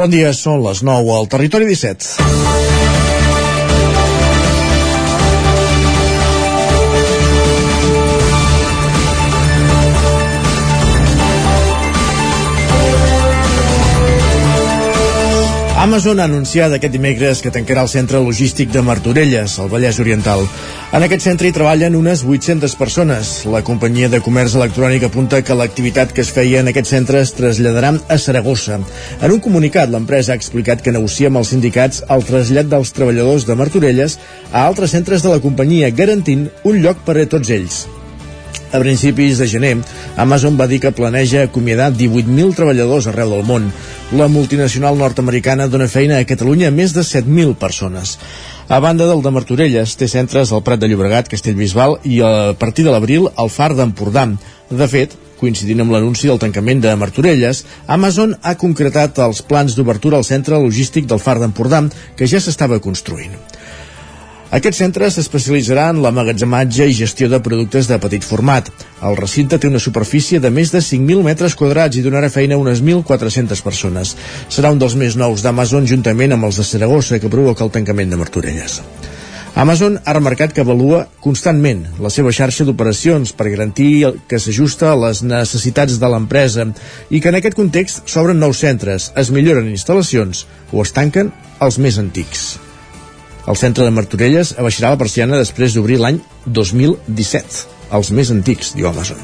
[0.00, 2.06] Bon dia, són les 9 al Territori 17.
[15.80, 20.48] Amazon ha anunciat aquest dimecres que tancarà el centre logístic de Martorelles, al Vallès Oriental.
[20.90, 23.28] En aquest centre hi treballen unes 800 persones.
[23.46, 27.30] La companyia de comerç electrònic apunta que l'activitat que es feia en aquest centre es
[27.36, 28.80] traslladarà a Saragossa.
[29.22, 33.46] En un comunicat, l'empresa ha explicat que negocia amb els sindicats el trasllat dels treballadors
[33.46, 34.18] de Martorelles
[34.50, 37.84] a altres centres de la companyia, garantint un lloc per a tots ells.
[38.74, 39.76] A principis de gener,
[40.18, 43.70] Amazon va dir que planeja acomiadar 18.000 treballadors arreu del món.
[44.14, 48.18] La multinacional nord-americana dona feina a Catalunya a més de 7.000 persones.
[48.70, 52.84] A banda del de Martorelles, té centres al Prat de Llobregat, Castellbisbal i a partir
[52.86, 54.28] de l'abril al Far d'Empordà.
[54.70, 60.20] De fet, coincidint amb l'anunci del tancament de Martorelles, Amazon ha concretat els plans d'obertura
[60.22, 61.82] al centre logístic del Far d'Empordà,
[62.14, 63.34] que ja s'estava construint.
[64.50, 68.66] Aquest centre s'especialitzarà en l'amagatzematge i gestió de productes de petit format.
[69.06, 72.62] El recinte té una superfície de més de 5.000 metres quadrats i donarà feina a
[72.62, 74.16] unes 1.400 persones.
[74.50, 78.10] Serà un dels més nous d'Amazon juntament amb els de Saragossa que provoca el tancament
[78.10, 78.80] de Martorelles.
[79.54, 83.92] Amazon ha remarcat que avalua constantment la seva xarxa d'operacions per garantir
[84.26, 86.66] que s'ajusta a les necessitats de l'empresa
[87.10, 91.30] i que en aquest context s'obren nous centres, es milloren instal·lacions o es tanquen
[91.62, 92.50] els més antics.
[93.48, 98.88] El centre de Martorelles abaixarà la persiana després d'obrir l'any 2017 els més antics, diu
[98.90, 99.18] Amazon.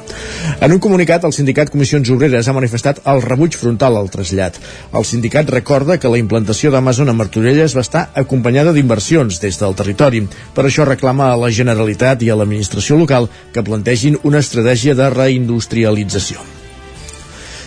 [0.61, 4.59] En un comunicat, el sindicat Comissions Obreres ha manifestat el rebuig frontal al trasllat.
[4.97, 9.79] El sindicat recorda que la implantació d'Amazon a Martorelles va estar acompanyada d'inversions des del
[9.79, 10.27] territori.
[10.55, 15.11] Per això reclama a la Generalitat i a l'administració local que plantegin una estratègia de
[15.15, 16.56] reindustrialització.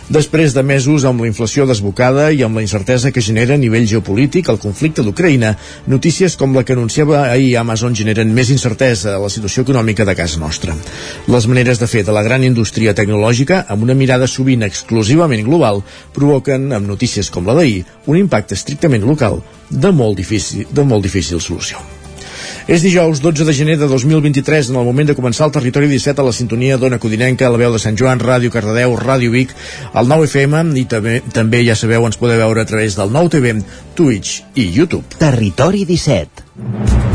[0.09, 3.85] Després de mesos amb la inflació desbocada i amb la incertesa que genera a nivell
[3.91, 5.52] geopolític el conflicte d'Ucraïna,
[5.85, 10.17] notícies com la que anunciava ahir Amazon generen més incertesa a la situació econòmica de
[10.17, 10.73] casa nostra.
[11.30, 15.83] Les maneres de fer de la gran indústria tecnològica, amb una mirada sovint exclusivament global,
[16.17, 21.05] provoquen, amb notícies com la d'ahir, un impacte estrictament local de molt difícil, de molt
[21.05, 21.98] difícil solució.
[22.69, 26.21] És dijous 12 de gener de 2023, en el moment de començar el Territori 17
[26.21, 29.57] a la sintonia d'Ona Codinenca, a la veu de Sant Joan, Ràdio Cardedeu, Ràdio Vic,
[29.97, 33.33] el 9 FM i també, també ja sabeu, ens podeu veure a través del 9
[33.39, 33.57] TV,
[33.97, 35.17] Twitch i YouTube.
[35.17, 37.08] Territori 17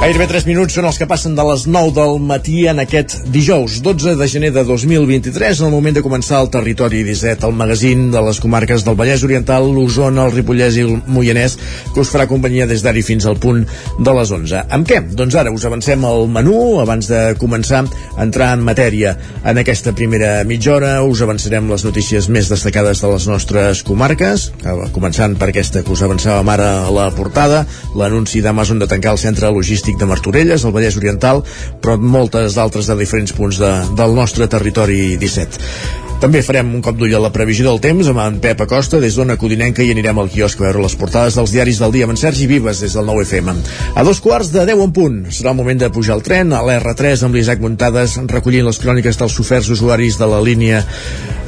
[0.00, 3.82] Gairebé 3 minuts són els que passen de les 9 del matí en aquest dijous,
[3.84, 8.06] 12 de gener de 2023, en el moment de començar el Territori 17, el magazín
[8.08, 11.58] de les comarques del Vallès Oriental, l'Osona, el Ripollès i el Moianès,
[11.92, 13.60] que us farà companyia des d'ara fins al punt
[14.00, 14.62] de les 11.
[14.72, 15.02] Amb què?
[15.20, 19.12] Doncs ara us avancem al menú, abans de començar a entrar en matèria.
[19.44, 24.48] En aquesta primera mitja hora us avançarem les notícies més destacades de les nostres comarques,
[24.96, 29.24] començant per aquesta que us avançàvem ara a la portada, l'anunci d'Amazon de tancar el
[29.28, 31.42] centre logístic de Martorelles, al Vallès Oriental,
[31.80, 36.09] però moltes d'altres de diferents punts de, del nostre territori 17.
[36.20, 39.14] També farem un cop d'ull a la previsió del temps amb en Pep Acosta des
[39.16, 42.12] d'Ona Codinenca i anirem al quiosc a veure les portades dels diaris del dia amb
[42.12, 43.54] en Sergi Vives des del 9 FM.
[43.96, 46.60] A dos quarts de 10 en punt serà el moment de pujar el tren a
[46.60, 50.84] l'R3 amb l'Isaac Muntades recollint les cròniques dels soferts usuaris de la línia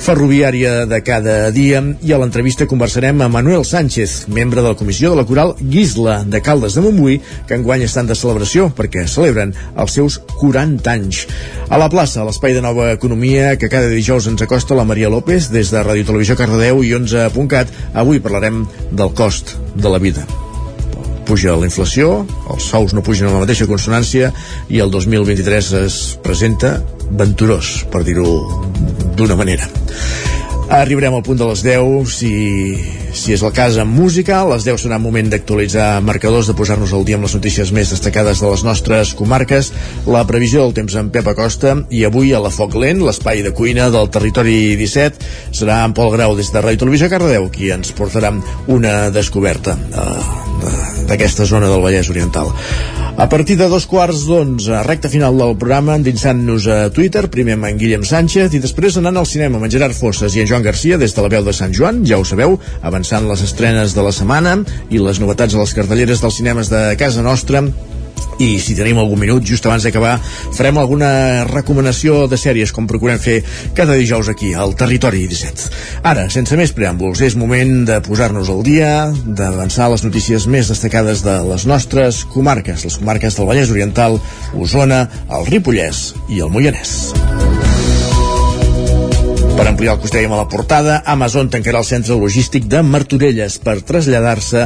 [0.02, 5.12] ferroviària de cada dia i a l'entrevista conversarem amb Manuel Sánchez, membre de la comissió
[5.12, 9.52] de la coral Guisla de Caldes de Montbui, que enguany estan de celebració perquè celebren
[9.76, 11.26] els seus 40 anys.
[11.72, 15.08] A la plaça, l'espai de nova economia que cada dijous ens acosta costa la Maria
[15.08, 17.72] López des de Ràdio Televisió Cardedeu i 11.cat.
[17.96, 20.26] Avui parlarem del cost de la vida.
[21.24, 24.34] Puja la inflació, els sous no pugen en la mateixa consonància
[24.68, 26.74] i el 2023 es presenta
[27.08, 28.28] venturós, per dir-ho
[29.16, 29.72] d'una manera.
[30.72, 32.30] Arribarem al punt de les 10, si,
[33.12, 34.38] si és el cas amb música.
[34.40, 37.92] A les 10 serà moment d'actualitzar marcadors, de posar-nos al dia amb les notícies més
[37.92, 39.68] destacades de les nostres comarques,
[40.08, 43.52] la previsió del temps amb Pep Acosta i avui a la Foc Lent, l'espai de
[43.52, 45.28] cuina del territori 17,
[45.60, 48.32] serà en Pol Grau des de Ràdio Televisió Cardedeu, qui ens portarà
[48.72, 52.48] una descoberta uh, d'aquesta zona del Vallès Oriental.
[53.16, 57.68] A partir de dos quarts d'onze, recta final del programa, endinsant-nos a Twitter, primer amb
[57.68, 60.64] en Guillem Sánchez i després anant al cinema amb en Gerard Fosses i en Joan
[60.64, 64.06] Garcia des de la veu de Sant Joan, ja ho sabeu, avançant les estrenes de
[64.06, 64.56] la setmana
[64.90, 67.66] i les novetats a les cartelleres dels cinemes de casa nostra
[68.40, 70.14] i si tenim algun minut, just abans d'acabar
[70.56, 73.40] farem alguna recomanació de sèries com procurem fer
[73.76, 75.68] cada dijous aquí al Territori 17.
[76.08, 78.92] Ara, sense més preàmbuls, és moment de posar-nos al dia,
[79.26, 84.20] d'avançar les notícies més destacades de les nostres comarques, les comarques del Vallès Oriental,
[84.54, 87.71] Osona, el Ripollès i el Moianès.
[89.62, 92.80] Per ampliar el que us dèiem a la portada, Amazon tancarà el centre logístic de
[92.82, 94.64] Martorelles per traslladar-se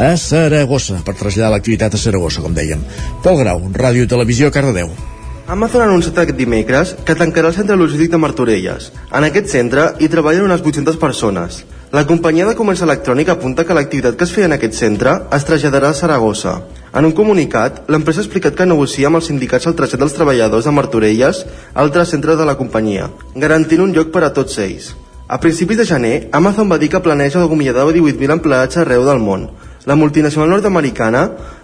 [0.00, 2.80] a Saragossa, per traslladar l'activitat a Saragossa, com dèiem.
[3.20, 5.17] Pol Grau, Ràdio Televisió, Cardedeu.
[5.48, 8.90] Amazon ha anunciat aquest dimecres que tancarà el centre logístic de Martorelles.
[9.16, 11.62] En aquest centre hi treballen unes 800 persones.
[11.96, 15.46] La companyia de comerç electrònic apunta que l'activitat que es feia en aquest centre es
[15.48, 16.52] traslladarà a Saragossa.
[16.92, 20.68] En un comunicat, l'empresa ha explicat que negocia amb els sindicats el trasllat dels treballadors
[20.68, 24.92] de Martorelles a altres centres de la companyia, garantint un lloc per a tots ells.
[25.28, 29.48] A principis de gener, Amazon va dir que planeja acomiadar 18.000 empleats arreu del món.
[29.88, 31.20] La multinacional nord-americana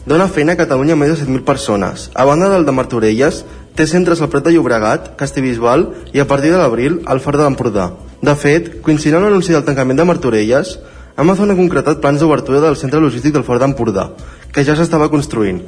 [0.08, 2.06] dona feina a Catalunya a més de 7.000 persones.
[2.16, 3.42] A banda del de Martorelles,
[3.76, 5.84] té centres al Prat de Llobregat, Castellbisbal
[6.16, 7.90] i a partir de l'abril al Far de l'Empordà.
[8.24, 10.78] De fet, coincidint amb l'anunci del tancament de Martorelles,
[11.20, 14.06] Amazon ha concretat plans d'obertura del centre logístic del Fort d'Empordà,
[14.48, 15.60] que ja s'estava construint.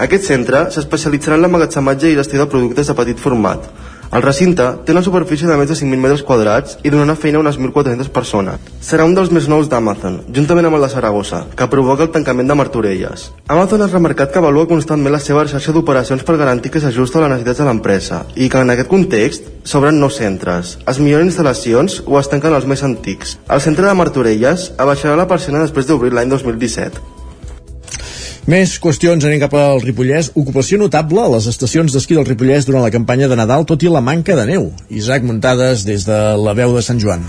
[0.00, 3.68] Aquest centre s'especialitzarà en l'emmagatzematge i gestió de productes de petit format,
[4.10, 7.42] el recinte té una superfície de més de 5.000 metres quadrats i donarà feina a
[7.42, 8.70] unes 1.400 persones.
[8.80, 12.48] Serà un dels més nous d'Amazon, juntament amb el de Saragossa, que provoca el tancament
[12.48, 13.26] de Martorelles.
[13.52, 17.26] Amazon ha remarcat que avalua constantment la seva xarxa d'operacions per garantir que s'ajusta a
[17.26, 22.00] les necessitats de l'empresa i que en aquest context s'obren nous centres, es milloren instal·lacions
[22.06, 23.36] o es tanquen els més antics.
[23.44, 27.17] El centre de Martorelles abaixarà la persiana després d'obrir l'any 2017.
[28.48, 30.30] Més qüestions, anem cap al Ripollès.
[30.40, 33.92] Ocupació notable a les estacions d'esquí del Ripollès durant la campanya de Nadal, tot i
[33.92, 34.70] la manca de neu.
[34.88, 37.28] Isaac Muntades, des de la veu de Sant Joan.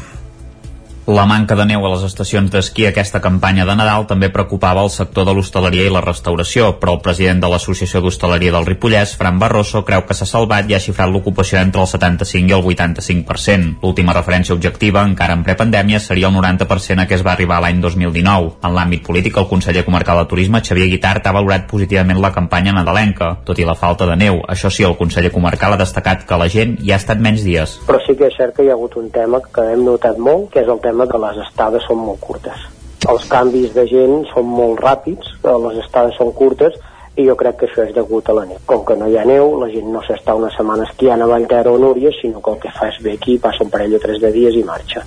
[1.10, 4.92] La manca de neu a les estacions d'esquí aquesta campanya de Nadal també preocupava el
[4.94, 9.40] sector de l'hostaleria i la restauració, però el president de l'Associació d'Hostaleria del Ripollès, Fran
[9.42, 13.72] Barroso, creu que s'ha salvat i ha xifrat l'ocupació entre el 75 i el 85%.
[13.82, 17.82] L'última referència objectiva, encara en prepandèmia, seria el 90% a què es va arribar l'any
[17.82, 18.54] 2019.
[18.70, 22.76] En l'àmbit polític, el conseller comarcal de Turisme, Xavier Guitart, ha valorat positivament la campanya
[22.78, 24.44] nadalenca, tot i la falta de neu.
[24.46, 27.80] Això sí, el conseller comarcal ha destacat que la gent hi ha estat menys dies.
[27.90, 30.52] Però sí que és cert que hi ha hagut un tema que hem notat molt,
[30.54, 32.60] que és el tema problema que les estades són molt curtes.
[33.08, 36.76] Els canvis de gent són molt ràpids, les estades són curtes
[37.20, 38.60] i jo crec que això és degut a la neu.
[38.70, 41.74] Com que no hi ha neu, la gent no s'està una setmana esquiant a Vallterra
[41.74, 44.22] o Núria, sinó que el que fa és ve aquí, passa un parell o tres
[44.24, 45.04] de dies i marxa.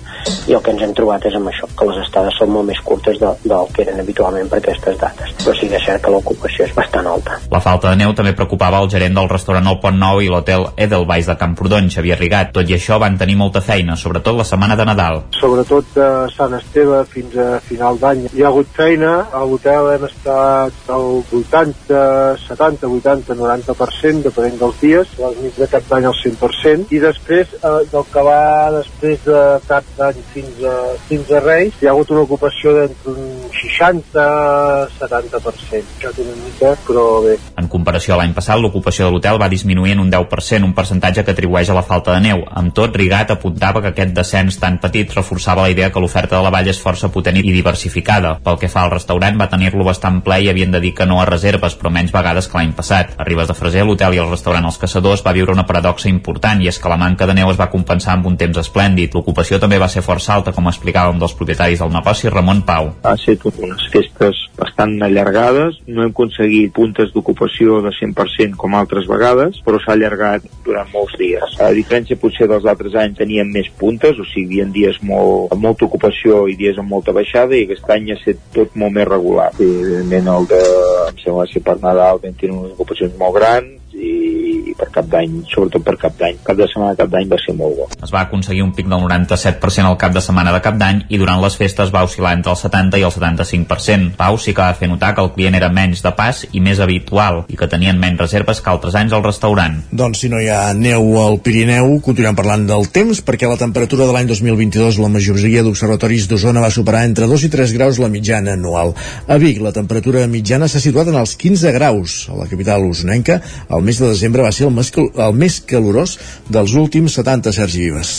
[0.47, 2.81] I el que ens hem trobat és amb això, que les estades són molt més
[2.85, 5.33] curtes de, del que eren habitualment per aquestes dates.
[5.41, 7.39] Però sí que és cert que l'ocupació és bastant alta.
[7.51, 10.69] La falta de neu també preocupava el gerent del restaurant El Pont Nou i l'hotel
[10.77, 12.53] Edelweiss de Camprodon, Xavier Rigat.
[12.53, 15.23] Tot i això van tenir molta feina, sobretot la setmana de Nadal.
[15.39, 18.27] Sobretot de Sant Esteve fins a final d'any.
[18.33, 22.02] Hi ha hagut feina, a l'hotel hem estat al voltant de
[22.47, 27.47] 70, 80, 90%, depenent dels dies, les nits de cap d'any al 100%, i després,
[27.59, 28.43] eh, del que va
[28.79, 30.69] després de cap d'any fins a,
[31.09, 33.21] fins a Reis, hi ha hagut una ocupació d'entre un
[33.63, 35.83] 60-70%.
[36.01, 37.33] Ja té una mica, però bé.
[37.59, 41.21] En comparació a l'any passat, l'ocupació de l'hotel va disminuir en un 10%, un percentatge
[41.23, 42.39] que atribueix a la falta de neu.
[42.49, 46.43] Amb tot, Rigat apuntava que aquest descens tan petit reforçava la idea que l'oferta de
[46.45, 48.31] la vall és força potent i diversificada.
[48.43, 51.21] Pel que fa al restaurant, va tenir-lo bastant ple i havien de dir que no
[51.21, 53.15] a reserves, però menys vegades que l'any passat.
[53.17, 56.61] A Ribes de Freser, l'hotel i el restaurant Els Caçadors va viure una paradoxa important
[56.63, 59.15] i és que la manca de neu es va compensar amb un temps esplèndid.
[59.15, 62.91] L'ocupació també va ser força alta, com explicava un dels propietaris del negoci, Ramon Pau.
[63.03, 69.07] Ha estat unes festes bastant allargades, no hem aconseguit puntes d'ocupació de 100% com altres
[69.09, 71.57] vegades, però s'ha allargat durant molts dies.
[71.63, 75.51] A diferència potser dels altres anys teníem més puntes, o sigui, hi havia dies molt,
[75.53, 78.95] amb molta ocupació i dies amb molta baixada, i aquest any ha estat tot molt
[78.97, 79.49] més regular.
[79.57, 80.61] I, evidentment, el de,
[81.09, 85.07] em sembla que per Nadal vam tenir unes ocupacions molt grans, i, i per cap
[85.09, 86.39] d'any, sobretot per cap d'any.
[86.45, 87.87] Cap de setmana de cap d'any va ser molt bo.
[88.03, 91.19] Es va aconseguir un pic del 97% al cap de setmana de cap d'any i
[91.21, 94.13] durant les festes va oscil·lar entre el 70 i el 75%.
[94.19, 96.81] Pau sí que va fer notar que el client era menys de pas i més
[96.83, 99.79] habitual i que tenien menys reserves que altres anys al restaurant.
[99.91, 104.07] Doncs si no hi ha neu al Pirineu, continuem parlant del temps perquè la temperatura
[104.09, 108.11] de l'any 2022 la majoria d'observatoris d'Osona va superar entre 2 i 3 graus la
[108.11, 108.93] mitjana anual.
[109.27, 112.17] A Vic la temperatura mitjana s'ha situat en els 15 graus.
[112.31, 116.17] A la capital usonenca el mes de desembre va ser el més, el més calorós
[116.49, 118.13] dels últims 70 Sergi Vives.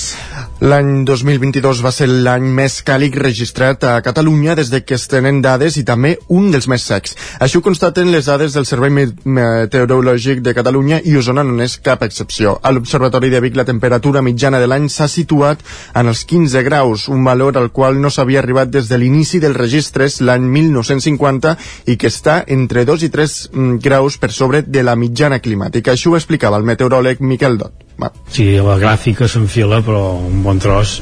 [0.65, 5.41] L'any 2022 va ser l'any més càlid registrat a Catalunya des de que es tenen
[5.43, 7.17] dades i també un dels més secs.
[7.43, 12.55] Això constaten les dades del Servei Meteorològic de Catalunya i Osona no és cap excepció.
[12.63, 15.61] A l'Observatori de Vic la temperatura mitjana de l'any s'ha situat
[15.95, 19.59] en els 15 graus, un valor al qual no s'havia arribat des de l'inici dels
[19.59, 21.57] registres l'any 1950
[21.91, 25.54] i que està entre 2 i 3 mm, graus per sobre de la mitjana climàtica.
[25.93, 27.85] Això ho explicava el meteoròleg Miquel Dot.
[28.01, 28.11] Va.
[28.35, 30.97] Sí, la gràfica s'enfila, però un bon tros,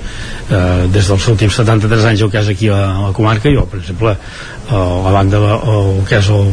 [0.51, 3.81] eh, des dels últims 73 anys el que és aquí a, la comarca, jo, per
[3.81, 4.17] exemple,
[4.69, 5.41] a la banda,
[5.77, 6.53] el que és el,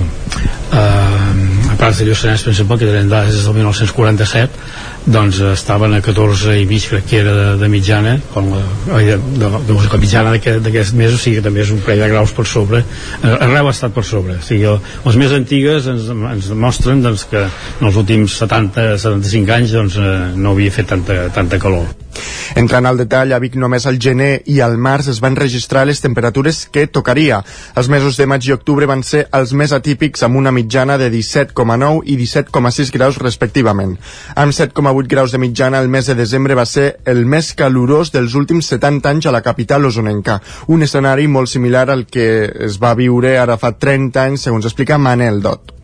[0.80, 1.49] eh,
[1.80, 4.64] Prats de Lluçanès, exemple, que tenen dades des del 1947,
[5.10, 8.60] doncs estaven a 14 i mig crec que era de, de mitjana com la,
[8.98, 12.10] de, de, de, de mitjana d'aquest mes o sigui que també és un parell de
[12.12, 14.36] graus per sobre eh, arreu ha estat per sobre.
[14.42, 19.80] O sigui, les més antigues ens, ens demostren doncs, que en els últims 70-75 anys
[19.80, 21.88] doncs, eh, no havia fet tanta, tanta calor
[22.60, 26.02] Entrant al detall, a Vic només al gener i al març es van registrar les
[26.02, 27.42] temperatures que tocaria.
[27.80, 31.10] Els mesos de maig i octubre van ser els més atípics amb una mitjana de
[31.14, 33.96] 17,9 i 17,6 graus respectivament.
[34.36, 38.36] Amb 7,8 graus de mitjana el mes de desembre va ser el més calorós dels
[38.36, 40.40] últims 70 anys a la capital osonenca.
[40.68, 42.30] Un escenari molt similar al que
[42.70, 45.79] es va viure ara fa 30 anys, segons explica Manel Dot.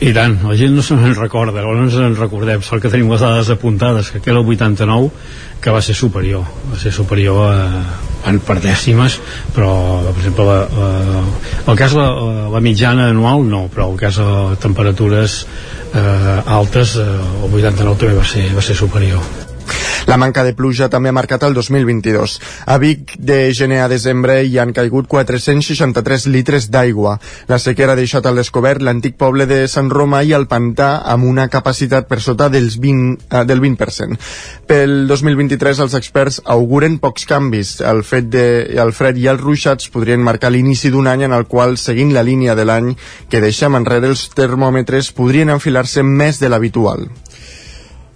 [0.00, 3.10] I tant, la gent no se'n recorda, o no ens en recordem, sort que tenim
[3.12, 5.10] les dades apuntades, que el 89,
[5.62, 7.84] que va ser superior, va ser superior a,
[8.26, 9.20] en per dècimes,
[9.54, 9.70] però,
[10.08, 11.22] per exemple, la, la,
[11.68, 12.08] el cas la,
[12.50, 15.38] la mitjana anual no, però el cas de temperatures
[15.94, 17.08] eh, altes, eh,
[17.44, 19.51] el 89 també va ser, va ser superior.
[20.06, 22.38] La manca de pluja també ha marcat el 2022.
[22.66, 27.18] A Vic, de gener a desembre, hi han caigut 463 litres d'aigua.
[27.48, 31.28] La sequera ha deixat al descobert l'antic poble de Sant Roma i el pantà amb
[31.30, 34.18] una capacitat per sota dels 20, eh, del 20%.
[34.66, 37.76] Pel 2023 els experts auguren pocs canvis.
[37.80, 38.46] El fet de
[38.82, 42.26] el fred i els ruixats podrien marcar l'inici d'un any en el qual, seguint la
[42.26, 42.94] línia de l'any
[43.30, 47.06] que deixem enrere els termòmetres, podrien enfilar-se més de l'habitual.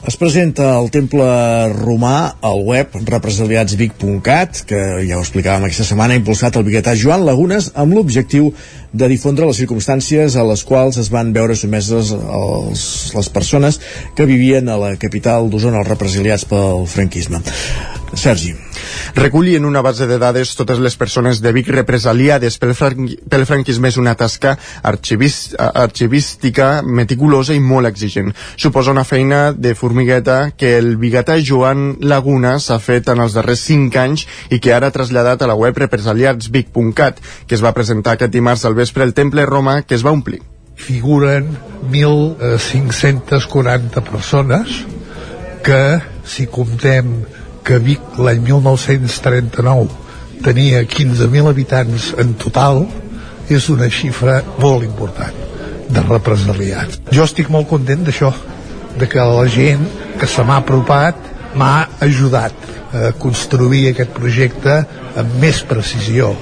[0.06, 1.24] Es presenta el temple
[1.72, 7.24] romà al web represaliatsvic.cat, que ja ho explicàvem aquesta setmana, ha impulsat el biguetà Joan
[7.26, 8.52] Lagunes amb l'objectiu
[8.96, 12.86] de difondre les circumstàncies a les quals es van veure someses els,
[13.16, 13.80] les persones
[14.16, 17.42] que vivien a la capital d'Osona, els represaliats pel franquisme.
[18.16, 18.54] Sergi.
[19.14, 23.46] Reculli en una base de dades totes les persones de Vic represaliades pel, franqui, pel
[23.48, 24.54] franquisme és una tasca
[24.86, 28.32] arxivist, arxivística, meticulosa i molt exigent.
[28.56, 33.64] Suposa una feina de formigueta que el biguetà Joan Laguna s'ha fet en els darrers
[33.66, 38.16] 5 anys i que ara ha traslladat a la web represaliatsvic.cat, que es va presentar
[38.16, 40.42] aquest dimarts al vespre al Temple Roma, que es va omplir.
[40.76, 41.56] Figuren
[41.90, 44.84] 1.540 persones
[45.64, 47.24] que, si comptem
[47.66, 49.88] que Vic l'any 1939
[50.44, 52.84] tenia 15.000 habitants en total
[53.50, 55.34] és una xifra molt important
[55.90, 57.00] de represaliats.
[57.14, 58.32] Jo estic molt content d'això,
[58.98, 59.84] de que la gent
[60.20, 61.16] que se m'ha apropat
[61.56, 62.54] m'ha ajudat
[62.96, 64.76] a construir aquest projecte
[65.16, 66.34] amb més precisió.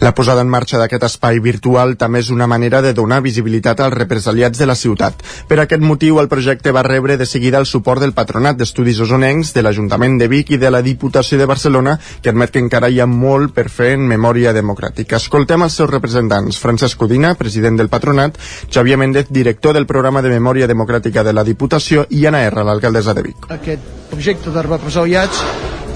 [0.00, 3.94] La posada en marxa d'aquest espai virtual també és una manera de donar visibilitat als
[3.96, 5.24] represaliats de la ciutat.
[5.48, 9.52] Per aquest motiu, el projecte va rebre de seguida el suport del Patronat d'Estudis Osonencs,
[9.54, 13.00] de l'Ajuntament de Vic i de la Diputació de Barcelona, que admet que encara hi
[13.00, 15.18] ha molt per fer en memòria democràtica.
[15.18, 18.38] Escoltem els seus representants, Francesc Codina, president del Patronat,
[18.70, 23.14] Xavier Méndez, director del programa de memòria democràtica de la Diputació, i Anna R, l'alcaldessa
[23.14, 23.50] de Vic.
[23.50, 25.44] Aquest projecte de represaliats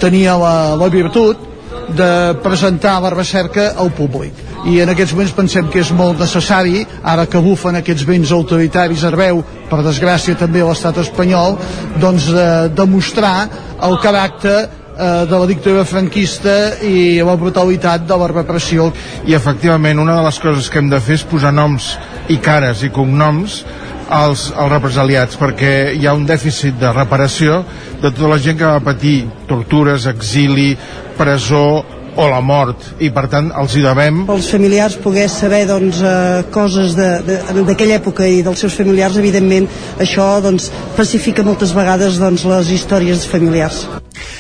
[0.03, 1.54] tenia la, la virtut
[1.93, 6.85] de presentar la recerca al públic i en aquests moments pensem que és molt necessari
[7.03, 11.59] ara que bufen aquests vents autoritaris arreu per desgràcia també a l'estat espanyol
[12.01, 13.37] doncs de demostrar
[13.85, 18.91] el caràcter eh, de la dictadura franquista i la brutalitat de la repressió.
[19.29, 21.95] I efectivament una de les coses que hem de fer és posar noms
[22.33, 23.61] i cares i cognoms
[24.09, 27.63] als, als represaliats perquè hi ha un dèficit de reparació
[28.01, 30.73] de tota la gent que va patir tortures, exili,
[31.19, 31.85] presó
[32.17, 36.45] o la mort i per tant els hi devem els familiars pogués saber doncs, eh,
[36.55, 39.67] coses d'aquella època i dels seus familiars evidentment
[39.99, 43.85] això doncs, pacifica moltes vegades doncs, les històries familiars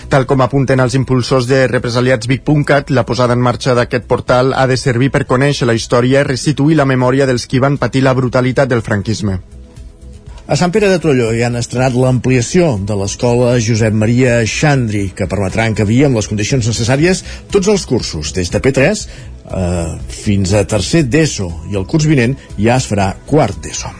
[0.08, 4.76] Tal com apunten els impulsors de represaliatsvic.cat, la posada en marxa d'aquest portal ha de
[4.78, 8.70] servir per conèixer la història i restituir la memòria dels qui van patir la brutalitat
[8.70, 9.40] del franquisme.
[10.44, 15.24] A Sant Pere de Torelló hi han estrenat l'ampliació de l'escola Josep Maria Xandri, que
[15.24, 17.22] permetrà encabir amb les condicions necessàries
[17.54, 22.36] tots els cursos, des de P3 eh, fins a tercer d'ESO, i el curs vinent
[22.58, 23.94] ja es farà quart d'ESO.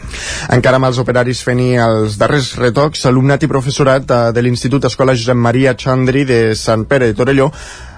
[0.53, 5.17] Encara amb els operaris fent els darrers retocs, alumnat i professorat eh, de l'Institut Escola
[5.17, 7.49] Josep Maria Xandri de Sant Pere de Torelló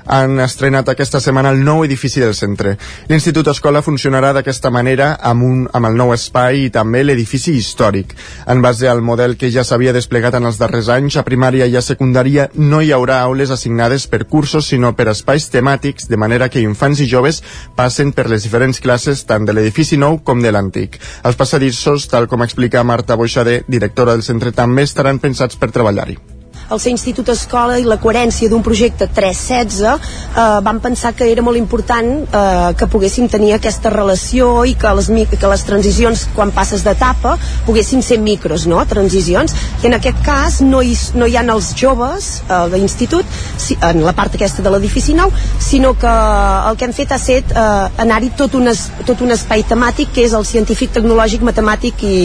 [0.08, 2.76] han estrenat aquesta setmana el nou edifici del centre.
[3.10, 8.16] L'Institut Escola funcionarà d'aquesta manera amb, un, amb el nou espai i també l'edifici històric.
[8.48, 11.76] En base al model que ja s'havia desplegat en els darrers anys, a primària i
[11.76, 16.50] a secundària no hi haurà aules assignades per cursos sinó per espais temàtics, de manera
[16.50, 17.44] que infants i joves
[17.76, 20.98] passen per les diferents classes tant de l'edifici nou com de l'antic.
[21.24, 26.37] Els passadissos, tal com explica Marta Boixader, directora del centre, també estaran pensats per treballar-hi
[26.72, 31.44] el ser institut escola i la coherència d'un projecte 316 eh, vam pensar que era
[31.46, 35.10] molt important eh, que poguéssim tenir aquesta relació i que les,
[35.40, 38.84] que les transicions quan passes d'etapa poguessin ser micros, no?
[38.88, 43.78] transicions i en aquest cas no hi, no hi ha els joves eh, d'institut si,
[43.82, 45.32] en la part aquesta de l'edifici nou
[45.64, 49.32] sinó que el que hem fet ha set eh, anar-hi tot, un es, tot un
[49.36, 52.18] espai temàtic que és el científic, tecnològic, matemàtic i,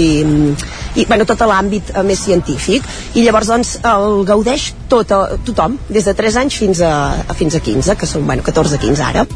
[0.99, 5.13] i bueno, tot l'àmbit eh, més científic i llavors doncs el gaudeix tot,
[5.47, 6.93] tothom, des de 3 anys fins a,
[7.39, 9.27] fins a 15, que són bueno, 14-15 ara.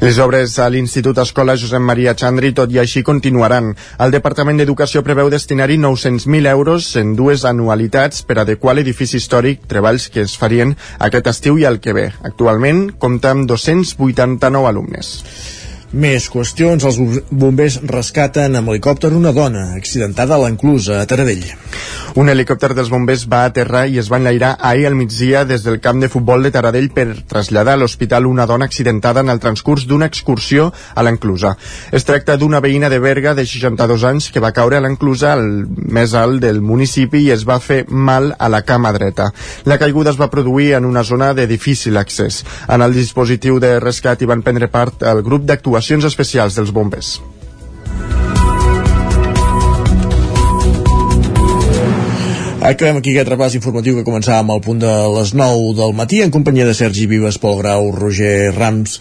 [0.00, 3.74] Les obres a l'Institut Escola Josep Maria Chandri, tot i així, continuaran.
[4.00, 10.08] El Departament d'Educació preveu destinar-hi 900.000 euros en dues anualitats per adequar l'edifici històric, treballs
[10.08, 10.72] que es farien
[11.04, 12.08] aquest estiu i el que ve.
[12.24, 15.18] Actualment compta amb 289 alumnes.
[15.90, 16.84] Més qüestions.
[16.86, 16.98] Els
[17.34, 21.42] bombers rescaten amb helicòpter una dona accidentada a l'enclusa a Taradell.
[22.20, 25.80] Un helicòpter dels bombers va aterrar i es va enlairar ahir al migdia des del
[25.82, 29.86] camp de futbol de Taradell per traslladar a l'hospital una dona accidentada en el transcurs
[29.86, 31.56] d'una excursió a l'enclusa.
[31.90, 35.66] Es tracta d'una veïna de Berga de 62 anys que va caure a l'enclusa al
[35.66, 39.32] més alt del municipi i es va fer mal a la cama dreta.
[39.66, 42.44] La caiguda es va produir en una zona de difícil accés.
[42.68, 46.70] En el dispositiu de rescat hi van prendre part el grup d'actuació actuacions especials dels
[46.76, 47.18] bombers.
[52.60, 56.34] Acabem aquí aquest repàs informatiu que començàvem al punt de les 9 del matí en
[56.34, 58.98] companyia de Sergi Vives, Pol Grau, Roger Rams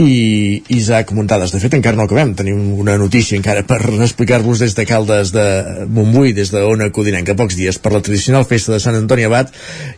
[0.00, 1.52] i Isaac Muntades.
[1.52, 2.34] De fet, encara no acabem.
[2.38, 5.46] Tenim una notícia encara per explicar-vos des de Caldes de
[5.86, 9.52] Montbui, des de Ona Codinenca, pocs dies per la tradicional festa de Sant Antoni Abat.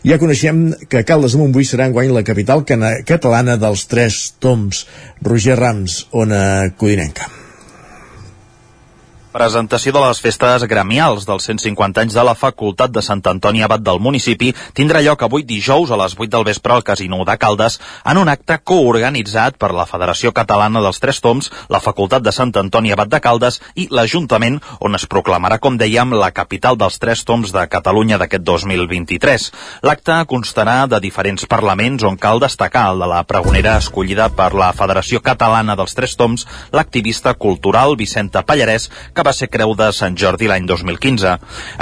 [0.07, 4.85] Ja coneixem que Caldes de Montbui serà enguany la capital catalana dels tres toms.
[5.23, 6.43] Roger Rams, Ona
[6.77, 7.42] Codinenca.
[9.33, 13.81] Presentació de les festes gremials dels 150 anys de la Facultat de Sant Antoni Abat
[13.81, 17.79] del municipi tindrà lloc avui dijous a les 8 del vespre al Casino de Caldes
[18.05, 22.51] en un acte coorganitzat per la Federació Catalana dels Tres Toms, la Facultat de Sant
[22.61, 27.25] Antoni Abat de Caldes i l'Ajuntament, on es proclamarà, com dèiem, la capital dels Tres
[27.25, 29.49] Toms de Catalunya d'aquest 2023.
[29.89, 34.69] L'acte constarà de diferents parlaments on cal destacar el de la pregonera escollida per la
[34.77, 40.17] Federació Catalana dels Tres Toms, l'activista cultural Vicenta Pallarès, que va ser Creu de Sant
[40.19, 41.33] Jordi l'any 2015.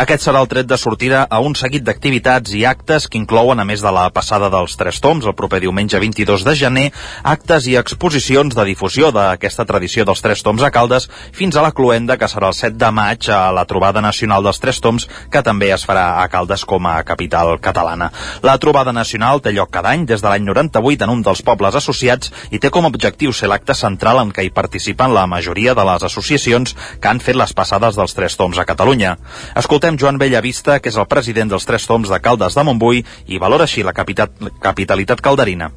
[0.04, 3.65] Aquest serà el tret de sortida a un seguit d'activitats i actes que inclouen, a
[3.65, 6.86] més de la passada dels Tres Toms, el proper diumenge 22 de gener,
[7.23, 11.73] actes i exposicions de difusió d'aquesta tradició dels Tres Toms a Caldes fins a la
[11.75, 15.43] Cluenda, que serà el 7 de maig a la trobada nacional dels Tres Toms, que
[15.43, 18.12] també es farà a Caldes com a capital catalana.
[18.45, 21.75] La trobada nacional té lloc cada any des de l'any 98 en un dels pobles
[21.75, 25.73] associats i té com a objectiu ser l'acte central en què hi participen la majoria
[25.77, 29.15] de les associacions que han fet fet les passades dels Tres Toms a Catalunya.
[29.56, 33.39] Escoltem Joan Bellavista, que és el president dels Tres Toms de Caldes de Montbui, i
[33.39, 35.72] valora així la capitalitat calderina.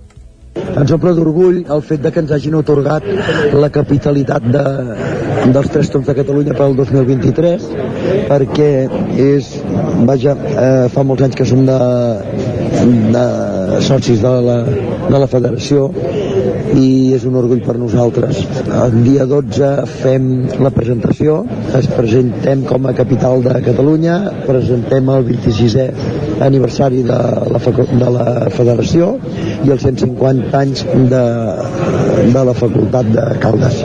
[0.54, 3.06] Ens omple d'orgull el fet de que ens hagin otorgat
[3.58, 4.62] la capitalitat de,
[5.54, 7.66] dels Tres Toms de Catalunya pel 2023
[8.30, 8.68] perquè
[9.18, 9.50] és,
[10.06, 11.78] vaja, eh, fa molts anys que som de,
[13.16, 13.24] de
[13.82, 14.60] socis de la,
[15.10, 15.88] de la federació
[16.78, 18.42] i és un orgull per nosaltres.
[18.66, 20.26] El dia 12 fem
[20.64, 21.40] la presentació,
[21.78, 25.88] es presentem com a capital de Catalunya, presentem el 26è
[26.44, 27.20] aniversari de
[27.54, 29.14] la, de la federació
[29.64, 30.84] i els 150 anys
[31.14, 31.24] de,
[32.34, 33.82] de la facultat de Caldes.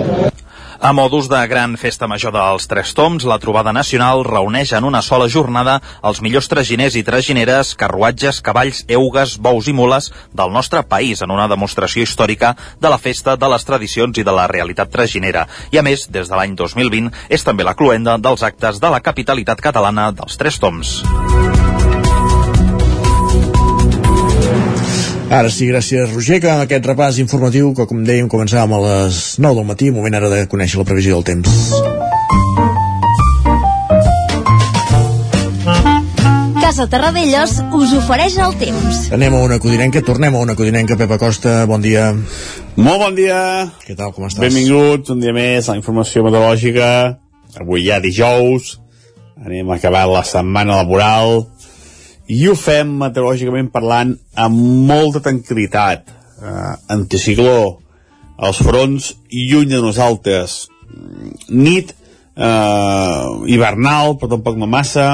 [0.81, 5.01] A modus de gran festa major dels Tres Toms, la trobada nacional reuneix en una
[5.03, 10.85] sola jornada els millors traginers i tragineres, carruatges, cavalls, eugues, bous i mules del nostre
[10.87, 14.87] país en una demostració històrica de la festa, de les tradicions i de la realitat
[14.87, 15.49] traginera.
[15.75, 19.03] I a més, des de l'any 2020, és també la cluenda dels actes de la
[19.03, 21.01] capitalitat catalana dels Tres Toms.
[25.29, 29.17] Ara sí, gràcies Roger, que amb aquest repàs informatiu que com dèiem començàvem a les
[29.37, 31.69] 9 del matí, moment ara de conèixer la previsió del temps.
[36.63, 39.03] Casa Terradellos us ofereix el temps.
[39.13, 42.09] Anem a una codinenca, tornem a una codinenca, Pepa Costa, bon dia.
[42.81, 43.37] Molt bon dia.
[43.85, 44.41] Què tal, com estàs?
[44.47, 46.89] Benvinguts un dia més a la informació meteorològica.
[47.61, 48.79] Avui ja dijous,
[49.45, 51.43] anem a acabar la setmana laboral,
[52.29, 56.11] i ho fem meteorològicament parlant amb molta tranquil·litat.
[56.39, 57.79] Eh, anticicló
[58.39, 60.61] els fronts lluny de nosaltres.
[61.49, 65.09] Nit eh, hivernal però tampoc no massa.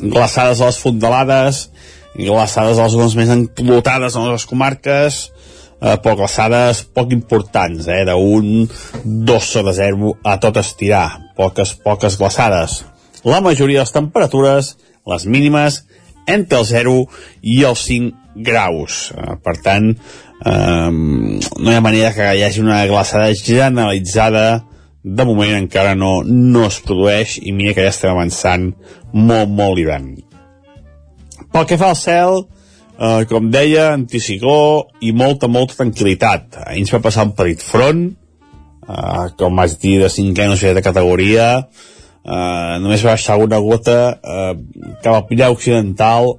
[0.00, 1.68] Glaçades a les fondalades
[2.14, 8.04] glaçades a les zones més enclotades en les comarques eh, però glaçades poc importants eh,
[8.06, 8.68] d'un
[9.04, 11.08] 2 sobre 0 a tot estirar.
[11.34, 12.84] Poques, poques glaçades.
[13.26, 14.74] La majoria de les temperatures
[15.10, 15.82] les mínimes
[16.26, 16.94] entre el 0
[17.42, 19.12] i els 5 graus.
[19.14, 24.64] Eh, per tant, eh, no hi ha manera que hi hagi una glaçada generalitzada
[25.04, 28.70] de moment encara no, no es produeix i mira que ja estem avançant
[29.12, 30.14] molt, molt l'hivern.
[31.52, 32.46] Pel que fa al cel,
[32.98, 36.62] eh, com deia, anticicló i molta, molta tranquil·litat.
[36.64, 38.06] Ahir ens va passar un petit front,
[38.88, 41.68] eh, com vaig dir, de cinquè o de categoria,
[42.24, 44.54] Uh, només va baixar una gota uh,
[45.04, 46.30] cap al Pirineu Occidental.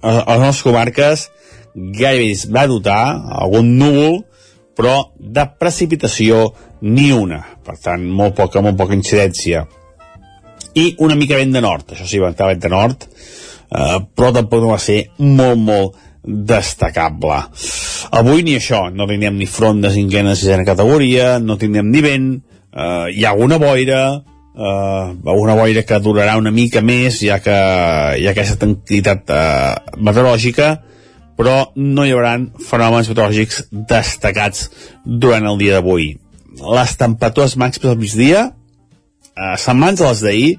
[0.00, 1.24] A, a les nostres comarques
[1.74, 3.00] gairebé es va notar
[3.42, 4.20] algun núvol
[4.76, 6.52] però de precipitació
[6.86, 7.40] ni una.
[7.66, 9.64] Per tant molt poca, molt poca incidència.
[10.76, 14.30] I una mica vent de nord això sí, va entrar vent de nord uh, però
[14.36, 15.96] tampoc no va ser molt, molt
[16.26, 17.40] destacable.
[18.18, 22.32] Avui ni això, no tindrem ni front de cinquena sisena categoria, no tindrem ni vent,
[22.74, 24.00] uh, hi ha alguna boira,
[24.56, 27.56] eh, una boira que durarà una mica més ja que
[28.16, 30.70] hi ha aquesta tranquil·litat eh, meteorològica
[31.36, 34.70] però no hi haurà fenòmens meteorològics destacats
[35.04, 36.14] durant el dia d'avui.
[36.56, 40.52] Les temperatures màximes al migdia eh, semblants a les d'ahir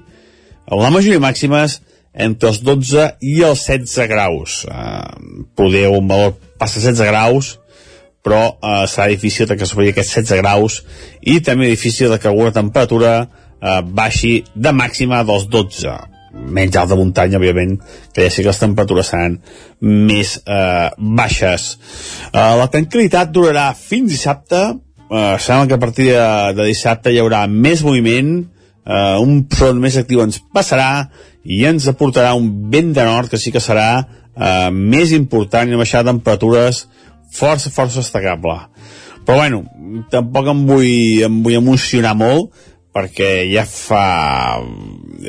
[0.68, 1.80] la majoria màximes
[2.18, 4.60] entre els 12 i els 16 graus.
[4.70, 7.56] Eh, poder un valor passa 16 graus
[8.22, 10.82] però eh, serà difícil que s'obri aquests 16 graus
[11.22, 13.12] i també difícil que alguna temperatura
[13.60, 15.96] eh, baixi de màxima dels 12
[16.38, 17.78] menys alt de muntanya, òbviament,
[18.14, 19.38] que ja sé que les temperatures seran
[19.80, 21.70] més eh, baixes.
[22.30, 24.60] Eh, la tranquil·litat durarà fins dissabte,
[25.08, 28.36] eh, sembla que a partir de, de dissabte hi haurà més moviment,
[28.84, 31.08] eh, un front més actiu ens passarà
[31.44, 35.76] i ens aportarà un vent de nord que sí que serà eh, més important i
[35.76, 36.86] de temperatures
[37.32, 38.56] força, força destacable.
[39.24, 39.64] Però bueno,
[40.10, 42.52] tampoc em vull, em vull emocionar molt,
[42.94, 44.62] perquè ja fa,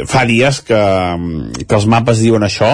[0.08, 0.80] fa dies que,
[1.66, 2.72] que els mapes diuen això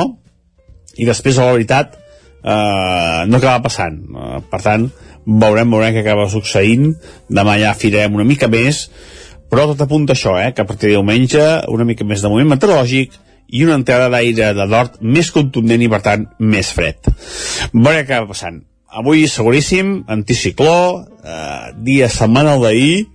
[0.95, 3.99] i després a la veritat eh, no acaba passant.
[4.05, 4.87] Eh, per tant
[5.25, 6.93] veurem, veurem què acaba succeint.
[7.27, 8.85] Demà ja firem una mica més
[9.49, 12.55] però tot apunta això, eh, que a partir de diumenge una mica més de moviment
[12.55, 13.13] meteorològic
[13.55, 16.97] i una entrada d'aire de nord més contundent i per tant més fred.
[17.73, 18.63] Veurem què acaba passant.
[18.95, 20.75] Avui seguríssim anticicló
[21.23, 23.05] eh, dia setmanal d'ahir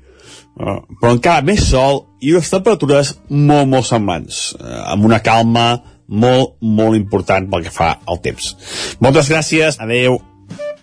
[0.60, 5.68] Uh, però encara més sol i les temperatures molt, molt semblants, uh, amb una calma
[6.10, 8.54] molt, molt important pel que fa al temps.
[9.00, 10.18] Moltes gràcies, adeu.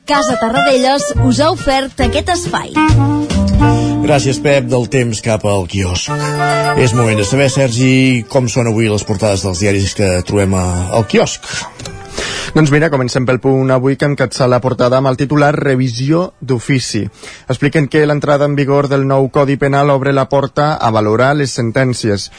[0.08, 2.72] Casa Tarradellas us ha ofert aquest espai.
[4.08, 6.08] Gràcies, Pep, del temps cap al quiosc.
[6.80, 11.04] És moment de saber, Sergi, com són avui les portades dels diaris que trobem al
[11.12, 11.50] quiosc.
[12.56, 16.22] Doncs mira, comencem pel punt avui que hem catçat la portada amb el titular Revisió
[16.40, 17.02] d'ofici.
[17.52, 21.52] Expliquen que l'entrada en vigor del nou Codi Penal obre la porta a valorar les
[21.60, 22.30] sentències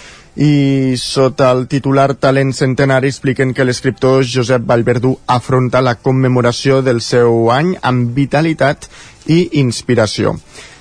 [0.40, 7.02] i sota el titular Talent Centenari expliquen que l'escriptor Josep Vallverdú afronta la commemoració del
[7.04, 8.88] seu any amb vitalitat
[9.28, 10.38] i inspiració.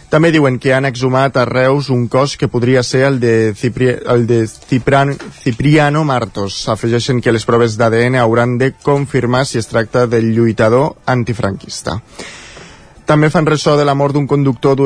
[0.07, 3.89] També diuen que han exhumat a Reus un cos que podria ser el de, Cipri
[3.91, 6.61] el de Cipran Cipriano Martos.
[6.71, 11.99] Afegeixen que les proves d'ADN hauran de confirmar si es tracta del lluitador antifranquista.
[13.07, 14.81] També fan ressò de la mort d'un conductor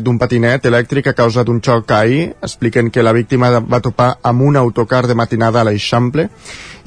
[0.00, 2.30] d'un patinet elèctric a causa d'un xoc ahir.
[2.40, 6.30] Expliquen que la víctima va topar amb un autocar de matinada a l'Eixample.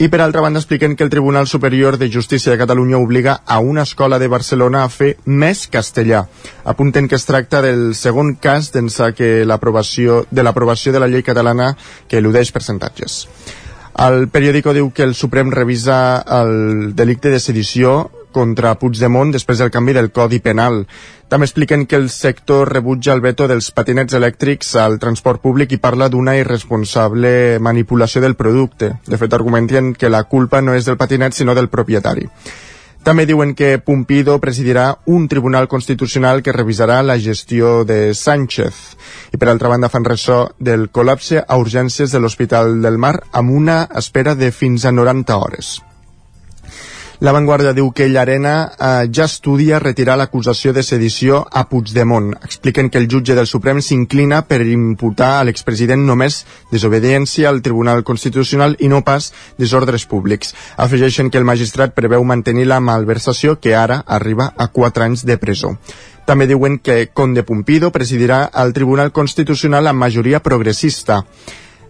[0.01, 3.59] I per altra banda expliquen que el Tribunal Superior de Justícia de Catalunya obliga a
[3.59, 6.23] una escola de Barcelona a fer més castellà.
[6.65, 11.21] Apunten que es tracta del segon cas d'ençà que l'aprovació de l'aprovació de la llei
[11.21, 11.75] catalana
[12.09, 13.27] que eludeix percentatges.
[13.93, 19.71] El periòdico diu que el Suprem revisa el delicte de sedició contra Puigdemont després del
[19.71, 20.81] canvi del Codi Penal.
[21.31, 25.81] També expliquen que el sector rebutja el veto dels patinets elèctrics al transport públic i
[25.81, 28.95] parla d'una irresponsable manipulació del producte.
[29.07, 32.27] De fet, argumenten que la culpa no és del patinet sinó del propietari.
[33.03, 38.79] També diuen que Pumpido presidirà un tribunal constitucional que revisarà la gestió de Sánchez.
[39.35, 43.51] I per altra banda fan ressò del col·lapse a urgències de l'Hospital del Mar amb
[43.51, 45.79] una espera de fins a 90 hores.
[47.19, 52.31] La Vanguardia diu que Llarena eh, ja estudia retirar l'acusació de sedició a Puigdemont.
[52.43, 58.03] Expliquen que el jutge del Suprem s'inclina per imputar a l'expresident només desobediència al Tribunal
[58.03, 60.55] Constitucional i no pas desordres públics.
[60.77, 65.37] Afegeixen que el magistrat preveu mantenir la malversació que ara arriba a 4 anys de
[65.37, 65.77] presó.
[66.25, 71.25] També diuen que Conde Pumpido presidirà el Tribunal Constitucional amb majoria progressista.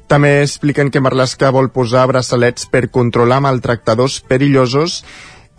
[0.07, 5.03] També expliquen que Marlaska vol posar braçalets per controlar maltractadors perillosos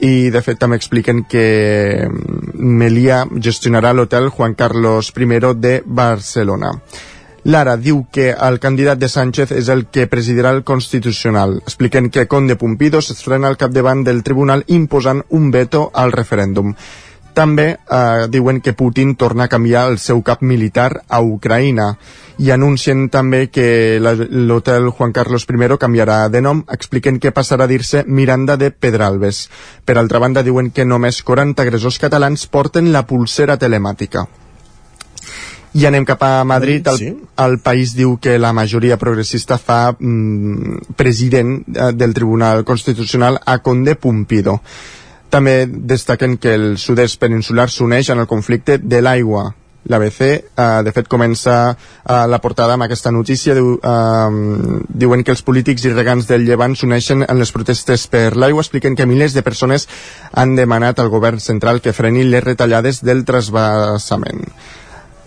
[0.05, 2.09] i de fet també expliquen que
[2.55, 5.27] Melia gestionarà l'hotel Juan Carlos I
[5.57, 6.73] de Barcelona.
[7.45, 11.59] Lara diu que el candidat de Sánchez és el que presidirà el Constitucional.
[11.67, 16.73] Expliquen que Conde Pumpido s'estrena al capdavant del tribunal imposant un veto al referèndum.
[17.35, 21.89] També eh, diuen que Putin torna a canviar el seu cap militar a Ucraïna
[22.39, 27.71] i anuncien també que l'hotel Juan Carlos I canviarà de nom, expliquen que passarà a
[27.71, 29.49] dir-se Miranda de Pedralbes.
[29.85, 34.27] Per altra banda, diuen que només 40 agressors catalans porten la pulsera telemàtica.
[35.75, 36.87] I anem cap a Madrid.
[36.87, 37.13] El, sí.
[37.43, 43.59] el país diu que la majoria progressista fa mm, president eh, del Tribunal Constitucional a
[43.59, 44.61] Conde Pumpido.
[45.35, 49.49] També destaquen que el sud-est peninsular s'uneix en el conflicte de l'aigua.
[49.91, 53.57] L'ABC, eh, de fet, comença eh, la portada amb aquesta notícia.
[53.59, 58.37] Diu, eh, diuen que els polítics i regants del Llevant s'uneixen en les protestes per
[58.37, 58.63] l'aigua.
[58.63, 59.89] Expliquen que milers de persones
[60.31, 64.47] han demanat al govern central que freni les retallades del trasbassament.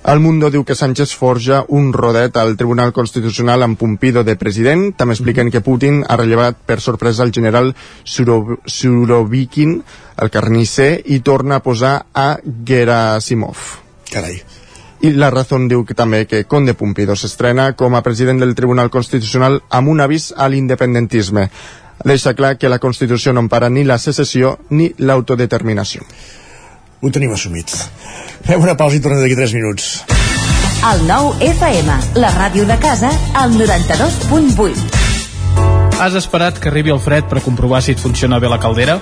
[0.08, 4.94] El Mundo diu que Sánchez forja un rodet al Tribunal Constitucional amb Pumpido de president.
[4.96, 7.74] També expliquen que Putin ha rellevat per sorpresa el general
[8.08, 9.74] Surovikin,
[10.24, 13.66] el carnisser, i torna a posar a Gerasimov.
[14.14, 14.40] Carai.
[15.04, 18.88] I la Razón diu que també que Conde Pumpido s'estrena com a president del Tribunal
[18.90, 21.50] Constitucional amb un avís a l'independentisme.
[22.08, 26.08] Deixa clar que la Constitució no empara ni la secessió ni l'autodeterminació.
[27.04, 27.76] Ho tenim assumit.
[28.48, 29.88] Fem una pausa i tornem d'aquí 3 minuts.
[30.88, 36.00] El nou FM, la ràdio de casa, al 92.8.
[36.00, 39.02] Has esperat que arribi el fred per comprovar si et funciona bé la caldera?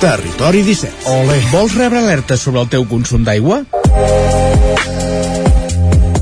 [0.00, 1.12] Territori 17.
[1.12, 1.34] Ole.
[1.52, 3.58] Vols rebre alertes sobre el teu consum d'aigua?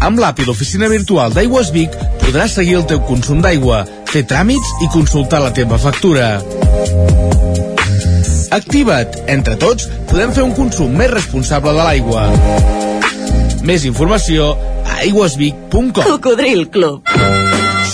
[0.03, 4.73] Amb l'app i l'oficina virtual d'Aigües Vic podràs seguir el teu consum d'aigua, fer tràmits
[4.83, 6.41] i consultar la teva factura.
[8.59, 9.15] Activa't!
[9.31, 12.27] Entre tots podem fer un consum més responsable de l'aigua.
[13.63, 14.57] Més informació
[14.89, 17.07] a aigüesvic.com Cocodril Club.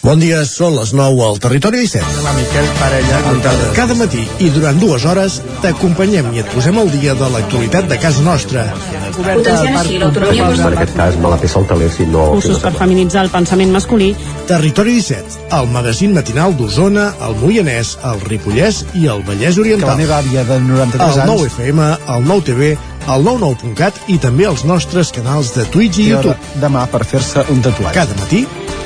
[0.00, 2.22] Bon dia, són les 9 al Territori 17.
[2.24, 6.88] La Miquel Parella, Cada, cada matí i durant dues hores t'acompanyem i et posem al
[6.94, 8.62] dia de l'actualitat de casa nostra.
[9.18, 12.30] Potenciant així l'autonomia Per aquest cas me la peça el teler si no...
[12.32, 14.14] Cursos per feminitzar el pensament masculí.
[14.48, 19.92] Territori 17, el magazín matinal d'Osona, el Moianès, el Ripollès i el Vallès Que Oriental.
[19.92, 22.72] la meva àvia de 93 El anys 9 FM, el 9 TV,
[23.10, 26.60] el 99.cat i també els nostres canals de Twitch i hora YouTube.
[26.64, 27.96] demà per fer-se un tatuatge.
[28.00, 28.46] Cada matí,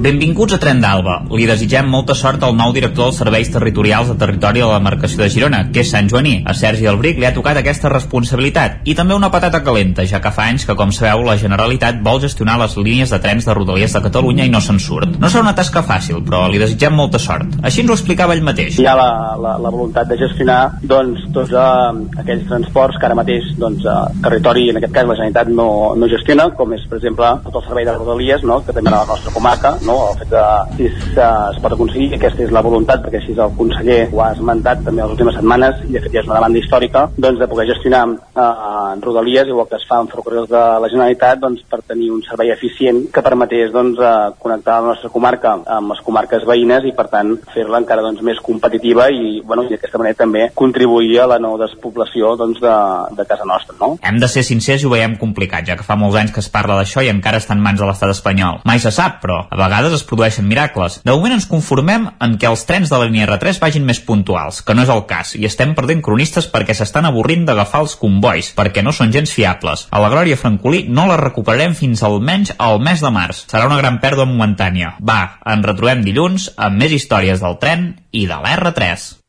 [0.00, 1.14] Benvinguts a Tren d'Alba.
[1.36, 5.20] Li desitgem molta sort al nou director dels serveis territorials de territori de la demarcació
[5.20, 6.38] de Girona, que és Sant Joaní.
[6.48, 8.78] A Sergi Albric li ha tocat aquesta responsabilitat.
[8.88, 12.22] I també una patata calenta, ja que fa anys que, com sabeu, la Generalitat vol
[12.22, 15.18] gestionar les línies de trens de Rodalies de Catalunya i no se'n surt.
[15.20, 17.60] No serà una tasca fàcil, però li desitgem molta sort.
[17.60, 18.80] Així ens ho explicava ell mateix.
[18.80, 23.20] hi ha la, la, la voluntat de gestionar doncs, tots eh, aquells transports que ara
[23.20, 27.02] mateix doncs, eh, territori, en aquest cas la Generalitat no, no gestiona, com és per
[27.02, 28.62] exemple tot el servei de Rodalies, no?
[28.64, 29.89] que també a la nostra comarca, no?
[30.10, 30.44] El fet de
[30.76, 34.30] si es, es pot aconseguir, aquesta és la voluntat, perquè així el conseller ho ha
[34.34, 37.48] esmentat també les últimes setmanes, i de fet ja és una demanda històrica, doncs de
[37.50, 41.80] poder gestionar eh, Rodalies, igual que es fa en ferrocarrils de la Generalitat, doncs, per
[41.86, 46.44] tenir un servei eficient que permetés doncs, eh, connectar la nostra comarca amb les comarques
[46.48, 51.20] veïnes i per tant fer-la encara doncs, més competitiva i, bueno, d'aquesta manera també contribuir
[51.22, 52.76] a la no despoblació doncs, de,
[53.16, 53.76] de casa nostra.
[53.80, 53.94] No?
[54.04, 56.50] Hem de ser sincers i ho veiem complicat, ja que fa molts anys que es
[56.52, 58.60] parla d'això i encara està en mans de l'estat espanyol.
[58.68, 60.98] Mai se sap, però a vegades es produeixen miracles.
[61.04, 64.60] De moment ens conformem en què els trens de la línia R3 vagin més puntuals,
[64.66, 68.50] que no és el cas, i estem perdent cronistes perquè s'estan avorrint d'agafar els convois,
[68.56, 69.86] perquè no són gens fiables.
[69.90, 73.46] A la Glòria Francolí no la recuperarem fins almenys al mes de març.
[73.46, 74.96] Serà una gran pèrdua momentània.
[75.00, 79.19] Va, ens retrobem dilluns amb més històries del tren i de l'R3.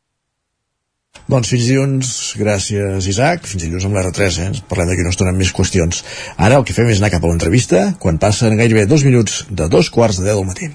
[1.32, 4.48] Doncs fins dilluns, gràcies Isaac, fins dilluns amb l'R3, eh?
[4.50, 6.02] Ens parlem d'aquí una estona amb més qüestions.
[6.36, 9.70] Ara el que fem és anar cap a l'entrevista, quan passen gairebé dos minuts de
[9.72, 10.68] dos quarts de deu del matí.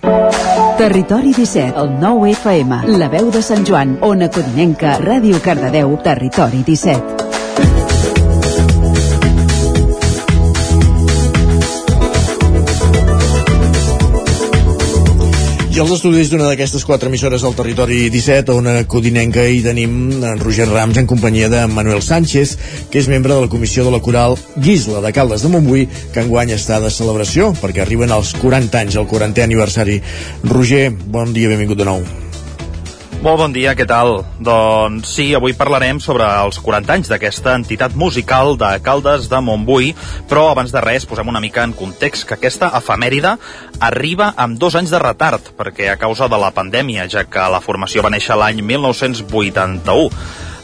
[0.81, 6.65] Territori 17, el 9 FM, la veu de Sant Joan, Ona Codinenca, Ràdio Cardedeu, Territori
[6.65, 7.37] 17.
[15.77, 19.91] I als estudis d'una d'aquestes quatre emissores del territori 17, a una codinenca hi tenim
[20.25, 22.55] en Roger Rams en companyia de Manuel Sánchez,
[22.89, 25.85] que és membre de la comissió de la coral Guisla de Caldes de Montbui,
[26.15, 30.01] que enguany està de celebració, perquè arriben els 40 anys, el 40è aniversari.
[30.49, 32.01] Roger, bon dia, benvingut de nou.
[33.17, 34.19] Molt bon dia, què tal?
[34.45, 39.89] Doncs sí, avui parlarem sobre els 40 anys d'aquesta entitat musical de Caldes de Montbui,
[40.30, 43.34] però abans de res posem una mica en context que aquesta efemèride
[43.82, 47.63] arriba amb dos anys de retard, perquè a causa de la pandèmia, ja que la
[47.63, 50.12] formació va néixer l'any 1981.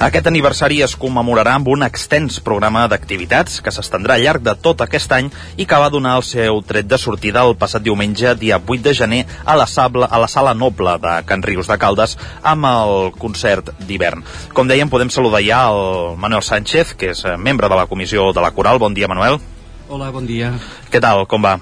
[0.04, 4.82] Aquest aniversari es commemorarà amb un extens programa d'activitats que s'estendrà al llarg de tot
[4.84, 8.58] aquest any i que va donar el seu tret de sortida el passat diumenge, dia
[8.60, 12.18] 8 de gener, a la, sable, a la Sala Noble de Can Rius de Caldes
[12.42, 14.26] amb el concert d'hivern.
[14.52, 18.44] Com dèiem, podem saludar ja el Manuel Sánchez, que és membre de la comissió de
[18.44, 18.84] la Coral.
[18.84, 19.40] Bon dia, Manuel.
[19.88, 20.52] Hola, bon dia.
[20.92, 21.56] Què tal, com va?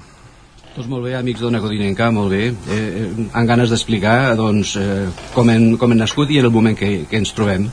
[0.72, 2.50] Doncs molt bé, amics d'Ona Codinenca, molt bé.
[2.50, 3.06] Eh, eh,
[3.38, 7.04] amb ganes d'explicar doncs, eh, com, hem, com hem nascut i en el moment que,
[7.06, 7.70] que ens trobem.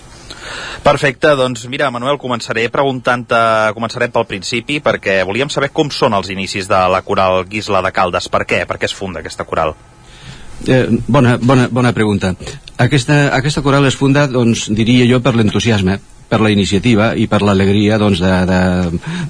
[0.83, 3.39] Perfecte, doncs mira, Manuel, començaré preguntant-te,
[3.75, 7.93] començarem pel principi, perquè volíem saber com són els inicis de la coral Guisla de
[7.95, 8.29] Caldes.
[8.31, 8.63] Per què?
[8.69, 9.75] Per què es funda aquesta coral?
[10.67, 12.33] Eh, bona, bona, bona pregunta.
[12.77, 17.41] Aquesta, aquesta coral es funda, doncs, diria jo, per l'entusiasme, per la iniciativa i per
[17.43, 18.59] l'alegria doncs, de, de,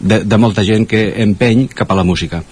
[0.01, 2.43] de, de molta gent que empeny cap a la música.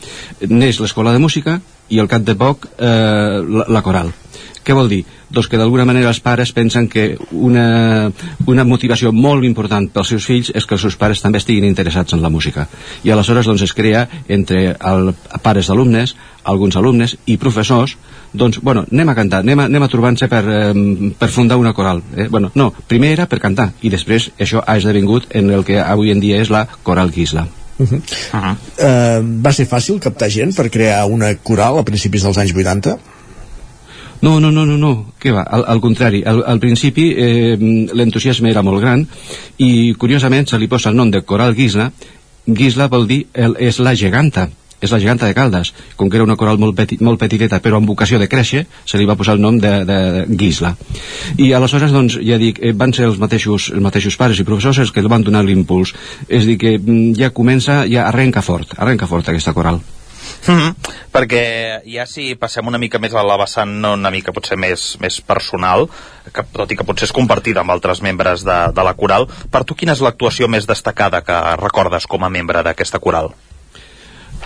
[0.49, 4.13] Neix l'escola de música i al cap de poc eh, la, la coral
[4.67, 5.05] què vol dir?
[5.31, 8.09] Doncs que d'alguna manera els pares pensen que una,
[8.51, 12.15] una motivació molt important pels seus fills és que els seus pares també estiguin interessats
[12.15, 12.65] en la música.
[13.07, 17.95] I aleshores doncs, es crea entre el, pares d'alumnes, alguns alumnes i professors
[18.33, 21.71] doncs, bueno, anem a cantar, anem a, anem a trobar-se per, eh, per fundar una
[21.73, 22.03] coral.
[22.17, 22.27] Eh?
[22.27, 26.11] Bueno, no, primer era per cantar i després això ha esdevingut en el que avui
[26.11, 27.47] en dia és la coral Gisla.
[27.77, 28.01] Uh -huh.
[28.33, 28.55] Uh -huh.
[28.77, 32.97] Uh, va ser fàcil captar gent per crear una coral a principis dels anys 80?
[34.21, 35.13] No, no, no, no, no.
[35.21, 37.57] què va, al, al contrari, al, al principi eh,
[37.93, 39.05] l'entusiasme era molt gran
[39.57, 41.91] i curiosament se li posa el nom de Coral Gisla
[42.47, 44.49] Gisla vol dir el, és la geganta
[44.81, 47.79] és la geganta de Caldes, com que era una coral molt, peti, molt petiteta però
[47.81, 49.99] amb vocació de créixer se li va posar el nom de, de,
[50.37, 50.75] Gisla
[51.41, 54.83] i aleshores doncs ja dic eh, van ser els mateixos, els mateixos pares i professors
[54.85, 55.95] els que van donar l'impuls
[56.27, 59.81] és dir que mm, ja comença, ja arrenca fort arrenca fort aquesta coral
[60.47, 60.75] Mm -hmm.
[61.11, 65.21] perquè ja si passem una mica més a la vessant una mica potser més, més
[65.21, 65.89] personal
[66.33, 69.63] que, tot i que potser és compartida amb altres membres de, de la coral per
[69.63, 73.33] tu quina és l'actuació més destacada que recordes com a membre d'aquesta coral?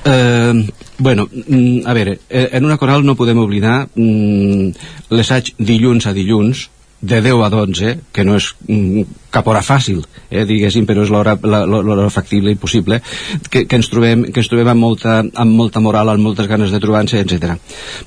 [0.04, 4.72] Eh, bueno, mm, a veure, eh, en una coral no podem oblidar mm,
[5.14, 6.70] l'assaig dilluns a dilluns
[7.02, 11.10] de 10 a 12, que no és mm, cap hora fàcil, eh, diguéssim, però és
[11.10, 13.02] l'hora factible i possible,
[13.50, 16.72] que, que, ens trobem, que ens trobem amb molta, amb molta moral, amb moltes ganes
[16.72, 17.58] de trobar-nos, etc.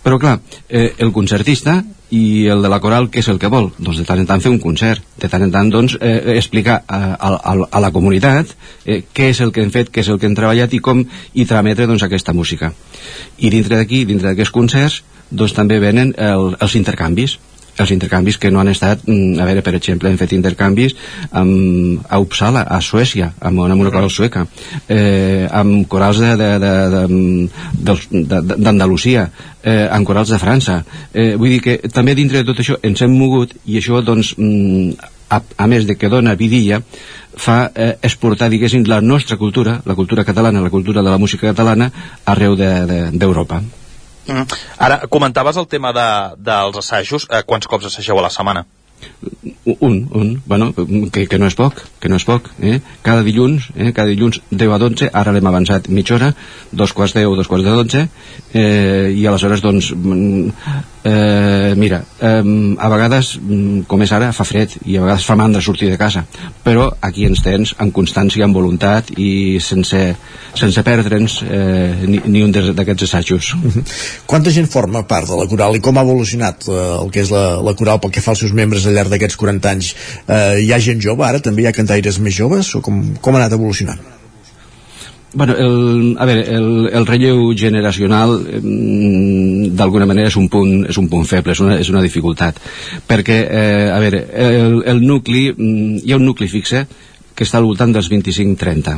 [0.05, 0.39] Però clar,
[0.69, 1.81] eh, el concertista
[2.15, 3.73] i el de la coral, què és el que vol?
[3.79, 6.83] Doncs de tant en tant fer un concert, de tant en tant doncs, eh, explicar
[6.87, 8.53] a, a, a la comunitat
[8.85, 11.03] eh, què és el que hem fet, què és el que hem treballat i com
[11.35, 12.71] i trametre doncs, aquesta música.
[13.43, 15.01] I dintre d'aquí, dintre d'aquests concerts,
[15.35, 17.41] doncs també venen el, els intercanvis
[17.79, 20.95] els intercanvis que no han estat mm, a veure, per exemple, hem fet intercanvis
[21.31, 24.47] amb, a Uppsala, a Suècia amb una, amb una coral sueca
[24.89, 26.18] eh, amb corals
[28.59, 29.29] d'Andalusia
[29.62, 33.03] eh, amb corals de França eh, vull dir que també dintre de tot això ens
[33.03, 36.81] hem mogut i això doncs mm, a, a més de que dona vidilla
[37.35, 41.49] fa eh, exportar, diguéssim, la nostra cultura, la cultura catalana, la cultura de la música
[41.51, 41.91] catalana
[42.25, 43.59] arreu d'Europa.
[43.59, 43.84] De, de,
[44.27, 44.47] Mm.
[44.87, 46.09] Ara, comentaves el tema de,
[46.39, 47.29] dels assajos.
[47.31, 48.64] Eh, quants cops assageu a la setmana?
[49.64, 50.72] un, un, bueno,
[51.12, 52.79] que, que no és poc, que no és poc, eh?
[53.05, 53.93] Cada dilluns, eh?
[53.97, 56.31] cada dilluns 10 a 12, ara l'hem avançat mitja hora,
[56.72, 58.05] dos quarts 10, dos quarts de 12,
[58.55, 60.53] eh, i aleshores, doncs, mm,
[61.05, 65.37] eh, mira, eh, a vegades, mm, com és ara, fa fred, i a vegades fa
[65.37, 66.25] mandra sortir de casa,
[66.65, 70.01] però aquí ens tens amb constància, amb voluntat, i sense,
[70.55, 73.55] sense perdre'ns eh, ni, ni un d'aquests assajos.
[73.55, 73.85] -huh.
[74.27, 77.31] Quanta gent forma part de la coral i com ha evolucionat eh, el que és
[77.31, 79.95] la, la coral pel que fa als seus membres al llarg d'aquests 40 anys
[80.27, 81.41] eh, hi ha gent jove ara?
[81.41, 82.75] També hi ha cantaires més joves?
[82.75, 84.24] O com, com ha anat evolucionant?
[85.35, 88.37] Bueno, el, a veure, el, el relleu generacional
[89.74, 92.61] d'alguna manera és un punt, és un punt feble, és una, és una dificultat.
[93.09, 96.87] Perquè, eh, a veure, el, el nucli mm, hi ha un nucli fixe
[97.35, 98.95] que està al voltant dels 25-30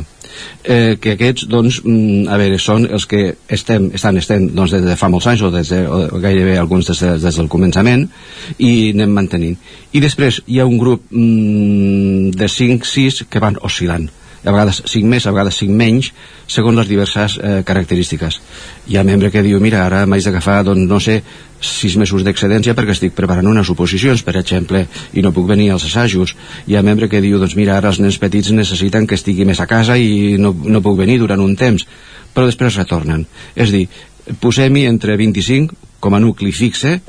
[0.63, 4.85] eh, que aquests, doncs, mm, a veure, són els que estem, estan, estem doncs, des
[4.85, 8.05] de fa molts anys o, des de, o gairebé alguns des, de, des del començament
[8.57, 9.57] i anem mantenint.
[9.93, 14.09] I després hi ha un grup mm, de 5-6 que van oscil·lant
[14.47, 16.11] a vegades 5 més, a vegades 5 menys,
[16.47, 18.39] segons les diverses eh, característiques.
[18.87, 21.19] Hi ha membre que diu, mira, ara m'haig d'agafar, doncs, no sé,
[21.59, 25.87] 6 mesos d'excedència perquè estic preparant unes oposicions, per exemple, i no puc venir als
[25.89, 26.35] assajos.
[26.67, 29.59] Hi ha membre que diu, doncs mira, ara els nens petits necessiten que estigui més
[29.59, 31.87] a casa i no, no puc venir durant un temps,
[32.33, 33.25] però després retornen.
[33.55, 33.87] És dir,
[34.41, 36.99] posem-hi entre 25 com a nucli fixe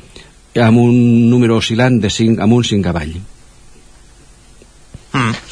[0.58, 3.14] amb un número oscil·lant de 5 amb un 5 avall.
[5.12, 5.47] Mm.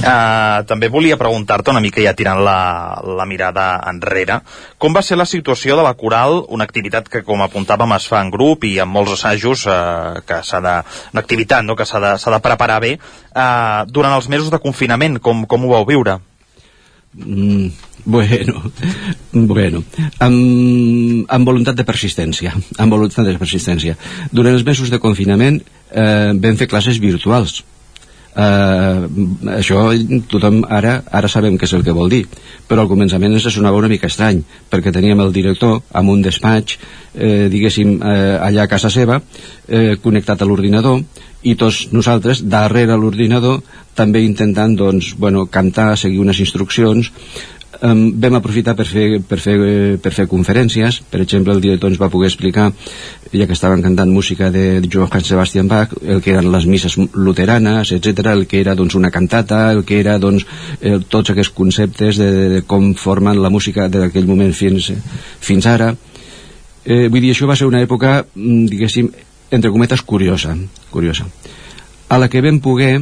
[0.00, 4.38] Uh, també volia preguntar-te una mica ja tirant la, la mirada enrere
[4.80, 8.22] com va ser la situació de la coral una activitat que com apuntàvem es fa
[8.24, 10.72] en grup i amb molts assajos uh, que s'ha de,
[11.12, 11.76] una activitat no?
[11.76, 15.74] que s'ha de, de preparar bé uh, durant els mesos de confinament com, com ho
[15.74, 16.16] vau viure?
[17.20, 17.68] Mm,
[18.06, 18.62] bueno,
[19.52, 19.82] bueno
[20.16, 23.98] amb, amb voluntat de persistència amb voluntat de persistència
[24.32, 27.60] durant els mesos de confinament eh, vam fer classes virtuals
[28.36, 29.08] eh,
[29.56, 29.86] això
[30.30, 32.24] tothom ara ara sabem què és el que vol dir
[32.68, 36.78] però al començament ens sonava una mica estrany perquè teníem el director amb un despatx
[37.14, 39.20] eh, diguéssim eh, allà a casa seva
[39.68, 41.02] eh, connectat a l'ordinador
[41.42, 43.62] i tots nosaltres darrere l'ordinador
[43.96, 47.10] també intentant doncs, bueno, cantar, seguir unes instruccions
[47.82, 49.56] um, vam aprofitar per fer, per, fer,
[50.02, 51.00] per fer conferències.
[51.10, 52.70] Per exemple el director ens va poder explicar
[53.32, 57.92] ja que estaven cantant música de Johann Sebastian Bach el que eren les misses luteranes
[57.94, 60.46] etc el que era doncs, una cantata el que era doncs,
[60.80, 64.90] eh, tots aquests conceptes de, de, de com formen la música d'aquell moment fins,
[65.40, 65.94] fins ara.
[66.84, 69.10] Eh, vull dir, això va ser una època mm, diguéssim,
[69.50, 70.56] entre cometes curiosa
[70.90, 71.26] curiosa
[72.10, 72.96] a la que vam poder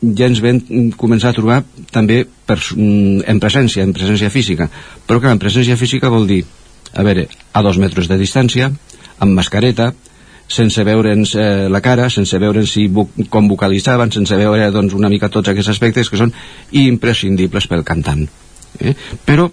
[0.00, 0.60] ja ens vam
[0.96, 4.70] començar a trobar també per, mm, en presència, en presència física
[5.06, 6.44] però que en presència física vol dir
[6.94, 8.70] a veure, a dos metres de distància
[9.20, 9.92] amb mascareta
[10.50, 12.88] sense veure'ns eh, la cara, sense veure si
[13.30, 16.34] com vocalitzaven, sense veure doncs, una mica tots aquests aspectes que són
[16.72, 18.26] imprescindibles pel cantant.
[18.80, 18.94] Eh?
[19.26, 19.48] però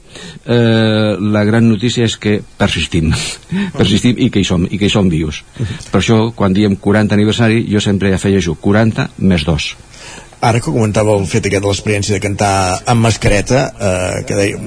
[0.46, 3.10] eh, la gran notícia és que persistim
[3.80, 5.42] persistim i que hi som, i que hi som vius
[5.90, 9.66] per això quan diem 40 aniversari jo sempre afegeixo 40 més 2
[10.42, 14.60] ara que comentava el fet aquest de l'experiència de cantar amb mascareta eh, que deia,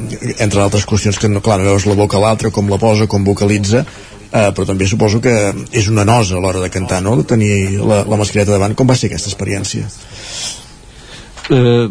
[0.42, 3.06] entre altres qüestions que no, clar, no veus la boca a l'altra, com la posa,
[3.10, 5.34] com vocalitza eh, però també suposo que
[5.72, 8.76] és una nosa a l'hora de cantar, no?, de tenir la, la mascareta davant.
[8.78, 9.88] Com va ser aquesta experiència?
[11.50, 11.88] eh,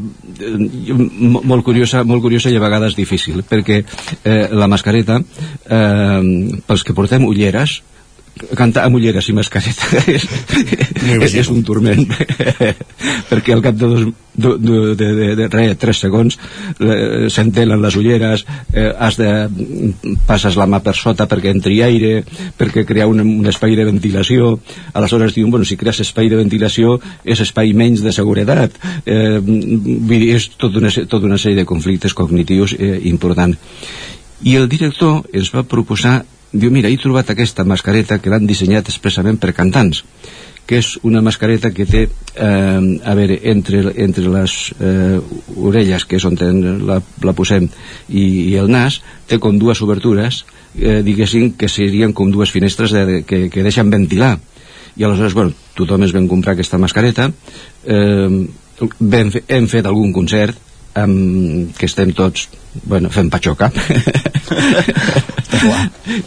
[1.19, 6.95] molt curiosa, molt curiosa i a vegades difícil perquè eh, la mascareta eh, pels que
[6.95, 7.79] portem ulleres
[8.57, 10.25] cantar amb ulleres i mascareta és,
[11.19, 12.05] és, és un turment.
[13.29, 16.37] Perquè al cap de, dos, de, de, de, de, de re, tres segons
[16.79, 19.29] eh, s'entelen les ulleres eh, has de
[20.27, 22.23] passes la mà per sota perquè entri aire
[22.59, 24.55] perquè crear un, un espai de ventilació.
[24.93, 28.77] Aleshores diuen, bueno, si crees espai de ventilació és espai menys de seguretat.
[29.05, 33.59] Eh, vull dir, és tota una, tot una sèrie de conflictes cognitius eh, importants
[34.43, 36.21] i el director ens va proposar
[36.51, 40.03] diu, mira, he trobat aquesta mascareta que l'han dissenyat expressament per cantants
[40.69, 45.17] que és una mascareta que té eh, a veure, entre, entre les eh,
[45.57, 46.35] orelles, que és on
[46.85, 47.65] la, la posem,
[48.05, 50.43] i, i el nas, té com dues obertures,
[50.77, 54.35] eh, diguéssim que serien com dues finestres de, que, que deixen ventilar.
[54.93, 57.31] I aleshores, bueno, tothom es vam comprar aquesta mascareta,
[57.89, 58.29] eh,
[58.99, 60.53] vam, hem fet algun concert,
[61.01, 62.47] amb, que estem tots
[62.89, 63.69] bueno, fent patxoca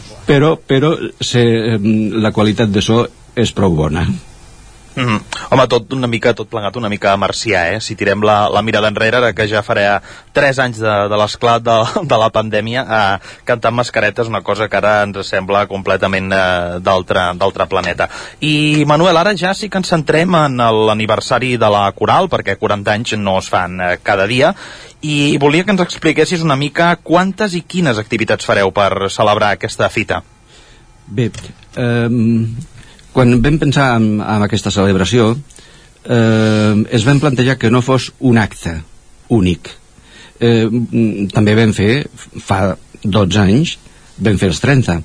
[0.26, 1.42] però, però se,
[1.82, 3.04] la qualitat de so
[3.38, 4.06] és prou bona
[4.94, 5.20] Mm -hmm.
[5.50, 7.80] Home, tot una mica, tot plegat una mica marcià, eh?
[7.80, 11.62] Si tirem la, la mirada enrere, ara que ja farà 3 anys de, de l'esclat
[11.62, 11.76] de,
[12.10, 16.80] de la pandèmia, eh, cantar mascareta és una cosa que ara ens sembla completament eh,
[16.80, 18.08] d'altre planeta.
[18.40, 22.92] I, Manuel, ara ja sí que ens centrem en l'aniversari de la Coral, perquè 40
[22.92, 24.54] anys no es fan eh, cada dia,
[25.00, 29.88] i volia que ens expliquessis una mica quantes i quines activitats fareu per celebrar aquesta
[29.88, 30.22] fita.
[31.06, 31.30] Bé,
[31.76, 32.08] eh,
[33.12, 35.32] quan vam pensar en, en aquesta celebració
[36.04, 38.78] eh, es vam plantejar que no fos un acte
[39.32, 39.70] únic.
[40.42, 40.66] Eh,
[41.32, 42.04] també vam fer
[42.42, 43.76] fa 12 anys
[44.22, 45.00] vam fer els 30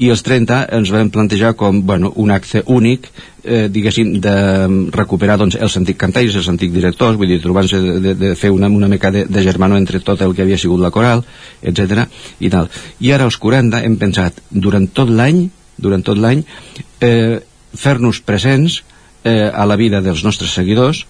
[0.00, 3.08] i els 30 ens vam plantejar com bueno, un acte únic
[3.44, 4.34] eh, diguéssim de
[4.94, 8.52] recuperar doncs, els antics cantaires, els antics directors vull dir, trobant-se de, de, de, fer
[8.54, 11.24] una, una mica de, de germano entre tot el que havia sigut la coral
[11.60, 12.06] etc
[12.40, 12.70] i tal.
[13.00, 15.48] I ara als 40 hem pensat durant tot l'any
[15.80, 16.44] durant tot l'any
[17.00, 17.40] eh,
[17.76, 18.82] fer-nos presents
[19.24, 21.04] eh, a la vida dels nostres seguidors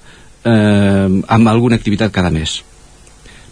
[0.45, 2.61] eh, amb alguna activitat cada mes.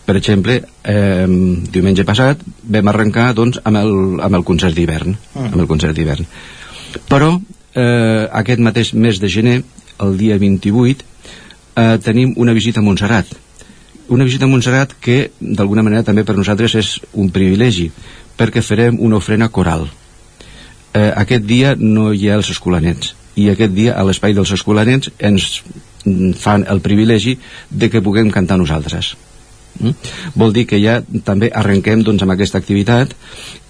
[0.09, 1.27] Per exemple eh,
[1.73, 3.93] diumenge passat vam arrencar doncs, amb, el,
[4.25, 5.51] amb el concert d'hivern mm.
[5.53, 6.25] amb el concert d'hivern.
[7.09, 9.59] Però eh, aquest mateix mes de gener
[10.01, 11.05] el dia 28
[11.77, 13.31] eh, tenim una visita a Montserrat.
[14.09, 17.91] Una visita a Montserrat que d'alguna manera també per nosaltres és un privilegi
[18.39, 19.89] perquè farem una ofrena coral
[20.99, 23.15] eh, aquest dia no hi ha els escolanets.
[23.39, 25.63] I aquest dia a l'espai dels escolanets ens
[26.41, 27.37] fan el privilegi
[27.71, 29.15] de que puguem cantar nosaltres.
[29.79, 29.95] Mm?
[30.35, 33.13] vol dir que ja també arrenquem doncs, amb aquesta activitat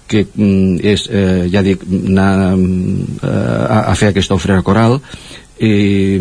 [0.09, 4.97] que mm, és, eh, ja dic, anar eh, a, a fer aquesta ofrena coral.
[5.59, 6.15] I,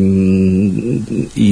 [1.38, 1.48] i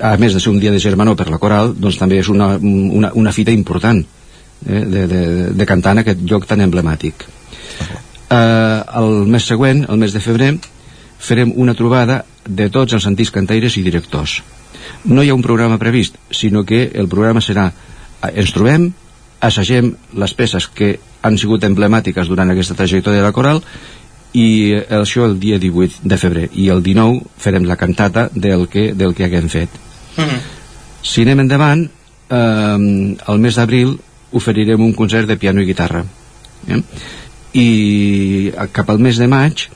[0.00, 2.54] a més de ser un dia de germanor per la coral doncs també és una,
[2.56, 7.26] una, una fita important eh, de, de, de cantar en aquest lloc tan emblemàtic
[8.30, 10.52] eh, el mes següent, el mes de febrer
[11.18, 14.40] farem una trobada de tots els antics cantaires i directors
[15.04, 18.90] no hi ha un programa previst sinó que el programa serà eh, ens trobem,
[19.40, 20.96] assagem les peces que
[21.26, 23.62] han sigut emblemàtiques durant aquesta trajectòria de la coral
[24.36, 28.92] i això el dia 18 de febrer i el 19 farem la cantata del que,
[28.94, 29.70] del que haguem fet
[30.16, 30.40] mm -hmm.
[31.02, 31.86] si anem endavant
[32.30, 33.98] eh, el mes d'abril
[34.32, 36.04] oferirem un concert de piano i guitarra
[36.68, 36.82] eh?
[37.56, 39.66] I cap al mes de maig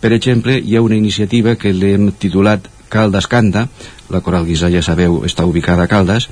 [0.00, 3.66] per exemple hi ha una iniciativa que l'hem titulat Caldes Canta
[4.10, 6.28] la Coral Guisa ja sabeu està ubicada a Caldes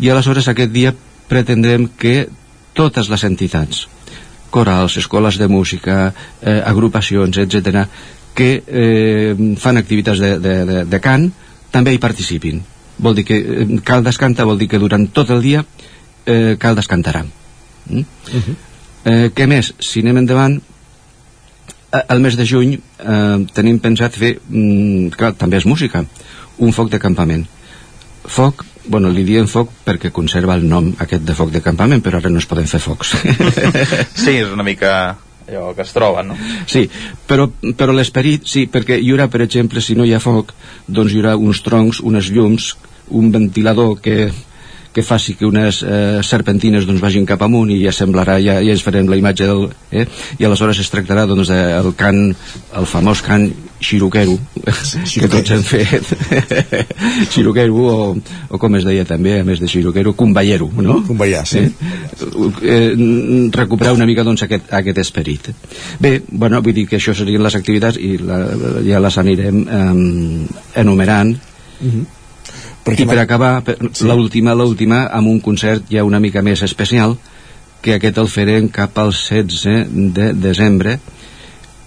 [0.00, 0.92] i aleshores aquest dia
[1.28, 2.28] pretendrem que
[2.76, 3.86] totes les entitats
[4.50, 7.84] corals, escoles de música eh, agrupacions, etc
[8.38, 11.26] que eh, fan activitats de, de, de, de cant
[11.72, 12.62] també hi participin
[12.98, 15.64] vol dir que eh, Caldes canta vol dir que durant tot el dia
[16.26, 17.98] eh, Caldes cantarà mm?
[17.98, 18.56] uh -huh.
[19.08, 19.72] Eh, què més?
[19.80, 25.60] Si anem endavant, eh, el mes de juny eh, tenim pensat fer, mm, clar, també
[25.60, 26.04] és música,
[26.58, 27.46] un foc de campament.
[28.28, 32.20] Foc, bueno, li diem foc perquè conserva el nom aquest de foc de campament, però
[32.20, 33.14] ara no es poden fer focs.
[34.24, 34.92] sí, és una mica
[35.48, 36.36] allò que es troba, no?
[36.68, 36.84] Sí,
[37.28, 40.52] però, però l'esperit, sí, perquè hi haurà, per exemple, si no hi ha foc,
[40.86, 42.74] doncs hi haurà uns troncs, unes llums,
[43.08, 44.28] un ventilador que
[44.92, 48.74] que faci que unes eh, serpentines doncs, vagin cap amunt i ja semblarà, ja, ja
[48.74, 49.68] ens farem la imatge del...
[49.92, 50.06] Eh?
[50.38, 52.22] I aleshores es tractarà doncs, del cant,
[52.78, 54.34] el famós cant xiroquero,
[54.82, 56.08] sí, que tots hem fet
[57.34, 57.98] xiroquero o,
[58.50, 60.98] o com es deia també, a més de xiroquero, cumballero, no?
[61.06, 61.62] Cumballar, sí.
[61.62, 62.48] Eh?
[62.66, 62.88] Eh,
[63.54, 65.52] recuperar una mica doncs, aquest, aquest esperit.
[66.02, 68.40] Bé, bueno, vull dir que això serien les activitats i la,
[68.88, 71.36] ja les anirem eh, enumerant.
[71.38, 72.06] Uh Mhm.
[72.84, 73.62] -huh i per acabar,
[73.92, 74.04] sí.
[74.04, 77.18] l'última, l'última, amb un concert ja una mica més especial,
[77.82, 80.98] que aquest el farem cap al 16 de desembre,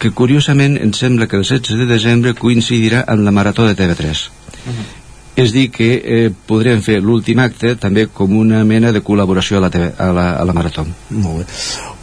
[0.02, 4.30] que curiosament em sembla que el 16 de desembre coincidirà amb la Marató de TV3.
[4.66, 4.90] Uh -huh.
[5.36, 9.62] És dir, que eh, podrem fer l'últim acte també com una mena de col·laboració a
[9.62, 10.86] la, TV, a la, a la Marató.
[11.10, 11.46] Molt bé.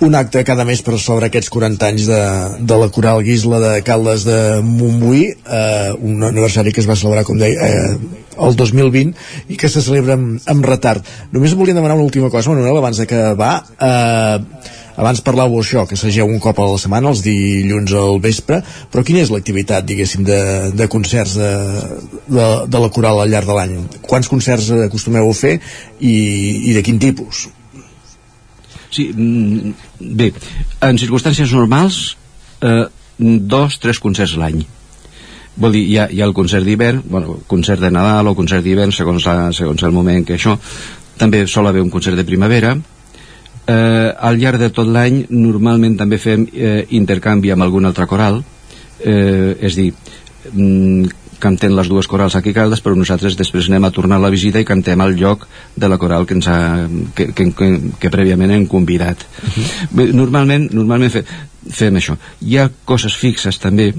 [0.06, 2.22] Un acte cada mes per sobre aquests 40 anys de,
[2.58, 7.26] de la Coral Guisla de Caldes de Montbui, eh, un aniversari que es va celebrar,
[7.28, 9.14] com deia, eh, el 2020
[9.52, 11.06] i que se celebra amb, amb retard.
[11.32, 13.54] Només volia demanar una última cosa, Manuel, abans de que va.
[13.78, 18.60] Eh, abans parlàveu això, que s'ageu un cop a la setmana, els dilluns al vespre,
[18.90, 20.40] però quina és l'activitat, diguéssim, de,
[20.74, 21.50] de concerts de,
[22.26, 23.76] de, de la coral al llarg de l'any?
[24.02, 25.58] Quants concerts acostumeu a fer
[26.00, 26.16] i,
[26.70, 27.46] i de quin tipus?
[28.90, 29.76] Sí, mm,
[30.18, 30.32] bé,
[30.88, 32.16] en circumstàncies normals,
[32.66, 34.64] eh, dos, tres concerts l'any
[35.58, 38.64] vol dir, hi ha, hi ha el concert d'hivern bueno, concert de Nadal o concert
[38.64, 40.56] d'hivern segons, la, segons el moment que això.
[41.18, 42.76] També sol haver un concert de primavera.
[43.68, 48.42] Eh, al llarg de tot l'any normalment també fem eh, intercanvi amb algun altre coral.
[48.98, 49.90] Eh, és dir
[50.52, 54.24] mm, cantem les dues corals aquí a Caldes però nosaltres després anem a tornar a
[54.24, 55.46] la visita i cantem al lloc
[55.76, 56.58] de la coral que, ens ha,
[57.14, 57.68] que, que, que,
[58.00, 59.22] que prèviament hem convidat.
[59.22, 59.68] Uh -huh.
[59.90, 61.24] Bé, normalment, normalment fe,
[61.70, 62.16] fem això.
[62.42, 63.92] Hi ha coses fixes també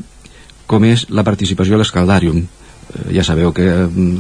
[0.70, 3.66] com és la participació a l'escaldàrium eh, ja sabeu que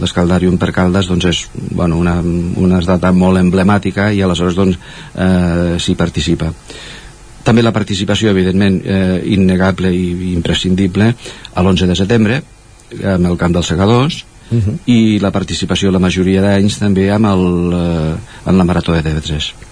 [0.01, 2.19] l'escaldàrium per Caldes doncs és bueno, una,
[2.57, 6.51] una data molt emblemàtica i aleshores doncs eh, s'hi participa.
[7.45, 12.41] També la participació evidentment eh, innegable i imprescindible a l'11 de setembre
[13.13, 14.77] amb el camp dels segadors uh -huh.
[14.85, 19.68] i la participació la majoria d'anys també amb, el, eh, amb la Marató de TV3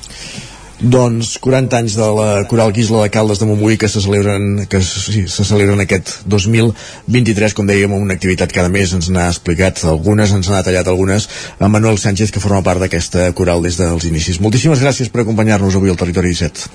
[0.79, 4.81] doncs 40 anys de la Coral Guisla de Caldes de Montbui que se celebren, que
[4.81, 10.33] sí, se celebren aquest 2023, com dèiem, una activitat cada mes, ens n'ha explicat algunes,
[10.37, 11.27] ens n'ha tallat algunes,
[11.59, 14.41] a Manuel Sánchez, que forma part d'aquesta coral des dels inicis.
[14.43, 16.69] Moltíssimes gràcies per acompanyar-nos avui al Territori 17.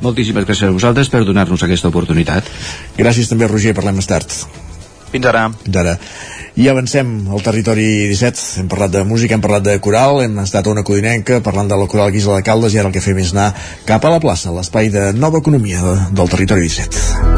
[0.00, 2.48] Moltíssimes gràcies a vosaltres per donar-nos aquesta oportunitat.
[2.96, 4.32] Gràcies també, Roger, parlem més tard.
[5.12, 5.50] Fins ara.
[5.64, 5.98] Fins ara.
[6.54, 8.60] I avancem al territori 17.
[8.60, 11.78] Hem parlat de música, hem parlat de coral, hem estat a una codinenca parlant de
[11.80, 13.54] la coral Guisla de Caldes i ara el que fem és anar
[13.88, 17.32] cap a la plaça, l'espai de nova economia de, del territori 17.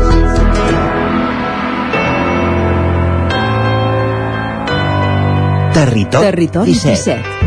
[5.74, 7.14] Territori, Territori 17.
[7.14, 7.44] 17.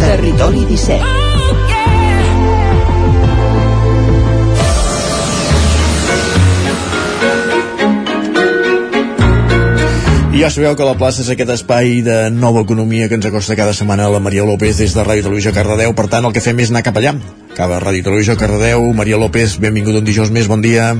[0.00, 1.19] Territori 17.
[10.30, 13.56] I ja sabeu que la plaça és aquest espai de nova economia que ens acosta
[13.58, 15.90] cada setmana la Maria López des de Ràdio Televisió Cardedeu.
[15.98, 17.16] Per tant, el que fem és anar cap allà.
[17.56, 18.86] Cap a Ràdio Televisió Cardedeu.
[18.94, 20.92] Maria López, benvingut un dijous més, bon dia.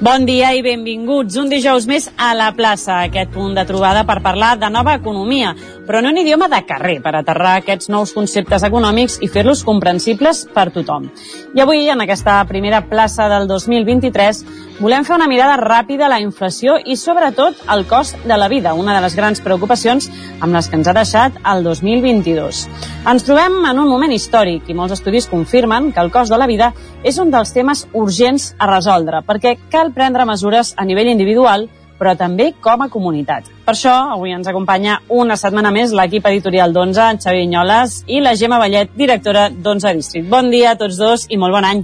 [0.00, 4.18] Bon dia i benvinguts un dijous més a la plaça, aquest punt de trobada per
[4.24, 5.54] parlar de nova economia,
[5.86, 10.70] però en idioma de carrer, per aterrar aquests nous conceptes econòmics i fer-los comprensibles per
[10.72, 11.10] tothom.
[11.54, 14.42] I avui, en aquesta primera plaça del 2023,
[14.80, 18.74] volem fer una mirada ràpida a la inflació i, sobretot, al cost de la vida,
[18.74, 20.10] una de les grans preocupacions
[20.40, 22.64] amb les que ens ha deixat el 2022.
[23.10, 26.50] Ens trobem en un moment històric i molts estudis confirmen que el cost de la
[26.50, 26.72] vida
[27.04, 31.68] és un dels temes urgents a resoldre, perquè cal prendre mesures a nivell individual,
[31.98, 33.53] però també com a comunitat.
[33.64, 38.20] Per això, avui ens acompanya una setmana més l'equip editorial d'11, en Xavi Vinyoles i
[38.20, 40.28] la Gemma Vallet, directora d'11 District.
[40.28, 41.80] Bon dia a tots dos i molt bon any.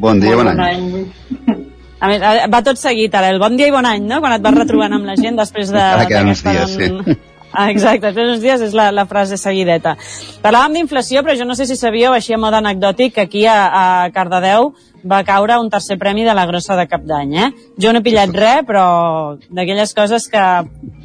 [0.00, 0.86] Bon dia, bon, bon any.
[0.96, 1.60] any.
[2.00, 4.44] A més, va tot seguit ara, el bon dia i bon any, no?, quan et
[4.44, 5.84] vas retrobant amb la gent després de...
[5.84, 7.20] Encara queden uns dies, sí.
[7.56, 9.94] Ah, exacte, uns dies és la, la frase seguideta.
[10.42, 13.56] Parlàvem d'inflació, però jo no sé si sabíeu, així a mode anecdòtic, que aquí a,
[13.66, 14.74] a Cardedeu
[15.08, 17.48] va caure un tercer premi de la grossa de cap d'any, eh?
[17.80, 18.84] Jo no he pillat res, però
[19.48, 20.44] d'aquelles coses que...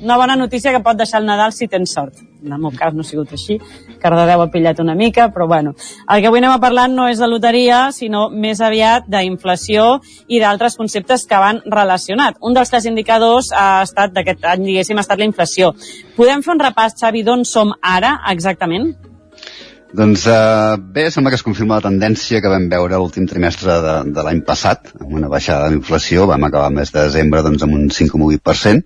[0.02, 2.20] Una bona notícia que pot deixar el Nadal si tens sort.
[2.44, 3.58] En el meu cas no ha sigut així,
[4.02, 5.76] Cardedeu ha pillat una mica, però bueno.
[6.10, 10.42] El que avui anem a parlar no és de loteria, sinó més aviat d'inflació i
[10.42, 12.40] d'altres conceptes que van relacionat.
[12.42, 15.74] Un dels tres indicadors ha estat d'aquest any, diguéssim, ha estat la inflació.
[16.18, 18.94] Podem fer un repàs, Xavi, d'on som ara exactament?
[19.92, 23.96] Doncs eh, bé, sembla que es confirma la tendència que vam veure l'últim trimestre de,
[24.16, 27.66] de l'any passat, amb una baixada de l'inflació, vam acabar el mes de desembre doncs,
[27.68, 28.86] amb un 5,8%,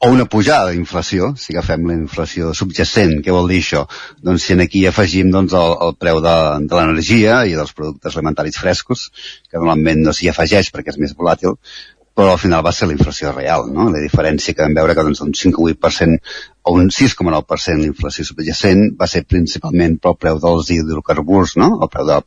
[0.00, 3.84] o una pujada d'inflació, si agafem la inflació subjacent, què vol dir això?
[4.24, 6.36] Doncs si aquí afegim doncs, el, el preu de,
[6.68, 9.08] de l'energia i dels productes alimentaris frescos,
[9.50, 11.58] que normalment no s'hi afegeix perquè és més volàtil,
[12.14, 13.88] però al final va ser la inflació real, no?
[13.90, 16.18] La diferència que vam veure que doncs, un 5,8%
[16.70, 21.72] o un 6,9% l'inflació subjacent va ser principalment pel preu dels hidrocarburs, no?
[21.82, 22.20] El preu de,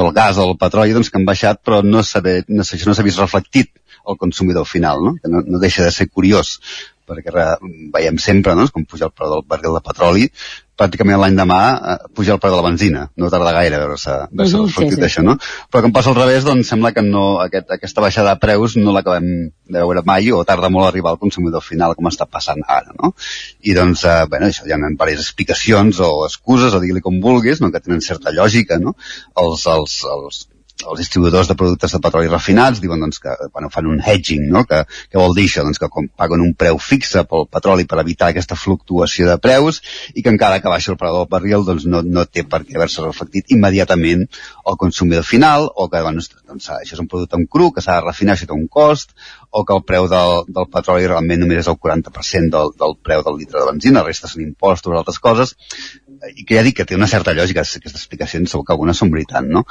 [0.00, 3.24] del gas o del petroli, doncs, que han baixat, però no s'ha no no vist
[3.24, 3.72] reflectit
[4.06, 5.14] al consumidor final, no?
[5.22, 6.58] Que no, no deixa de ser curiós
[7.10, 7.46] perquè re,
[7.94, 8.66] veiem sempre no?
[8.72, 10.28] com puja el preu del barril de petroli,
[10.80, 13.06] pràcticament l'any demà eh, puja el preu de la benzina.
[13.20, 15.00] No tarda gaire a veure-se veure uh -huh, sí, sí.
[15.08, 15.36] això, no?
[15.70, 18.94] Però com passa al revés, doncs sembla que no, aquest, aquesta baixada de preus no
[18.96, 22.62] l'acabem de veure mai o tarda molt a arribar al consumidor final, com està passant
[22.66, 23.14] ara, no?
[23.62, 27.60] I doncs, eh, bueno, això hi ha diverses explicacions o excuses, o digui-li com vulguis,
[27.60, 27.70] no?
[27.70, 28.96] que tenen certa lògica, no?
[29.36, 30.46] Els, els, els
[30.88, 34.64] els distribuïdors de productes de petroli refinats diuen doncs, que bueno, fan un hedging, no?
[34.68, 35.64] que, que vol dir això?
[35.66, 39.80] Doncs que com paguen un preu fixe pel petroli per evitar aquesta fluctuació de preus
[40.14, 42.78] i que encara que baixi el preu del barril doncs no, no té per què
[42.78, 44.26] haver-se reflectit immediatament
[44.64, 48.00] al consumidor final o que doncs, doncs, això és un producte en cru que s'ha
[48.00, 49.14] de refinar, això té un cost
[49.50, 53.24] o que el preu del, del petroli realment només és el 40% del, del preu
[53.26, 55.56] del litre de benzina, la resta són impostos, altres coses,
[56.34, 59.12] i que ja dic que té una certa lògica, aquestes explicacions segur que algunes són
[59.12, 59.64] veritat, no?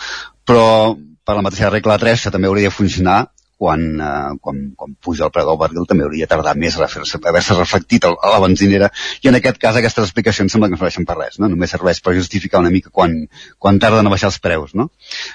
[0.48, 0.96] Però
[1.26, 3.20] per la mateixa regla 3 això també hauria de funcionar
[3.60, 6.88] quan, eh, quan, quan puja el preu del barril també hauria de tardar més a
[6.88, 8.88] haver-se reflectit a, a la benzinera
[9.22, 11.50] i en aquest cas aquestes explicacions sembla que no serveixen per res, no?
[11.52, 13.18] només serveix per justificar una mica quan,
[13.60, 14.72] quan tarden a baixar els preus.
[14.80, 14.88] No?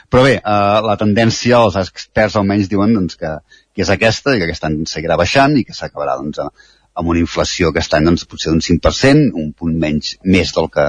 [0.08, 3.34] Però bé, eh, la tendència, els experts almenys diuen doncs, que,
[3.76, 6.40] que és aquesta i que aquest any seguirà baixant i que s'acabarà doncs,
[6.94, 10.86] amb una inflació aquest any doncs, potser d'un 5%, un punt menys més del que,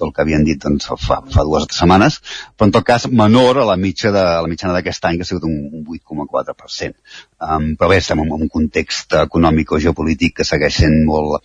[0.00, 2.20] del que havien dit doncs, fa, fa dues setmanes,
[2.56, 5.26] però en tot cas menor a la, mitja de, a la mitjana d'aquest any, que
[5.26, 6.96] ha sigut un, un 8,4%.
[7.36, 11.42] Um, però bé, estem en, un context econòmic o geopolític que segueix sent molt,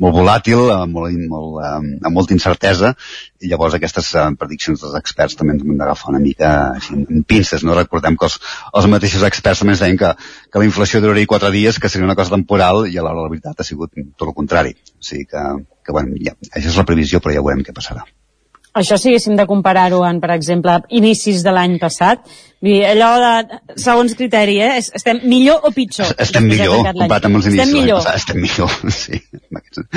[0.00, 2.94] molt volàtil, amb, molt, molt, um, amb molta incertesa,
[3.44, 7.26] i llavors aquestes um, prediccions dels experts també ens hem d'agafar una mica així, en
[7.28, 7.76] pinces, no?
[7.76, 8.38] Recordem que els,
[8.72, 10.14] els mateixos experts també ens deien que,
[10.48, 13.32] que la inflació duraria quatre dies, que seria una cosa temporal, i a l'hora la
[13.32, 14.76] veritat ha sigut tot el contrari.
[14.96, 15.44] O sigui que,
[15.84, 18.04] que bueno, ja, això és la previsió, però ja veurem què passarà.
[18.74, 22.24] Això si haguéssim de comparar-ho en, per exemple, inicis de l'any passat,
[22.88, 24.80] allò de, segons criteri, eh?
[24.98, 26.10] Estem millor o pitjor?
[26.24, 28.02] Estem millor, comparat amb els inicis estem millor.
[28.02, 28.74] Passat, estem millor,
[29.04, 29.20] sí.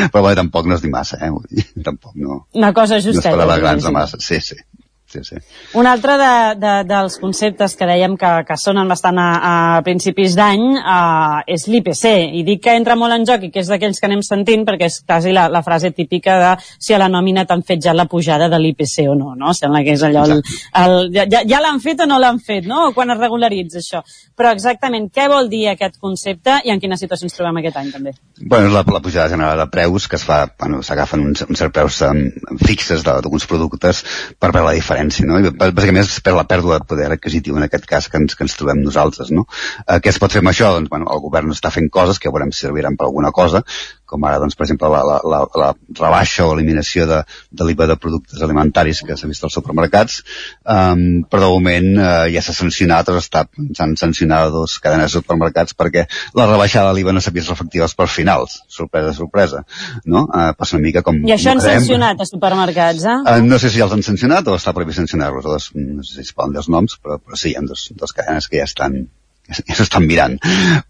[0.03, 1.65] Però bé, tampoc no és dir massa, eh?
[1.88, 2.43] Tampoc no...
[2.59, 3.31] Una cosa justeta.
[3.31, 4.61] No esperava grans de massa, sí, sí
[5.08, 5.36] sí, sí.
[5.80, 9.53] Un altre de, de, dels conceptes que dèiem que, que sonen bastant a, a
[9.86, 12.05] principis d'any uh, és l'IPC,
[12.38, 14.89] i dic que entra molt en joc i que és d'aquells que anem sentint perquè
[14.91, 18.08] és quasi la, la frase típica de si a la nòmina t'han fet ja la
[18.12, 19.55] pujada de l'IPC o no, no?
[19.55, 20.26] Sembla que és allò...
[20.28, 20.43] El,
[20.84, 22.89] el, ja ja l'han fet o no l'han fet, no?
[22.89, 24.03] O quan es regularitza això.
[24.38, 27.93] Però exactament, què vol dir aquest concepte i en quina situació ens trobem aquest any
[27.95, 28.14] també?
[28.41, 31.74] Bueno, la, la pujada general de preus que es fa, bueno, s'agafen uns, uns certs
[31.74, 32.26] preus um,
[32.62, 34.03] fixes d'alguns productes
[34.38, 35.52] per veure la diferència diferència, no?
[35.58, 38.56] Bàsicament és per la pèrdua de poder adquisitiu, en aquest cas, que ens, que ens
[38.58, 39.45] trobem nosaltres, no?
[39.86, 40.72] Eh, què es pot fer amb això?
[40.74, 43.64] Doncs, bueno, el govern està fent coses que veurem si serviran per alguna cosa,
[44.08, 47.20] com ara, doncs, per exemple, la, la, la, la rebaixa o eliminació de,
[47.51, 50.22] de l'IVA de productes alimentaris que s'ha vist als supermercats,
[50.64, 55.76] um, però de moment uh, ja s'ha sancionat o s'han sancionat dos cadenes de supermercats
[55.78, 56.08] perquè
[56.39, 58.62] la rebaixada de l'IVA no s'ha vist reflectiva per finals.
[58.72, 59.64] Sorpresa, sorpresa.
[60.05, 60.26] No?
[60.28, 61.20] Uh, passa una mica com...
[61.28, 63.20] I això han sancionat a supermercats, eh?
[63.24, 66.36] Uh, no sé si els han sancionat o està previst sancionar-los, no sé si es
[66.36, 69.01] poden dir els noms, però, però sí, hi ha dos, dos cadenes que ja estan
[69.48, 70.38] ja s'estan mirant.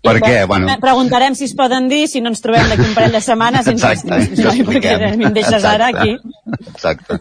[0.03, 0.35] Per què?
[0.49, 0.77] Bueno...
[0.81, 4.19] Preguntarem si es poden dir, si no ens trobem d'aquí un parell de setmanes Exacte,
[4.41, 5.73] no, perquè em deixes Exacte.
[5.73, 6.15] ara aquí.
[6.73, 7.19] Exacte.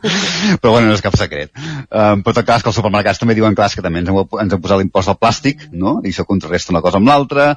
[0.63, 1.53] Però bueno, no és cap secret.
[1.91, 4.57] Um, però tot cas que els supermercats també diuen clar, que també ens hem, ens
[4.57, 5.99] hem posat l'impost al plàstic, no?
[6.05, 7.51] I això contrarresta una cosa amb l'altra,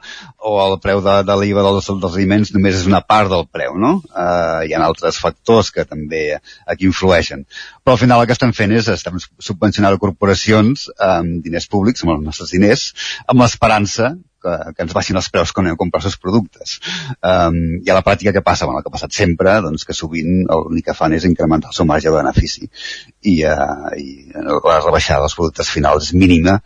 [0.43, 3.77] o el preu de, de l'IVA dels, dels aliments només és una part del preu,
[3.79, 3.95] no?
[4.11, 6.23] Uh, hi ha altres factors que també
[6.67, 7.45] aquí influeixen.
[7.89, 12.11] Però al final el que estem fent és estem subvencionant corporacions amb diners públics, amb
[12.13, 12.83] els nostres diners,
[13.25, 14.11] amb l'esperança
[14.43, 16.75] que, que ens baixin els preus quan anem a comprar els seus productes.
[17.17, 18.67] Um, I a la pràctica què passa?
[18.69, 21.79] Bueno, el que ha passat sempre, doncs que sovint l'únic que fan és incrementar el
[21.79, 26.59] seu marge de benefici i, uh, i la rebaixada dels productes finals és mínima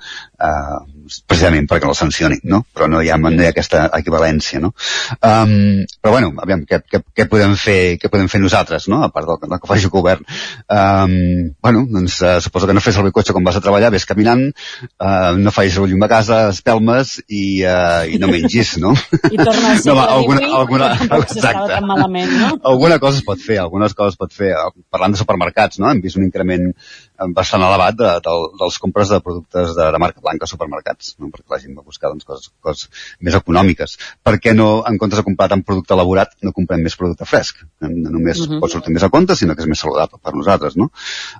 [0.43, 0.79] eh,
[1.27, 2.61] precisament perquè no el sancionin, no?
[2.73, 4.71] Però no hi ha, no hi ha aquesta equivalència, no?
[5.19, 9.01] Um, però bueno, aviam, què, què, què, podem fer, què podem fer nosaltres, no?
[9.05, 10.23] A part del, del que faci el govern.
[10.71, 11.15] Um,
[11.63, 14.45] bueno, doncs uh, suposo que no fes el cotxe quan vas a treballar, ves caminant,
[14.97, 18.93] uh, no facis el llum a casa, espelmes i, uh, i no mengis, no?
[19.31, 20.93] I torna a ser No, va, alguna- alguna-
[21.69, 22.53] tan malament, no?
[22.73, 24.53] alguna cosa es pot fer, algunes coses es pot fer.
[24.93, 25.91] Parlant de supermercats, no?
[25.91, 30.01] Hem vist un increment eh, bastant elevat de, de, dels compres de productes de, de
[30.01, 31.29] marca blanca a supermercats, no?
[31.29, 32.89] perquè la gent va buscar doncs, coses, coses
[33.21, 33.97] més econòmiques.
[34.23, 37.61] Per què no, en comptes de comprar tant producte elaborat, no comprem més producte fresc?
[37.81, 38.53] No només uh Mhm.
[38.55, 38.59] -huh.
[38.61, 40.89] pot sortir més a compte, sinó que és més saludable per nosaltres, no?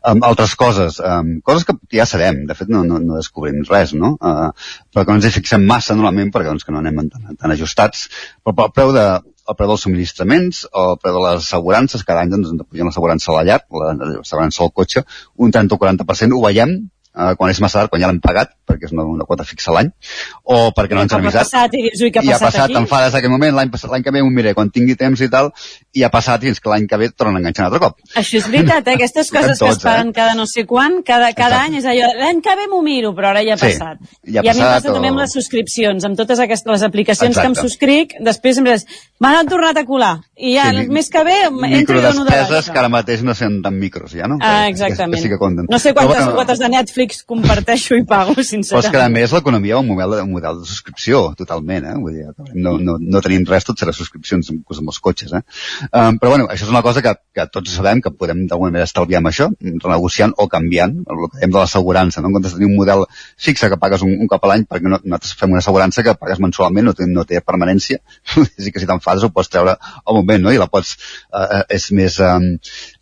[0.06, 3.94] Um, altres coses, um, coses que ja sabem, de fet no, no, no descobrim res,
[3.94, 4.18] no?
[4.22, 4.52] Uh,
[4.94, 7.52] però que no ens hi fixem massa normalment perquè doncs, que no anem tan, tan
[7.52, 8.10] ajustats,
[8.44, 12.22] però el preu de, el preu dels subministraments o el preu de les assegurances, cada
[12.22, 15.04] any doncs, ens pugen l'assegurança a la llar, la- l'assegurança al cotxe,
[15.38, 18.52] un 30 o 40%, ho veiem eh, quan és massa tard, quan ja l'hem pagat,
[18.68, 19.90] perquè és una, una quota fixa l'any,
[20.44, 21.44] o perquè no ens ha avisat.
[21.46, 23.18] passat i dius, ui, què ha I ha passat, passat, aquí?
[23.20, 25.52] aquell moment, l'any passat- l'any que ve ho miré, quan tingui temps i tal,
[25.94, 27.98] i ha passat fins que l'any que ve et tornen a enganxar un altre cop.
[28.16, 28.94] Això és veritat, eh?
[28.98, 29.90] aquestes coses que es tots, eh?
[29.90, 33.14] paguen cada no sé quan, cada, cada any és allò, l'any que ve m'ho miro,
[33.14, 34.00] però ara ja ha Sí, passat.
[34.26, 36.40] ja ha I a mi em passat, passa també o- amb les subscripcions, amb totes
[36.40, 37.68] aquestes les aplicacions que em Exacte.
[37.70, 38.86] subscric, després sempre és,
[39.20, 42.66] m'han tornat a colar, i ja, Sí, mes que ve entro i dono de Microdespeses
[42.66, 42.80] que baixa.
[42.80, 44.38] ara mateix no sent tan micros, ja, no?
[44.42, 45.14] Ah, Que- exactament.
[45.16, 45.68] Que, sí que compten.
[45.70, 49.14] No sé quantes Però, quotes de Netflix comparteixo i pago, Però és que, a sincerament.
[49.14, 51.96] més, l'economia va un model, de, un model de subscripció, totalment, eh?
[52.00, 52.26] Vull dir,
[52.56, 55.42] no, no, no tenim res, tot serà subscripcions amb, amb els cotxes, eh?
[55.92, 58.88] Um, però, bueno, això és una cosa que, que tots sabem que podem d'alguna manera
[58.90, 62.32] estalviar amb això, renegociant o canviant, el que dèiem de l'assegurança, no?
[62.32, 63.06] En comptes de tenir un model
[63.48, 66.16] fixe que pagues un, un cop a l'any, perquè no, nosaltres fem una assegurança que
[66.20, 68.00] pagues mensualment, no té, no té permanència,
[68.58, 70.54] és que si t'enfades ho pots treure al moment, no?
[70.54, 70.96] I la pots,
[71.34, 72.54] eh, és més, um,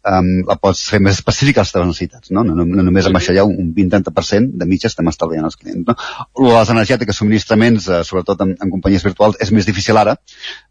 [0.08, 2.44] um, la pots fer més específica a les teves necessitats, no?
[2.48, 5.58] No, no, no només amb això ja un, un 20-30% de mitja estem estalviant els
[5.60, 5.96] clients, no?
[6.48, 10.18] Les energètiques, subministraments, eh, sobretot en, en companyies virtuals, és més difícil ara,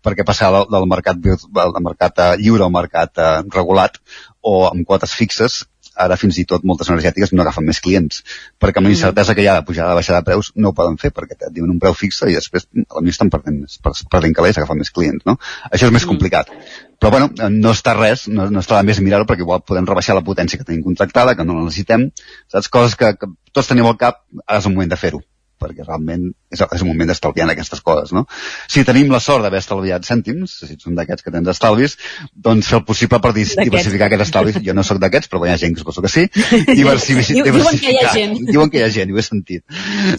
[0.04, 4.00] perquè passar del, del mercat, del mercat eh, lliure al mercat eh, regulat
[4.40, 5.62] o amb quotes fixes,
[5.96, 8.22] ara fins i tot moltes energètiques no agafen més clients,
[8.60, 10.76] perquè amb la incertesa que hi ha de pujada de baixada de preus no ho
[10.76, 13.78] poden fer, perquè et diuen un preu fixe i després a mi estan perdent, més-
[13.82, 15.38] per- perdent calés, agafen més clients, no?
[15.70, 16.52] Això és més complicat.
[17.00, 20.14] Però bueno, no està res, no, no està de més mirar-ho perquè igual podem rebaixar
[20.14, 22.10] la potència que tenim contractada, que no la necessitem,
[22.52, 22.68] saps?
[22.68, 25.22] Coses que, que tots tenim al cap, ara és el moment de fer-ho
[25.60, 28.24] perquè realment és, és un moment d'estalviar en aquestes coses, no?
[28.70, 31.96] Si tenim la sort d'haver estalviat cèntims, si ets un d'aquests que tens estalvis,
[32.34, 34.58] doncs fer el possible per diversificar aquests estalvis.
[34.64, 36.26] Jo no sóc d'aquests, però hi ha gent que suposo que sí.
[36.80, 38.36] Diversifici, Diu- diuen que hi ha gent.
[38.52, 39.64] Diuen que hi ha gent, ho he sentit.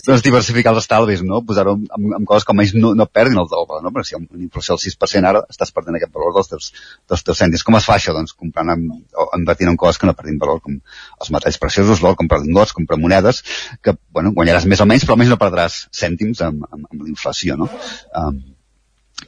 [0.07, 1.41] Doncs diversificar els estalvis, no?
[1.47, 3.93] Posar-ho amb, amb, coses que més no, no perdin el doble, no?
[3.95, 6.71] Perquè si hi ha una inflació del 6% ara, estàs perdent aquest valor dels teus,
[7.11, 7.65] dels teus cèntims.
[7.67, 8.15] Com es fa això?
[8.15, 12.03] Doncs comprant amb, o invertint en coses que no perdin valor, com els metalls preciosos,
[12.03, 13.43] l'or, comprar lingots, comprar monedes,
[13.83, 17.11] que, bueno, guanyaràs més o menys, però almenys no perdràs cèntims amb, amb, amb la
[17.11, 17.69] inflació, no?
[18.17, 18.41] Um,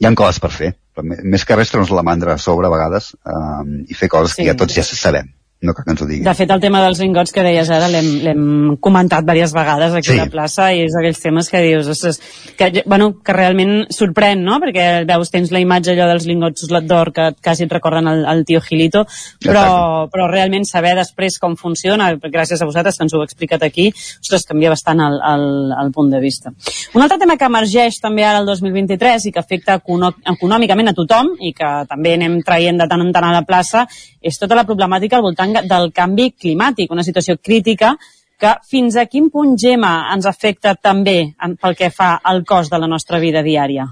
[0.00, 2.72] hi ha coses per fer, però més que res treure'ns la mandra a sobre a
[2.72, 4.42] vegades um, i fer coses Sí.
[4.42, 5.30] que ja tots ja sabem,
[5.62, 6.24] no cal que ens ho diguin.
[6.26, 10.18] De fet, el tema dels lingots que deies ara l'hem comentat diverses vegades aquí Sí.
[10.18, 12.20] a la plaça i és aquells temes que dius, ostres,
[12.58, 14.58] que, bueno, que realment sorprèn, no?
[14.60, 18.44] Perquè veus, tens la imatge allò dels lingots d'or que quasi et recorden el, el
[18.44, 19.06] tio Gilito,
[19.40, 23.62] però, però realment saber després com funciona, gràcies a vosaltres que ens ho heu explicat
[23.62, 23.88] aquí,
[24.20, 25.46] ostres, canvia bastant el, el,
[25.80, 26.52] el punt de vista.
[26.92, 31.34] Un altre tema que emergeix també ara el 2023 i que afecta econòmicament a tothom
[31.40, 33.86] i que també anem traient de tant en tant a la plaça
[34.20, 37.94] és tota la problemàtica al voltant del canvi climàtic, una situació crítica
[38.40, 42.80] que fins a quin punt, Gemma, ens afecta també pel que fa al cost de
[42.82, 43.86] la nostra vida diària?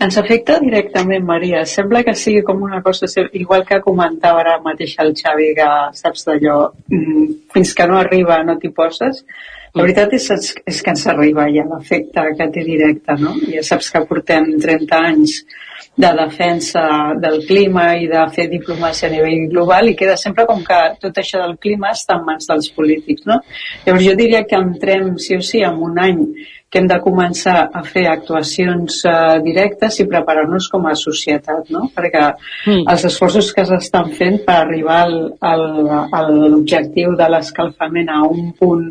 [0.00, 1.64] Ens afecta directament, Maria.
[1.68, 5.66] Sembla que sigui com una cosa, igual que comentava ara mateix el Xavi, que
[5.98, 9.24] saps d'allò, mm, fins que no arriba no t'hi poses.
[9.74, 10.28] La veritat és,
[10.66, 13.36] és que ens arriba ja l'efecte que té directe, no?
[13.52, 15.40] Ja saps que portem 30 anys
[16.00, 16.82] de defensa
[17.22, 21.18] del clima i de fer diplomàcia a nivell global i queda sempre com que tot
[21.18, 23.40] això del clima està en mans dels polítics, no?
[23.84, 26.22] Llavors jo diria que entrem sí o sí en un any
[26.70, 31.88] que hem de començar a fer actuacions uh, directes i preparar-nos com a societat, no?
[31.94, 32.84] Perquè mm.
[32.92, 35.18] els esforços que s'estan fent per arribar al,
[35.50, 35.66] al,
[36.14, 38.86] a l'objectiu de l'escalfament a un punt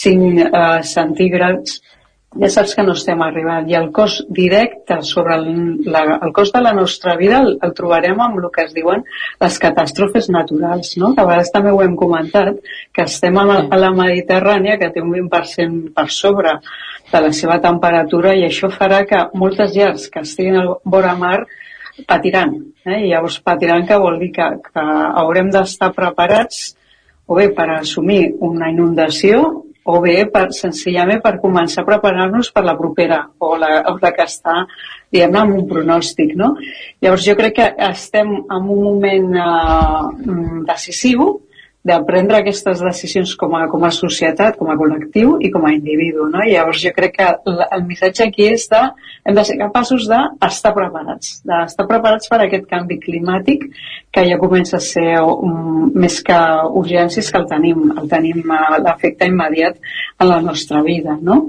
[0.00, 1.80] 5 uh, centígrads
[2.38, 5.48] ja saps que no estem arribant i el cost directe sobre el,
[5.90, 9.02] la, el cost de la nostra vida el, el trobarem amb el que es diuen
[9.40, 11.10] les catàstrofes naturals, no?
[11.14, 12.60] que a vegades també ho hem comentat,
[12.94, 16.54] que estem a la, a la Mediterrània que té un 20% per sobre
[17.10, 21.40] de la seva temperatura i això farà que moltes llars que estiguin al vora mar
[22.06, 22.54] patiran.
[22.86, 23.08] Eh?
[23.08, 24.84] I llavors patiran que vol dir que, que
[25.24, 26.76] haurem d'estar preparats
[27.26, 32.64] o bé per assumir una inundació o bé per, senzillament per començar a preparar-nos per
[32.66, 34.56] la propera o la, o la que està
[35.10, 36.54] diguem-ne amb un pronòstic no?
[37.02, 40.34] llavors jo crec que estem en un moment eh,
[40.70, 41.30] decisiu
[41.82, 45.72] de prendre aquestes decisions com a, com a societat, com a col·lectiu i com a
[45.72, 46.26] individu.
[46.28, 46.42] No?
[46.44, 48.82] I llavors jo crec que el missatge aquí és de
[49.24, 53.66] hem de ser capaços d'estar preparats, d'estar preparats per a aquest canvi climàtic
[54.12, 56.38] que ja comença a ser um, més que
[56.82, 59.80] urgències que el tenim, el tenim uh, l'efecte immediat
[60.20, 61.16] en la nostra vida.
[61.20, 61.46] No?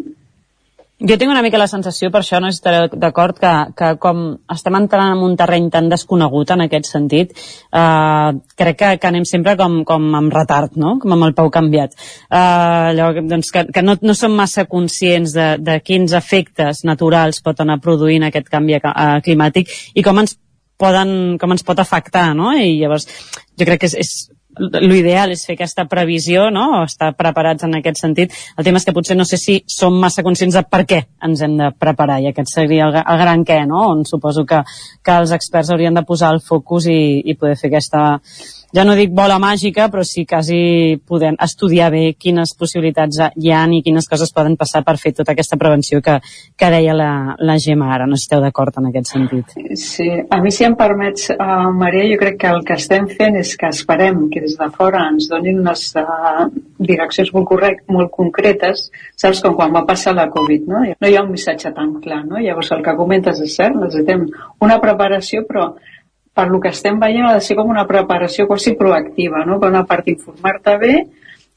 [1.01, 4.19] Jo tinc una mica la sensació, per això no estaré d'acord, que, que com
[4.53, 8.29] estem entrant en un terreny tan desconegut en aquest sentit, eh,
[8.61, 10.99] crec que, que anem sempre com, com amb retard, no?
[11.01, 11.97] com amb el peu canviat.
[12.29, 17.41] Eh, allò, doncs que, que no, no som massa conscients de, de quins efectes naturals
[17.41, 18.93] pot anar produint aquest canvi eh,
[19.25, 20.37] climàtic i com ens
[20.81, 22.53] poden, com ens pot afectar, no?
[22.53, 23.09] I llavors
[23.57, 24.13] jo crec que és, és
[24.59, 26.65] l'ideal és fer aquesta previsió, no?
[26.79, 28.33] o estar preparats en aquest sentit.
[28.57, 31.41] El tema és que potser no sé si som massa conscients de per què ens
[31.41, 33.85] hem de preparar, i aquest seria el, el gran què, no?
[33.93, 34.63] on suposo que,
[35.03, 38.03] que els experts haurien de posar el focus i, i poder fer aquesta,
[38.75, 43.61] ja no dic bola màgica, però sí quasi podem estudiar bé quines possibilitats hi ha
[43.71, 46.17] i quines coses poden passar per fer tota aquesta prevenció que,
[46.57, 48.07] que deia la, la Gemma ara.
[48.07, 49.53] No esteu d'acord en aquest sentit?
[49.79, 53.37] Sí, a mi si em permets, uh, Maria, jo crec que el que estem fent
[53.39, 56.47] és que esperem que des de fora ens donin unes uh,
[56.79, 60.83] direccions molt, correct, molt concretes, saps, com quan va passar la Covid, no?
[60.99, 62.39] No hi ha un missatge tan clar, no?
[62.41, 64.27] Llavors el que comentes és cert, necessitem
[64.63, 65.71] una preparació, però
[66.33, 69.59] per lo que estem veient ha de ser com una preparació quasi proactiva, no?
[69.59, 70.93] per una part informar-te bé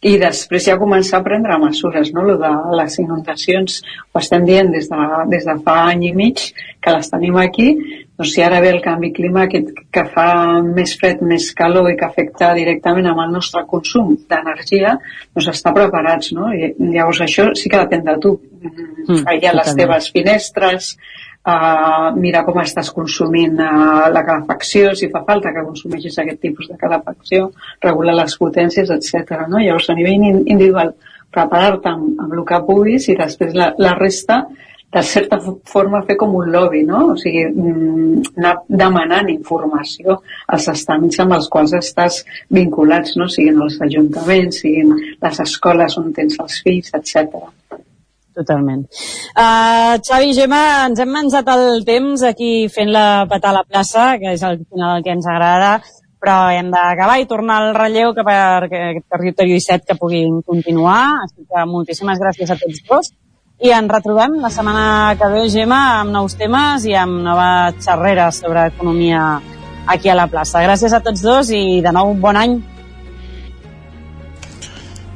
[0.04, 2.10] i després ja començar a prendre mesures.
[2.12, 2.24] No?
[2.28, 3.78] Lo de les inundacions
[4.12, 6.42] ho estem dient des de, des de fa any i mig
[6.84, 7.70] que les tenim aquí,
[8.18, 10.26] doncs si ara ve el canvi climàtic que fa
[10.66, 14.98] més fred, més calor i que afecta directament amb el nostre consum d'energia,
[15.32, 16.52] doncs està preparats, no?
[16.52, 18.36] I llavors això sí que depèn de tu.
[18.64, 20.90] Mm, Aïllar les teves finestres,
[21.44, 26.70] uh, mirar com estàs consumint uh, la calefacció, si fa falta que consumeixis aquest tipus
[26.72, 27.50] de calefacció,
[27.84, 29.44] regular les potències, etc.
[29.48, 29.60] No?
[29.60, 30.94] Llavors, a nivell individual,
[31.34, 34.44] preparar-te amb, amb el que puguis i després la, la resta
[34.94, 37.00] de certa forma fer com un lobby, no?
[37.12, 42.20] O sigui, mm, anar demanant informació als estaments amb els quals estàs
[42.58, 43.26] vinculats, no?
[43.26, 44.94] Siguin els ajuntaments, siguin
[45.26, 47.42] les escoles on tens els fills, etc.
[48.34, 48.86] Totalment.
[49.38, 54.14] Uh, Xavi Gemma, ens hem menjat el temps aquí fent la petar a la plaça,
[54.18, 55.76] que és el final el que ens agrada,
[56.24, 61.20] però hem d'acabar i tornar al relleu cap a aquest territori 17 que puguin continuar.
[61.26, 63.12] Així que moltíssimes gràcies a tots dos.
[63.62, 68.32] I ens retrobem la setmana que ve, Gemma, amb nous temes i amb nova xerrera
[68.34, 69.36] sobre economia
[69.86, 70.64] aquí a la plaça.
[70.64, 72.58] Gràcies a tots dos i de nou bon any.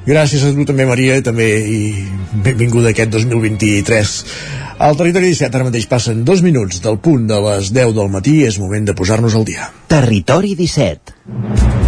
[0.09, 1.81] Gràcies a tu també, Maria, també i
[2.45, 4.15] benvinguda aquest 2023.
[4.87, 8.39] Al territori 17 ara mateix passen dos minuts del punt de les 10 del matí.
[8.49, 9.69] És moment de posar-nos al dia.
[9.93, 11.88] Territori 17.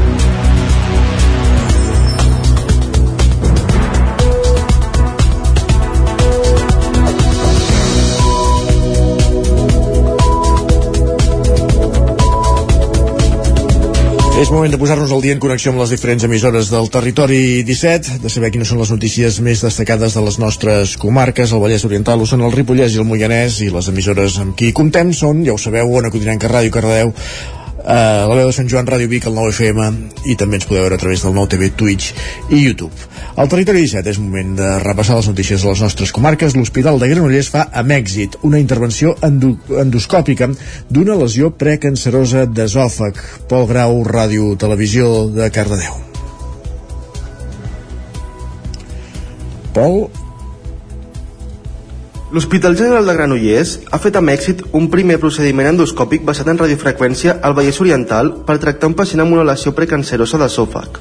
[14.41, 18.15] És moment de posar-nos al dia en connexió amb les diferents emissores del territori 17,
[18.23, 22.25] de saber quines són les notícies més destacades de les nostres comarques, el Vallès Oriental,
[22.25, 25.61] són el Ripollès i el Moianès, i les emissores amb qui comptem són, ja ho
[25.61, 27.13] sabeu, Ona Codinenca Ràdio Cardeu,
[27.81, 30.99] eh, la veu de Sant Joan, Ràdio Vic, el 9FM i també ens podeu veure
[30.99, 32.13] a través del nou TV, Twitch
[32.51, 33.09] i YouTube.
[33.41, 36.57] Al territori 17 és moment de repassar les notícies de les nostres comarques.
[36.57, 40.51] L'Hospital de Granollers fa amb èxit una intervenció endo endoscòpica
[40.91, 43.21] d'una lesió precancerosa d'esòfag.
[43.49, 45.97] Pol Grau, Ràdio Televisió de Cardedeu.
[49.75, 50.09] Pol,
[52.31, 57.33] L'Hospital General de Granollers ha fet amb èxit un primer procediment endoscòpic basat en radiofreqüència
[57.43, 61.01] al Vallès Oriental per tractar un pacient amb una lesió precancerosa d'esòfag.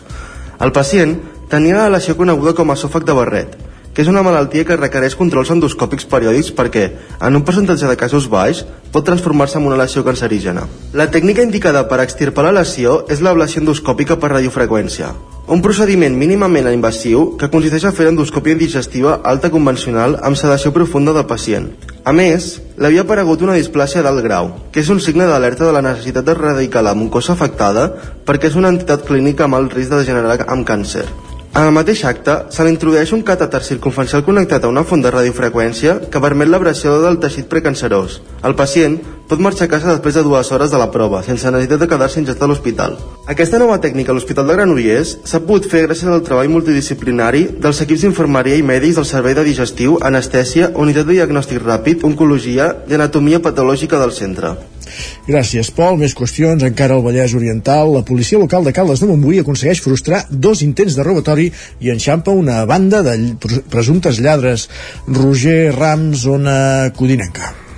[0.66, 1.14] El pacient
[1.52, 3.54] tenia la lesió coneguda com a esòfag de barret,
[4.00, 6.86] que és una malaltia que requereix controls endoscòpics periòdics perquè,
[7.20, 8.62] en un percentatge de casos baix,
[8.94, 10.64] pot transformar-se en una lesió cancerígena.
[10.96, 15.12] La tècnica indicada per extirpar la lesió és l'ablació endoscòpica per radiofreqüència,
[15.52, 21.12] un procediment mínimament invasiu que consisteix a fer endoscòpia digestiva alta convencional amb sedació profunda
[21.12, 21.68] del pacient.
[22.08, 25.76] A més, li havia aparegut una displàcia d'alt grau, que és un signe d'alerta de
[25.76, 27.90] la necessitat d'erradicar la mucosa afectada
[28.24, 31.04] perquè és una entitat clínica amb alt risc de degenerar amb càncer.
[31.50, 35.10] En el mateix acte, se li introdueix un catàter circunferencial connectat a una font de
[35.10, 38.20] radiofreqüència que permet l'abrasió del teixit precancerós.
[38.46, 39.00] El pacient
[39.32, 42.22] pot marxar a casa després de dues hores de la prova, sense necessitat de quedar-se
[42.22, 42.98] injectat a l'hospital.
[43.34, 47.82] Aquesta nova tècnica a l'Hospital de Granollers s'ha pogut fer gràcies al treball multidisciplinari dels
[47.82, 52.98] equips d'infermeria i mèdics del Servei de Digestiu, Anestèsia, Unitat de Diagnòstic Ràpid, Oncologia i
[52.98, 54.54] Anatomia Patològica del centre.
[55.28, 56.00] Gràcies, Pol.
[56.02, 56.66] Més qüestions.
[56.66, 60.98] Encara al Vallès Oriental, la policia local de Caldes de Montbui aconsegueix frustrar dos intents
[60.98, 63.16] de robatori i enxampa una banda de
[63.72, 64.70] presumptes lladres.
[65.08, 66.60] Roger Rams, zona
[66.98, 67.69] Codinenca.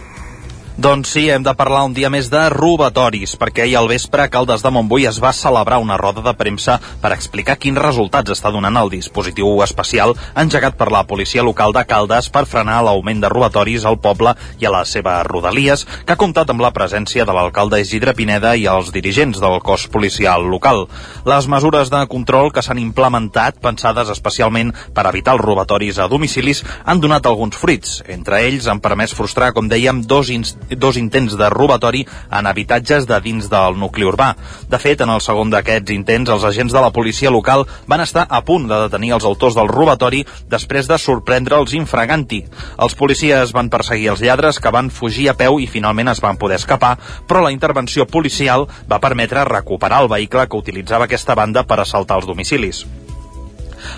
[0.81, 4.31] Doncs sí, hem de parlar un dia més de robatoris, perquè ahir al vespre a
[4.33, 8.49] Caldes de Montbui es va celebrar una roda de premsa per explicar quins resultats està
[8.49, 13.29] donant el dispositiu especial engegat per la policia local de Caldes per frenar l'augment de
[13.29, 17.37] robatoris al poble i a les seves rodalies, que ha comptat amb la presència de
[17.37, 20.87] l'alcalde Isidre Pineda i els dirigents del cos policial local.
[21.29, 26.65] Les mesures de control que s'han implementat, pensades especialment per evitar els robatoris a domicilis,
[26.85, 27.99] han donat alguns fruits.
[28.09, 30.33] Entre ells han permès frustrar, com dèiem, dos
[30.77, 34.33] dos intents de robatori en habitatges de dins del nucli urbà.
[34.69, 38.25] De fet, en el segon d'aquests intents, els agents de la policia local van estar
[38.29, 42.43] a punt de detenir els autors del robatori després de sorprendre'ls infraganti.
[42.77, 46.37] Els policies van perseguir els lladres que van fugir a peu i finalment es van
[46.37, 46.97] poder escapar,
[47.27, 52.21] però la intervenció policial va permetre recuperar el vehicle que utilitzava aquesta banda per assaltar
[52.21, 52.85] els domicilis.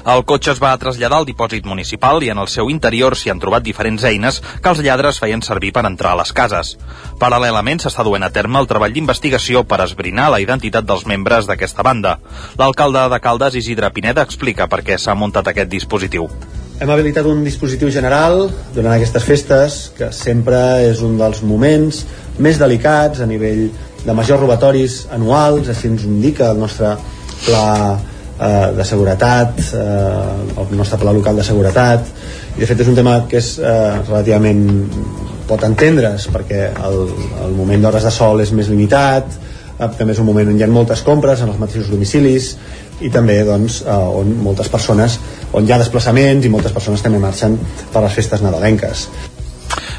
[0.06, 3.42] El cotxe es va traslladar al dipòsit municipal i en el seu interior s'hi han
[3.44, 6.76] trobat diferents eines que els lladres feien servir per entrar a les cases.
[7.20, 11.84] Paral·lelament s'està duent a terme el treball d'investigació per esbrinar la identitat dels membres d'aquesta
[11.84, 12.18] banda.
[12.60, 16.30] L'alcalde de Caldes, Isidre Pineda, explica per què s'ha muntat aquest dispositiu.
[16.82, 20.60] Hem habilitat un dispositiu general durant aquestes festes, que sempre
[20.90, 22.02] és un dels moments
[22.44, 23.68] més delicats a nivell
[24.04, 26.96] de majors robatoris anuals, així ens indica el nostre
[27.46, 27.68] pla
[28.40, 32.10] eh, de seguretat, eh, el nostre pla local de seguretat,
[32.56, 34.64] i de fet és un tema que és eh, relativament
[35.48, 37.02] pot entendre's perquè el,
[37.46, 39.38] el moment d'hores de sol és més limitat,
[39.78, 42.54] eh, també és un moment on hi ha moltes compres en els mateixos domicilis
[43.04, 45.20] i també doncs, eh, on moltes persones
[45.54, 47.58] on hi ha desplaçaments i moltes persones també marxen
[47.94, 49.08] per les festes nadalenques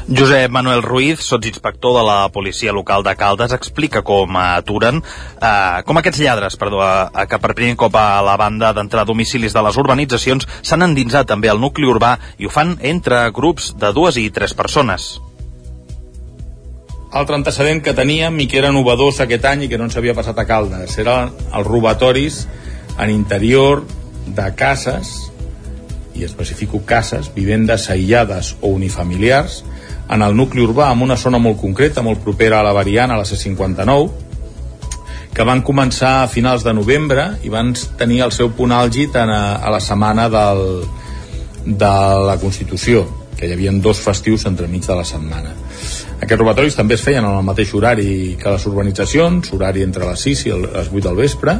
[0.07, 5.01] Josep Manuel Ruiz, sotsinspector de la policia local de Caldes, explica com aturen,
[5.41, 9.05] eh, com aquests lladres, perdó, eh, que per primer cop a la banda d'entrar a
[9.05, 13.73] domicilis de les urbanitzacions s'han endinsat també al nucli urbà i ho fan entre grups
[13.79, 15.19] de dues i tres persones.
[17.11, 20.13] Altre antecedent que teníem i que era novedós aquest any i que no ens havia
[20.13, 22.47] passat a Caldes eren els robatoris
[22.99, 23.87] en interior
[24.27, 25.31] de cases
[26.13, 29.63] i especifico cases, vivendes aïllades o unifamiliars
[30.09, 33.17] en el nucli urbà, en una zona molt concreta, molt propera a la variant, a
[33.17, 34.25] la C59,
[35.35, 39.25] que van començar a finals de novembre i van tenir el seu punt àlgid a,
[39.57, 40.63] a la setmana del,
[41.65, 41.93] de
[42.29, 43.03] la Constitució,
[43.35, 45.51] que hi havia dos festius entremig de la setmana.
[46.21, 50.23] Aquests robatoris també es feien en el mateix horari que les urbanitzacions, horari entre les
[50.29, 51.57] 6 i les 8 del vespre,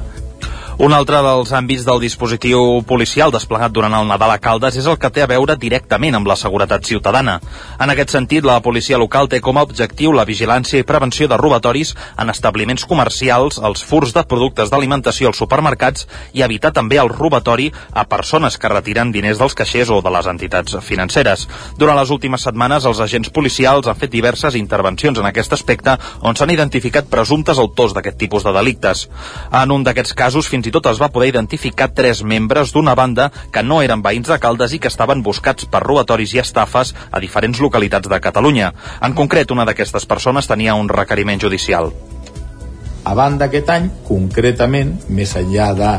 [0.77, 4.97] un altre dels àmbits del dispositiu policial desplegat durant el Nadal a Caldes és el
[4.99, 7.37] que té a veure directament amb la seguretat ciutadana.
[7.79, 11.37] En aquest sentit, la policia local té com a objectiu la vigilància i prevenció de
[11.39, 17.13] robatoris en establiments comercials, els furs de productes d'alimentació als supermercats i evitar també el
[17.13, 21.47] robatori a persones que retiren diners dels caixers o de les entitats financeres.
[21.79, 26.35] Durant les últimes setmanes, els agents policials han fet diverses intervencions en aquest aspecte on
[26.35, 29.07] s'han identificat presumptes autors d'aquest tipus de delictes.
[29.55, 32.95] En un d'aquests casos, fins fins i tot es va poder identificar tres membres d'una
[32.97, 36.95] banda que no eren veïns de Caldes i que estaven buscats per robatoris i estafes
[37.11, 38.71] a diferents localitats de Catalunya.
[39.05, 41.91] En concret, una d'aquestes persones tenia un requeriment judicial.
[43.05, 45.91] A banda aquest any, concretament, més enllà de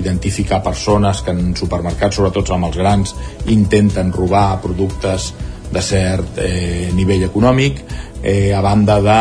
[0.00, 3.12] identificar persones que en supermercats, sobretot amb els grans,
[3.52, 5.34] intenten robar productes
[5.74, 7.84] de cert eh, nivell econòmic,
[8.22, 9.20] eh, a banda de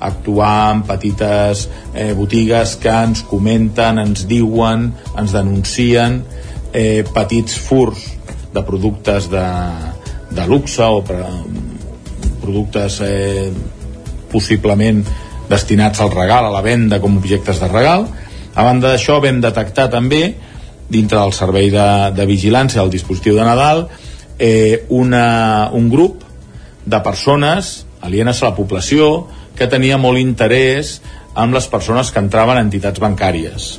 [0.00, 6.22] actuar en petites eh, botigues que ens comenten, ens diuen, ens denuncien
[6.72, 8.06] eh, petits furs
[8.54, 9.44] de productes de,
[10.34, 11.22] de luxe o per,
[12.42, 13.50] productes eh,
[14.32, 15.04] possiblement
[15.48, 18.08] destinats al regal, a la venda com objectes de regal.
[18.54, 20.34] A banda d'això vam detectar també
[20.88, 23.86] dintre del servei de, de vigilància del dispositiu de Nadal
[24.38, 26.22] eh, una, un grup
[26.84, 29.26] de persones alienes a la població
[29.58, 30.98] que tenia molt interès
[31.34, 33.74] amb les persones que entraven a entitats bancàries.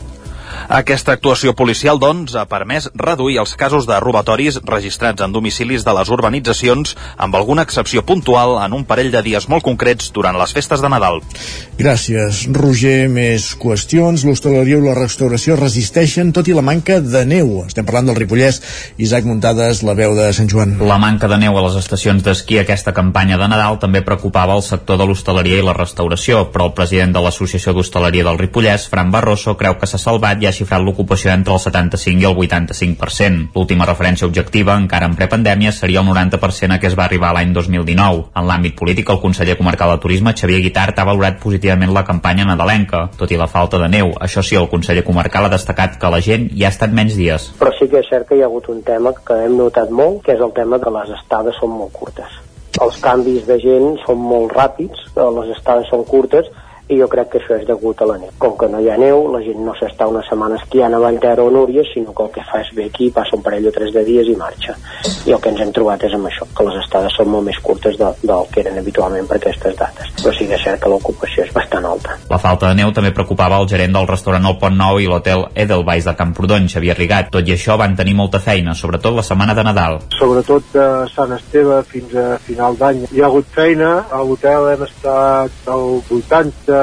[0.70, 5.94] Aquesta actuació policial, doncs, ha permès reduir els casos de robatoris registrats en domicilis de
[5.94, 10.54] les urbanitzacions, amb alguna excepció puntual en un parell de dies molt concrets durant les
[10.56, 11.22] festes de Nadal.
[11.78, 13.08] Gràcies, Roger.
[13.16, 14.26] Més qüestions.
[14.26, 17.66] L'hostaleria i la restauració resisteixen tot i la manca de neu.
[17.66, 18.62] Estem parlant del Ripollès.
[18.98, 20.78] Isaac Muntades, la veu de Sant Joan.
[20.82, 24.64] La manca de neu a les estacions d'esquí aquesta campanya de Nadal també preocupava el
[24.66, 29.12] sector de l'hostaleria i la restauració, però el president de l'Associació d'Hostaleria del Ripollès, Fran
[29.14, 33.52] Barroso, creu que s'ha salvat i ha xifrat l'ocupació entre el 75 i el 85%.
[33.56, 37.52] L'última referència objectiva, encara en prepandèmia, seria el 90% a què es va arribar l'any
[37.56, 38.24] 2019.
[38.36, 42.48] En l'àmbit polític, el conseller comarcal de Turisme, Xavier Guitart, ha valorat positivament la campanya
[42.48, 44.16] nadalenca, tot i la falta de neu.
[44.24, 47.52] Això sí, el conseller comarcal ha destacat que la gent hi ha estat menys dies.
[47.60, 50.24] Però sí que és cert que hi ha hagut un tema que hem notat molt,
[50.26, 52.42] que és el tema de les estades són molt curtes
[52.84, 56.50] els canvis de gent són molt ràpids, les estades són curtes
[56.88, 58.32] i jo crec que això és degut a la neu.
[58.42, 61.34] Com que no hi ha neu, la gent no s'està una setmana esquiant a Vallter
[61.42, 63.94] o Núria, sinó que el que fa és ve aquí, passa un parell o tres
[63.96, 64.76] de dies i marxa.
[65.26, 67.58] I el que ens hem trobat és amb això, que les estades són molt més
[67.66, 70.12] curtes de, del que eren habitualment per aquestes dates.
[70.22, 72.20] Però sí que és cert que l'ocupació és bastant alta.
[72.30, 75.48] La falta de neu també preocupava el gerent del restaurant El Pont Nou i l'hotel
[75.56, 77.34] Edelweiss de Camprodon, Xavier Rigat.
[77.34, 80.00] Tot i això van tenir molta feina, sobretot la setmana de Nadal.
[80.20, 83.08] Sobretot de Sant Esteve fins a final d'any.
[83.10, 86.75] Hi ha hagut feina, a l'hotel hem estat al 80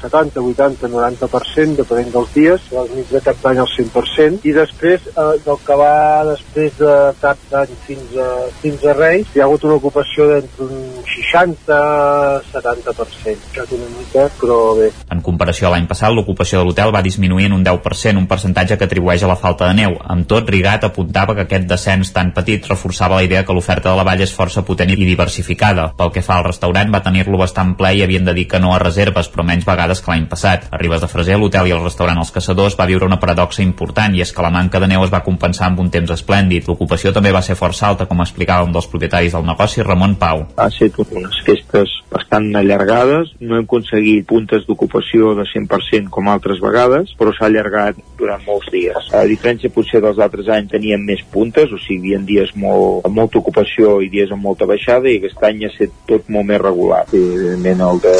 [0.00, 5.00] 70, 80, 90%, depenent dels dies, als nits de cap d'any al 100%, i després,
[5.10, 5.96] eh, del que va
[6.30, 8.18] després de cap d'any fins, a,
[8.62, 10.74] fins a Reis, hi ha hagut una ocupació d'entre un
[11.10, 14.88] 60-70%, que és una mica, però bé.
[15.10, 18.74] En comparació a l'any passat, l'ocupació de l'hotel va disminuir en un 10%, un percentatge
[18.78, 19.92] que atribueix a la falta de neu.
[20.00, 23.96] Amb tot, Rigat apuntava que aquest descens tan petit reforçava la idea que l'oferta de
[23.98, 25.84] la vall és força potent i diversificada.
[25.96, 28.74] Pel que fa al restaurant, va tenir-lo bastant ple i havien de dir que no
[28.74, 30.66] a reserves, però menys vegades que l'any passat.
[30.70, 34.16] A Ribes de Freser, l'hotel i el restaurant Els Caçadors va viure una paradoxa important
[34.16, 36.66] i és que la manca de neu es va compensar amb un temps esplèndid.
[36.68, 40.44] L'ocupació també va ser força alta, com explicava un dels propietaris del negoci, Ramon Pau.
[40.56, 46.58] Ha estat unes festes bastant allargades, no hem aconseguit puntes d'ocupació de 100% com altres
[46.62, 49.12] vegades, però s'ha allargat durant molts dies.
[49.14, 53.04] A diferència potser dels altres anys teníem més puntes, o sigui, hi havia dies molt,
[53.06, 56.48] amb molta ocupació i dies amb molta baixada i aquest any ha estat tot molt
[56.50, 57.04] més regular.
[57.12, 58.14] I, evidentment el de,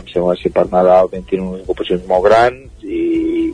[0.00, 3.02] em sembla ser per Nadal vam tenir unes ocupacions molt grans i,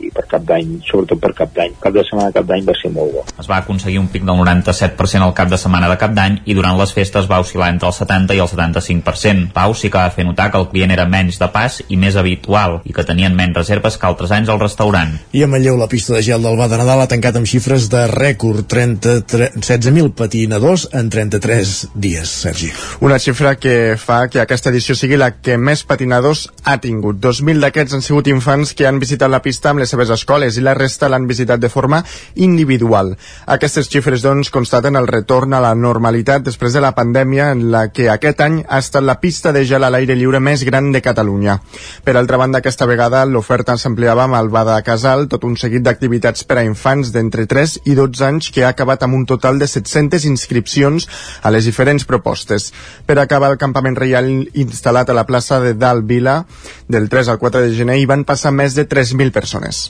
[0.07, 1.75] i per cap d'any, sobretot per cap d'any.
[1.81, 3.23] Cap de setmana de cap d'any va ser molt bo.
[3.41, 6.57] Es va aconseguir un pic del 97% al cap de setmana de cap d'any i
[6.57, 9.49] durant les festes va oscil·lar entre el 70 i el 75%.
[9.55, 12.17] Pau sí que va fer notar que el client era menys de pas i més
[12.19, 15.15] habitual i que tenien menys reserves que altres anys al restaurant.
[15.33, 17.89] I a Manlleu la pista de gel del Bar de Nadal ha tancat amb xifres
[17.91, 22.71] de rècord 16.000 patinadors en 33 dies, Sergi.
[23.01, 27.19] Una xifra que fa que aquesta edició sigui la que més patinadors ha tingut.
[27.23, 30.61] 2.000 d'aquests han sigut infants que han visitat la pista amb les seves escoles i
[30.63, 32.03] la resta l'han visitat de forma
[32.35, 33.15] individual.
[33.47, 37.87] Aquestes xifres, doncs, constaten el retorn a la normalitat després de la pandèmia en la
[37.91, 41.01] que aquest any ha estat la pista de gel a l'aire lliure més gran de
[41.01, 41.59] Catalunya.
[42.03, 46.43] Per altra banda, aquesta vegada l'oferta s'ampliava amb el Bada Casal, tot un seguit d'activitats
[46.43, 49.67] per a infants d'entre 3 i 12 anys que ha acabat amb un total de
[49.67, 51.07] 700 inscripcions
[51.41, 52.71] a les diferents propostes.
[53.05, 56.41] Per acabar el campament reial instal·lat a la plaça de Dalt Vila
[56.87, 59.85] del 3 al 4 de gener hi van passar més de 3.000 persones.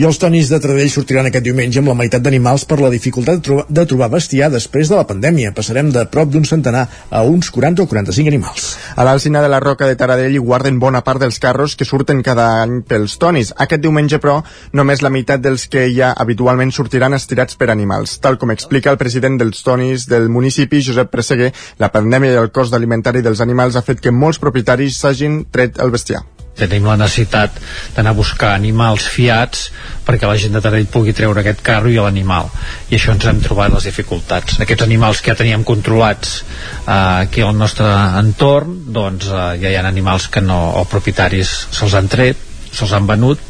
[0.00, 3.36] I els tonis de Tradell sortiran aquest diumenge amb la meitat d'animals per la dificultat
[3.36, 5.50] de, trobar, de trobar bestiar després de la pandèmia.
[5.52, 8.70] Passarem de prop d'un centenar a uns 40 o 45 animals.
[8.96, 12.24] A l'Alcina de la Roca de Taradell hi guarden bona part dels carros que surten
[12.24, 13.52] cada any pels tonis.
[13.52, 14.38] Aquest diumenge, però,
[14.72, 18.16] només la meitat dels que hi ha habitualment sortiran estirats per animals.
[18.24, 21.52] Tal com explica el president dels tonis del municipi, Josep Presseguer,
[21.84, 25.76] la pandèmia i el cost alimentari dels animals ha fet que molts propietaris s'hagin tret
[25.84, 26.24] el bestiar
[26.58, 27.56] tenim la necessitat
[27.96, 29.68] d'anar a buscar animals fiats
[30.06, 32.50] perquè la gent de Taradell pugui treure aquest carro i l'animal
[32.90, 37.44] i això ens hem trobat les dificultats aquests animals que ja teníem controlats eh, aquí
[37.44, 37.88] al nostre
[38.20, 42.92] entorn doncs eh, ja hi ha animals que no, o propietaris se'ls han tret se'ls
[42.92, 43.48] han venut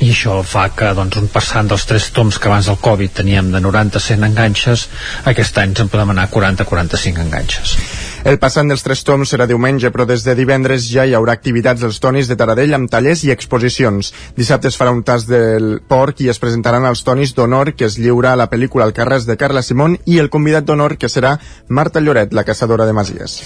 [0.00, 3.50] i això fa que doncs, un passant dels tres toms que abans del Covid teníem
[3.52, 4.86] de 90-100 enganxes,
[5.28, 7.76] aquest any ens en podem anar a 40-45 enganxes.
[8.20, 11.80] El passant dels tres toms serà diumenge, però des de divendres ja hi haurà activitats
[11.80, 14.12] dels tonis de Taradell amb tallers i exposicions.
[14.36, 17.96] Dissabte es farà un tas del porc i es presentaran els tonis d'honor que es
[17.96, 21.38] lliura a la pel·lícula El Carràs de Carla Simón i el convidat d'honor que serà
[21.68, 23.38] Marta Lloret, la caçadora de Masies.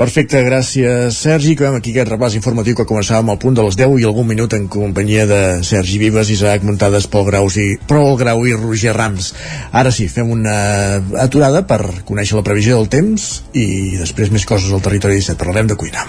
[0.00, 1.52] Perfecte, gràcies Sergi.
[1.52, 4.54] Acabem aquí aquest repàs informatiu que començàvem al punt de les 10 i algun minut
[4.56, 9.34] en companyia de Sergi Vives, Isaac Muntades, Pol Grau i, Pol Grau i Roger Rams.
[9.76, 10.56] Ara sí, fem una
[11.20, 15.36] aturada per conèixer la previsió del temps i després més coses al territori 17.
[15.36, 16.08] Parlarem de cuina.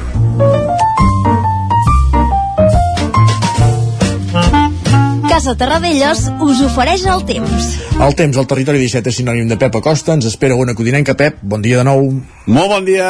[5.28, 7.74] Casa Terradellos us ofereix el temps.
[8.00, 10.16] El temps al territori 17 és sinònim de Pep Acosta.
[10.16, 11.20] Ens espera una codinenca.
[11.20, 12.08] Pep, bon dia de nou.
[12.48, 13.10] Molt bon dia.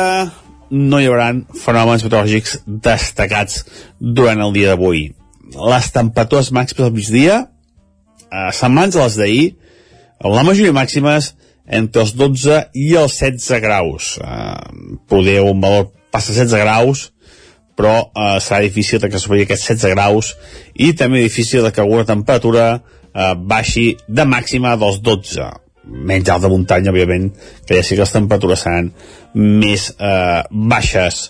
[0.71, 3.65] No hi haurà fenòmens meteorològics destacats
[3.99, 5.09] durant el dia d'avui.
[5.51, 7.39] Les temperatures màximes al migdia,
[8.31, 9.47] eh, semblants a les d'ahir,
[10.23, 11.33] la majoria màximes
[11.67, 14.17] entre els 12 i els 16 graus.
[14.23, 17.11] Eh, poder un valor passa 16 graus,
[17.75, 20.35] però eh, serà difícil que superi aquests 16 graus
[20.75, 25.49] i també difícil que alguna temperatura eh, baixi de màxima dels 12
[25.85, 27.31] menys alt de muntanya, òbviament,
[27.65, 28.91] que ja sí que les temperatures seran
[29.33, 31.23] més eh, baixes.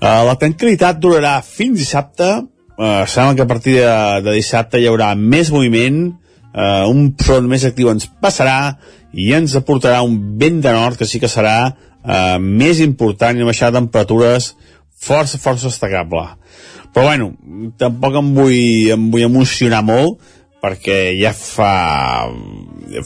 [0.00, 2.30] Eh, la tranquil·litat durarà fins dissabte,
[2.76, 3.96] eh, sembla que a partir de,
[4.26, 6.04] de dissabte hi haurà més moviment,
[6.52, 8.76] eh, un front més actiu ens passarà
[9.16, 13.44] i ens aportarà un vent de nord que sí que serà eh, més important i
[13.44, 14.54] de temperatures
[14.96, 16.24] força, força destacable.
[16.92, 17.32] Però bueno,
[17.76, 20.20] tampoc em vull, em vull emocionar molt,
[20.66, 22.26] perquè ja fa,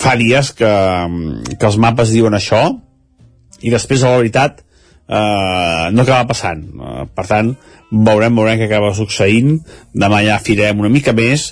[0.01, 0.73] fa dies que,
[1.53, 2.65] que els mapes diuen això,
[3.61, 4.63] i després, a la veritat,
[5.05, 6.63] eh, no acaba passant.
[6.65, 7.53] Eh, per tant,
[7.93, 9.59] veurem, veurem què acaba succeint.
[9.93, 11.51] Demà ja firem una mica més,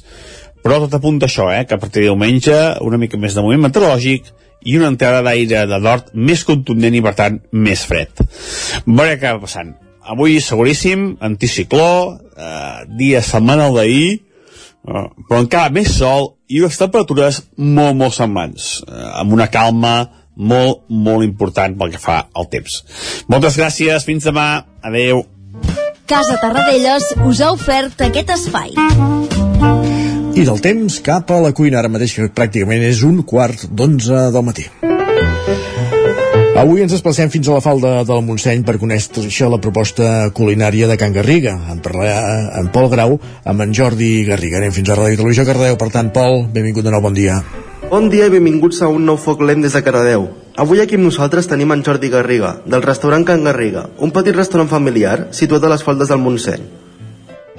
[0.64, 2.56] però tot apunta això, eh, que a partir de diumenge
[2.88, 4.32] una mica més de moviment meteorològic
[4.64, 8.24] i una entrada d'aire de nord més contundent i, per tant, més fred.
[8.88, 9.76] Veurem què acaba passant
[10.08, 14.24] avui seguríssim, anticicló, eh, dia setmanal d'ahir,
[14.88, 19.96] eh, però encara més sol i unes temperatures molt, molt semblants, eh, amb una calma
[20.38, 22.82] molt, molt important pel que fa al temps.
[23.28, 24.48] Moltes gràcies, fins demà,
[24.82, 25.24] adeu.
[26.08, 28.72] Casa Tarradellas us ha ofert aquest espai.
[30.38, 34.28] I del temps cap a la cuina, ara mateix que pràcticament és un quart d'onze
[34.32, 34.68] del matí.
[36.58, 40.96] Avui ens desplacem fins a la falda del Montseny per conèixer la proposta culinària de
[40.98, 41.52] Can Garriga.
[41.70, 43.14] En parlarà en Pol Grau
[43.46, 44.58] amb en Jordi Garriga.
[44.58, 45.76] Anem fins a Ràdio Televisió Cardeu.
[45.78, 47.36] Per tant, Pol, benvingut de nou, bon dia.
[47.92, 50.26] Bon dia i benvinguts a un nou foc lent des de Cardeu.
[50.58, 54.66] Avui aquí amb nosaltres tenim en Jordi Garriga, del restaurant Can Garriga, un petit restaurant
[54.66, 56.66] familiar situat a les faldes del Montseny.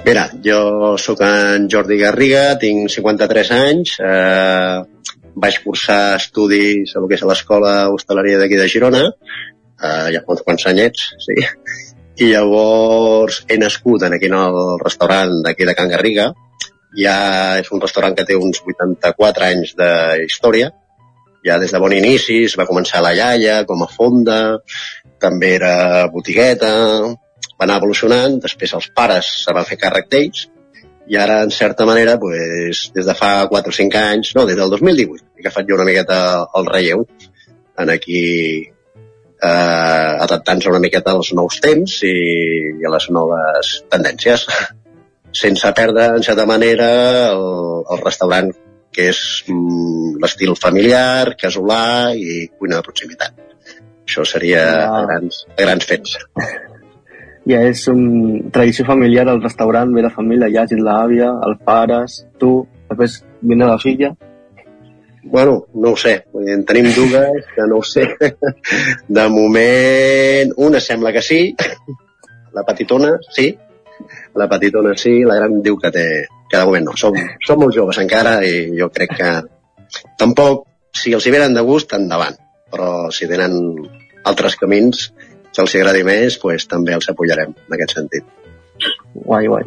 [0.04, 4.84] Mira, jo sóc en Jordi Garriga, tinc 53 anys, eh,
[5.34, 10.22] vaig cursar estudis a lo que és a l'escola hostaleria d'aquí de Girona, eh, ja
[10.26, 11.36] fa quants anyets, sí,
[12.20, 16.30] i llavors he nascut en aquí en el restaurant d'aquí de Can Garriga,
[16.96, 17.16] ja
[17.60, 19.90] és un restaurant que té uns 84 anys de
[20.26, 20.70] història,
[21.46, 24.40] ja des de bon inicis, va començar la iaia com a fonda,
[25.22, 26.72] també era botigueta,
[27.60, 30.48] va anar evolucionant, després els pares se van fer càrrec d'ells,
[31.10, 34.58] i ara, en certa manera, pues, des de fa 4 o 5 anys, no, des
[34.58, 36.18] del 2018, he agafat jo una miqueta
[36.60, 37.02] el relleu
[37.82, 38.22] en aquí
[39.42, 42.14] eh, adaptant-se una miqueta als nous temps i,
[42.78, 44.46] i a les noves tendències
[45.42, 46.90] sense perdre, en certa manera,
[47.34, 47.46] el,
[47.90, 48.54] el restaurant
[48.94, 49.20] que és
[49.50, 51.82] mm, l'estil familiar, casolà
[52.14, 53.46] i cuina de proximitat.
[54.06, 54.90] Això seria ja.
[54.94, 56.18] a, grans, a grans fets
[57.50, 62.20] ja és un tradició familiar al restaurant, ve la família, ja hagi l'àvia, els pares,
[62.40, 62.52] tu,
[62.90, 64.12] després vine la filla.
[65.22, 66.14] Bueno, no ho sé,
[66.54, 68.06] en tenim dues que no ho sé.
[69.18, 71.42] De moment, una sembla que sí,
[72.56, 73.50] la petitona, sí,
[74.34, 76.06] la petitona sí, la gran diu que té,
[76.50, 76.96] que de moment no.
[76.98, 77.16] Som,
[77.46, 79.32] som molt joves encara i jo crec que
[80.18, 80.64] tampoc,
[80.96, 82.38] si els hi venen de gust, endavant.
[82.70, 83.58] Però si tenen
[84.30, 85.10] altres camins,
[85.68, 88.26] si els agradi més, pues, també els apoyarem en aquest sentit.
[89.14, 89.66] Guai, guai.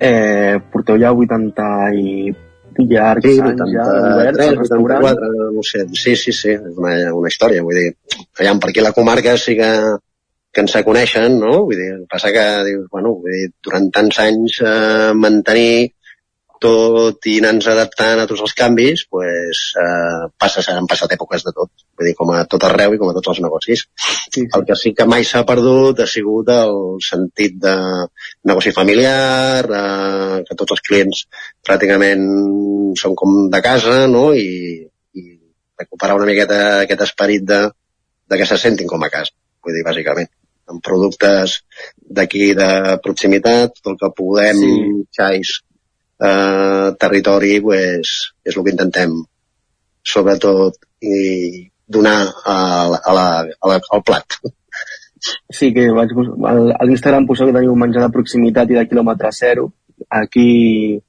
[0.00, 1.66] Eh, porteu ja 80
[2.00, 2.30] i
[2.88, 7.32] llargs sí, anys 80, ja oberts 84, no sé, sí, sí, sí, és una, una
[7.32, 7.90] història, vull dir,
[8.38, 9.70] allà per aquí la comarca sí que,
[10.54, 11.64] que ens coneixen, no?
[11.68, 15.90] Vull dir, passa que, dius, bueno, vull dir, durant tants anys eh, mantenir
[16.60, 21.52] tot i anar-nos adaptant a tots els canvis, pues, eh, passa, han passat èpoques de
[21.56, 23.86] tot, vull dir, com a tot arreu i com a tots els negocis.
[24.34, 24.44] Sí.
[24.44, 26.76] El que sí que mai s'ha perdut ha sigut el
[27.06, 27.74] sentit de
[28.50, 31.24] negoci familiar, eh, que tots els clients
[31.66, 32.26] pràcticament
[33.00, 34.84] són com de casa, no?, i,
[35.16, 35.24] i
[35.80, 37.62] recuperar una miqueta aquest esperit de,
[38.28, 39.32] de que se sentin com a casa,
[39.64, 40.28] vull dir, bàsicament
[40.70, 41.56] amb productes
[41.98, 42.70] d'aquí de
[43.02, 45.02] proximitat, tot el que podem, sí.
[45.16, 45.56] xais,
[46.20, 48.14] eh, territori pues,
[48.44, 49.16] és el que intentem
[50.02, 52.56] sobretot i donar a,
[52.96, 54.38] a la, a la, al plat.
[55.52, 59.32] Sí, que vaig, a l'Instagram poseu que teniu un menjar de proximitat i de quilòmetre
[59.36, 59.68] zero.
[60.08, 61.00] Aquí...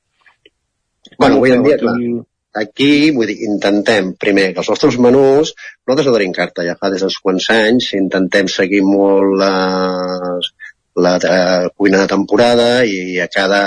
[1.18, 1.86] Bueno, avui en dia, aquí...
[1.86, 2.26] clar,
[2.64, 5.54] aquí vull dir, intentem primer que els nostres menús,
[5.86, 10.52] nosaltres no tenim carta ja fa des dels quants anys, intentem seguir molt les,
[11.00, 11.40] la, la
[11.78, 13.62] cuina de temporada i a cada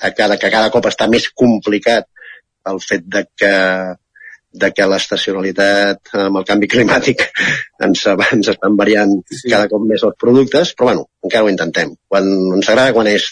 [0.00, 2.08] a cada, que cada cop està més complicat
[2.68, 3.54] el fet de que
[4.58, 7.26] de que l'estacionalitat amb el canvi climàtic
[7.86, 9.44] ens, ens estan variant sí.
[9.50, 11.92] cada cop més els productes, però bueno, encara ho intentem.
[12.08, 13.28] Quan ens agrada, quan és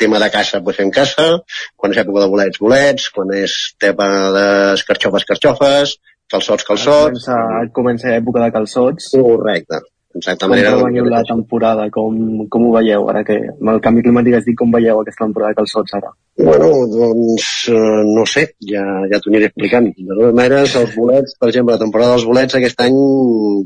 [0.00, 1.28] tema de caça, pues fem caça,
[1.76, 5.96] quan és època de bolets, bolets, quan és tema d'escarxofes, carxofes,
[6.32, 7.28] calçots, calçots...
[7.28, 9.12] Comença, comença època de calçots.
[9.14, 9.84] Correcte.
[10.14, 10.62] Exactament.
[10.70, 11.88] Com veieu la temporada?
[11.94, 12.18] Com,
[12.50, 15.54] com ho veieu ara que amb el canvi climàtic has dit com veieu aquesta temporada
[15.54, 16.12] de calçots ara?
[16.38, 19.90] Bueno, doncs eh, no sé, ja, ja t'ho aniré explicant.
[19.96, 23.00] De totes maneres, els bolets, per exemple, la temporada dels bolets aquest any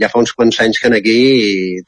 [0.01, 1.19] ja fa uns quants anys que aquí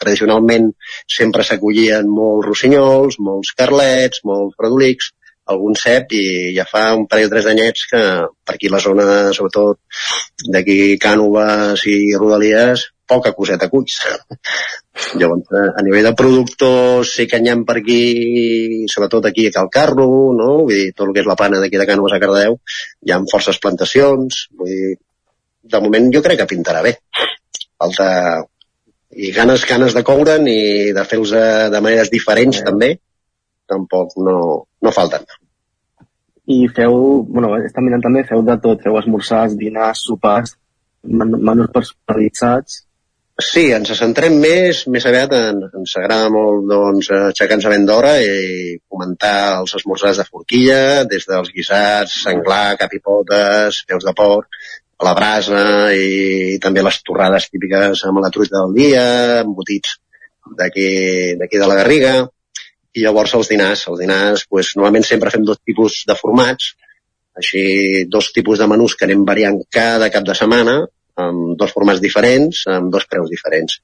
[0.00, 0.70] tradicionalment
[1.18, 5.12] sempre s'acollien molts rossinyols, molts carlets, molts fredolics,
[5.50, 6.24] algun cep i
[6.56, 8.00] ja fa un parell o tres d'anyets que
[8.46, 9.06] per aquí la zona,
[9.36, 9.80] sobretot
[10.52, 13.98] d'aquí Cànoves i Rodalies, poca coseta cuis.
[15.18, 18.00] Llavors, eh, a nivell de productors sí que n'hi ha per aquí,
[18.94, 20.50] sobretot aquí a Calcarro, no?
[20.62, 22.60] Vull dir, tot el que és la plana d'aquí de Cànoves a Cardedeu,
[23.06, 24.96] hi ha forces plantacions, vull dir,
[25.74, 26.96] de moment jo crec que pintarà bé.
[27.80, 28.08] Falta
[29.10, 32.92] i ganes, ganes de coure'n i de fer-los eh, de maneres diferents també,
[33.70, 34.36] tampoc no,
[34.82, 35.26] no falten.
[36.50, 36.94] I feu,
[37.26, 40.54] bueno, estan mirant també, feu de tot, feu esmorzars, dinars, sopars,
[41.02, 42.84] menús personalitzats,
[43.40, 48.12] Sí, ens centrem més, més aviat, en, ens agrada molt doncs, aixecar-nos a ben d'hora
[48.20, 54.60] i comentar els esmorzars de forquilla, des dels guisats, senglar, capipotes, peus de porc,
[55.00, 55.62] a la brasa
[55.96, 59.06] i, i també les torrades típiques amb la truita del dia,
[59.40, 59.96] embotits
[60.58, 62.14] d'aquí de la Garriga,
[62.92, 63.86] i llavors els dinars.
[63.88, 66.74] Els dinars, pues, normalment sempre fem dos tipus de formats,
[67.40, 70.80] així dos tipus de menús que anem variant cada cap de setmana,
[71.26, 73.80] amb dos formats diferents, amb dos preus diferents.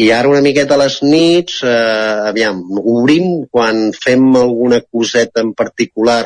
[0.00, 5.50] I ara una miqueta a les nits, eh, aviam, obrim quan fem alguna coseta en
[5.52, 6.22] particular,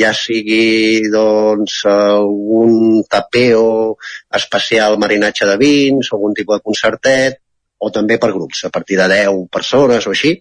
[0.00, 3.96] ja sigui doncs algun tapeo
[4.40, 7.40] especial marinatge de vins, algun tipus de concertet,
[7.78, 10.34] o també per grups, a partir de 10 persones o així,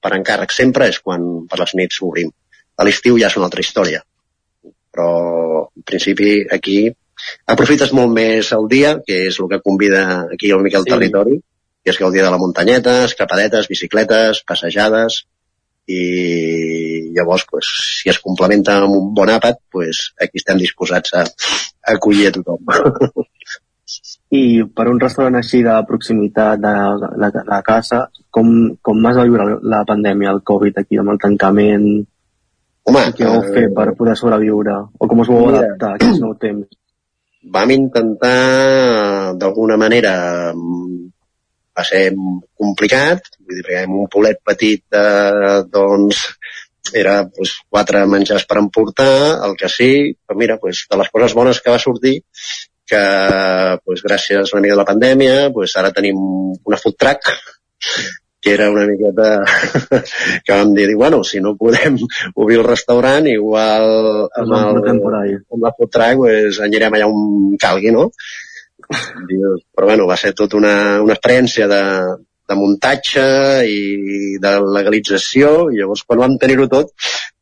[0.00, 2.32] per encàrrec sempre és quan per les nits obrim.
[2.78, 4.00] A l'estiu ja és una altra història,
[4.92, 5.10] però
[5.68, 6.78] en principi aquí
[7.54, 10.94] aprofites molt més el dia, que és el que convida aquí una mica el sí.
[10.94, 11.38] territori,
[11.82, 15.22] que és gaudir de la muntanyeta, escapadetes, bicicletes, passejades,
[15.90, 17.66] i llavors, pues,
[18.02, 22.34] si es complementa amb un bon àpat, pues, aquí estem disposats a, a acollir a
[22.36, 22.70] tothom.
[24.32, 26.72] I per un restaurant així de proximitat de
[27.02, 28.48] la, de la casa, com,
[28.80, 31.88] com vas viure la pandèmia, el Covid aquí, amb el tancament?
[32.88, 34.78] Home, què vau fer per poder sobreviure?
[34.98, 36.70] O com us vau adaptar a aquest nou temps?
[37.42, 40.14] Vam intentar d'alguna manera
[41.72, 42.10] va ser
[42.58, 46.26] complicat vull dir, perquè un polet petit eh, doncs
[46.92, 49.12] era pues, quatre menjars per emportar,
[49.46, 52.18] el que sí, però mira, pues, de les coses bones que va sortir,
[52.86, 53.02] que
[53.84, 57.30] pues, gràcies a una mica de la pandèmia, pues, ara tenim una food truck
[58.42, 59.44] que era una miqueta
[60.44, 61.96] que vam dir, bueno, si no podem
[62.34, 68.08] obrir el restaurant, igual amb, el, amb la truck pues, anirem allà on calgui, no?
[69.72, 70.74] Però bueno, va ser tot una,
[71.04, 71.82] una experiència de,
[72.50, 73.26] de muntatge
[73.70, 76.90] i de legalització, i llavors quan vam tenir-ho tot,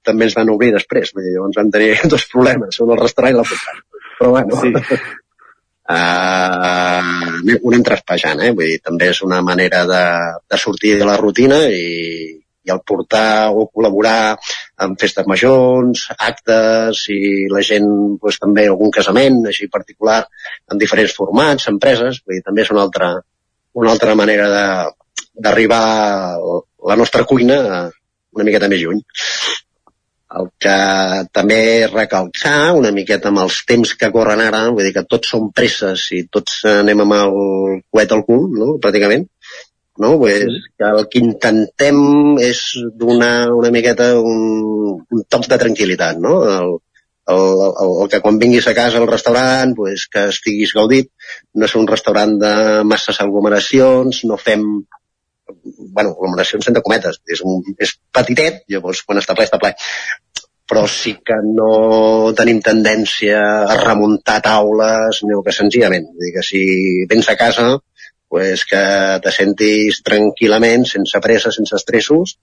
[0.04, 3.34] també ens van obrir després, vull dir, llavors vam tenir dos problemes, un el restaurant
[3.34, 4.04] i la truck.
[4.20, 5.00] Però bueno, sí
[5.96, 8.52] eh, ho anem traspejant, eh?
[8.56, 10.04] Vull dir, també és una manera de,
[10.50, 14.36] de sortir de la rutina i, i el portar o col·laborar
[14.84, 17.90] en festes majors, actes i la gent
[18.20, 20.22] pues, també algun casament així particular
[20.70, 23.14] en diferents formats, empreses, vull dir, també és una altra,
[23.80, 24.50] una altra manera
[25.40, 25.84] d'arribar
[26.90, 27.58] la nostra cuina
[28.30, 29.00] una miqueta més lluny.
[30.38, 30.74] El que
[31.34, 35.48] també recalcar una miqueta amb els temps que corren ara, vull dir que tots som
[35.50, 37.34] presses i tots anem amb el
[37.90, 39.26] coet al cul, no?, pràcticament,
[40.04, 40.12] no?
[40.20, 40.60] Pues, sí.
[40.78, 41.98] que el que intentem
[42.46, 42.62] és
[43.00, 46.36] donar una miqueta un, un toc de tranquil·litat, no?
[46.52, 46.78] El,
[47.34, 51.10] el, el, el que quan vinguis a casa al restaurant pues, que estiguis gaudit
[51.54, 52.54] no és un restaurant de
[52.86, 54.66] masses aglomeracions no fem
[55.52, 59.72] bueno, aglomeracions entre cometes, és, un, és petitet, llavors quan està ple, està ple.
[60.70, 66.06] Però sí que no tenim tendència a remuntar taules, ni que senzillament.
[66.12, 66.62] Vull dir que si
[67.10, 67.72] vens a casa,
[68.30, 68.82] pues que
[69.24, 72.36] te sentis tranquil·lament, sense pressa, sense estressos,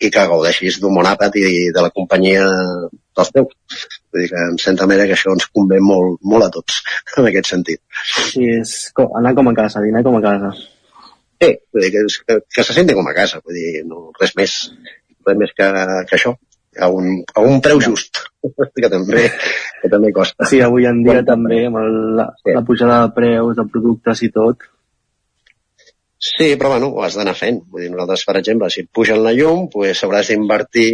[0.00, 2.44] i que gaudeixis d'un bon àpat i de la companyia
[3.16, 3.76] dels teus.
[4.12, 6.80] Vull dir que en certa manera que això ens convé molt, molt a tots,
[7.20, 7.82] en aquest sentit.
[8.30, 10.52] Sí, és anar com a casa, dinar com a casa.
[11.42, 14.32] Sí, vull dir que, que, que se senti com a casa, vull dir, no, res
[14.38, 14.54] més,
[15.26, 15.66] res més que,
[16.10, 16.34] que això.
[16.76, 18.18] a un, a un preu just,
[18.76, 19.26] que també,
[19.82, 20.44] que també costa.
[20.48, 24.28] Sí, avui en dia també, amb el, la, la pujada de preus de productes i
[24.34, 24.66] tot.
[26.26, 27.58] Sí, però bueno, ho has d'anar fent.
[27.70, 30.86] Vull dir, nosaltres, per exemple, si et pugen la llum, pues, hauràs d'invertir,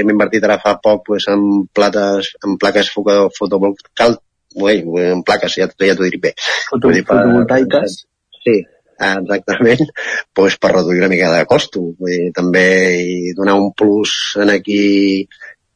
[0.00, 1.44] hem invertit ara fa poc pues, en,
[1.74, 4.18] plates, en plaques foto- fotovoltaiques,
[4.58, 6.34] en plaques, ja, ja t'ho diré bé.
[6.68, 8.00] Foto, Vull dir, per- fotovoltaiques.
[8.44, 8.56] Sí,
[8.98, 9.82] exactament,
[10.36, 11.82] pues, per reduir una mica de costo.
[11.98, 12.66] Vull dir, també
[13.00, 15.26] i donar un plus en aquí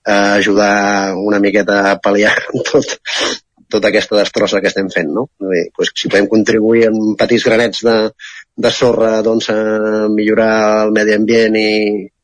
[0.08, 2.34] a ajudar una miqueta a pal·liar
[2.70, 2.96] tot,
[3.68, 5.28] tota aquesta destrossa que estem fent, no?
[5.40, 7.96] Vull dir, pues, si podem contribuir amb petits granets de,
[8.56, 10.52] de sorra doncs, a millorar
[10.86, 11.72] el medi ambient i,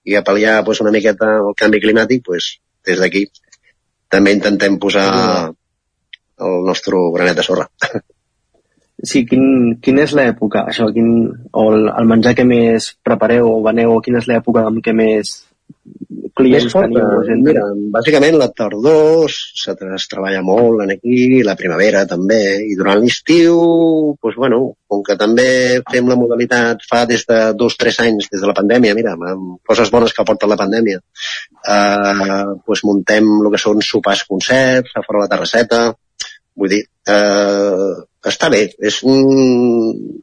[0.04, 2.54] i a pal·liar pues, una miqueta el canvi climàtic, pues,
[2.84, 3.26] des d'aquí
[4.14, 5.06] també intentem posar
[6.44, 7.68] el nostre granet de sorra.
[9.04, 11.08] Sí, quin, quina és l'època, això, quin,
[11.52, 14.94] o el, el menjar que més prepareu o veneu, o quina és l'època amb què
[14.96, 15.34] més
[16.34, 17.02] clients Més teniu?
[17.04, 17.62] o eh, gent mira,
[17.94, 23.58] bàsicament la tardor se, es treballa molt en aquí, la primavera també, i durant l'estiu,
[24.18, 24.60] doncs, bueno,
[24.90, 25.48] com que també
[25.90, 29.14] fem la modalitat fa des de dos o tres anys, des de la pandèmia, mira,
[29.14, 31.02] amb coses bones que porta la pandèmia,
[31.76, 35.84] eh, doncs muntem el que són sopars concerts, a fora la terrasseta,
[36.58, 37.94] vull dir, eh,
[38.30, 40.22] està bé, és un...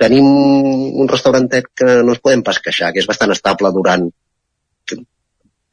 [0.00, 4.06] Tenim un restaurantet que no ens podem pas queixar, que és bastant estable durant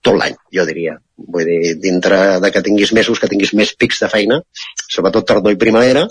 [0.08, 0.98] tot l'any, jo diria.
[1.36, 4.42] Vull dir, dintre de que tinguis mesos, que tinguis més pics de feina,
[4.84, 6.06] sobretot tardor i primavera,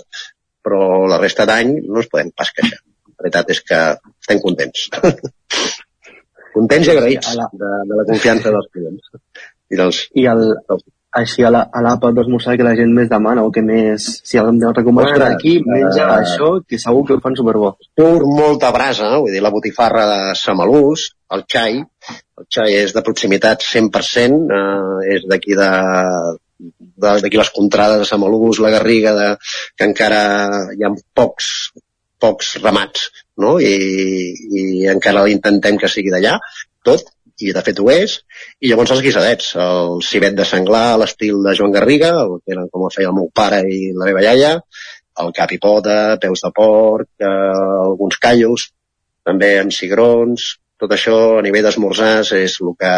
[0.65, 2.81] però la resta d'any no ens podem pas queixar.
[3.13, 3.79] La veritat és que
[4.25, 4.89] estem contents.
[6.57, 9.15] contents i agraïts de, de la confiança dels clients.
[9.73, 10.03] I dels...
[10.17, 10.43] I el,
[11.19, 14.59] així a l'àpat d'esmorzar que la gent més demana o que més, si algú em
[14.61, 17.71] deu recomanar Ostres, aquí, menja eh, això, que segur que ho fan superbo.
[17.97, 23.03] Surt molta brasa, vull dir, la botifarra de Samalús, el xai, el xai és de
[23.07, 26.37] proximitat 100%, eh, és d'aquí de-
[27.21, 29.27] d'aquí les contrades de Samalús, la Garriga, de,
[29.77, 30.21] que encara
[30.73, 31.49] hi ha pocs,
[32.19, 33.57] pocs ramats, no?
[33.61, 33.75] I,
[34.61, 36.37] i encara intentem que sigui d'allà,
[36.87, 37.03] tot,
[37.39, 38.17] i de fet ho és,
[38.61, 42.55] i llavors els guisadets, el civet de senglar a l'estil de Joan Garriga, el que
[42.55, 44.53] era com el feia el meu pare i la meva iaia,
[45.23, 47.33] el cap i pota, peus de porc, eh,
[47.85, 48.69] alguns callos,
[49.27, 52.93] també amb cigrons, tot això a nivell d'esmorzars és el que,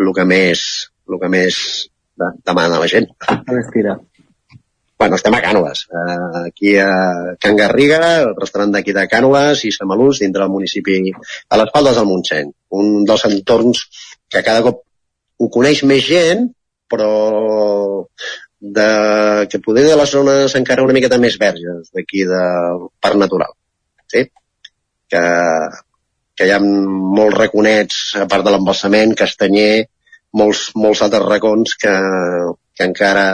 [0.00, 0.64] el que més,
[1.08, 1.60] el que més
[2.16, 3.08] de, demana la gent.
[3.60, 3.98] Estira.
[5.04, 6.90] Bueno, estem a Cànoves, eh, aquí a
[7.42, 11.00] Can Garriga, el restaurant d'aquí de Cànoves i Samalús, dintre del municipi,
[11.50, 13.86] a les Faldes del Montseny, un dels entorns
[14.30, 14.82] que cada cop
[15.40, 16.48] ho coneix més gent,
[16.90, 17.10] però
[18.64, 23.52] de, que poder de les zones encara una miqueta més verges d'aquí del Parc Natural.
[24.12, 24.24] Sí?
[25.10, 25.24] Que,
[26.34, 29.86] que hi ha molts raconets, a part de l'embalsament, castanyer,
[30.40, 31.94] molts, molts altres racons que,
[32.74, 33.26] que encara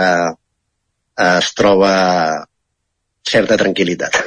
[1.20, 1.92] es troba
[3.30, 4.18] certa tranquil·litat.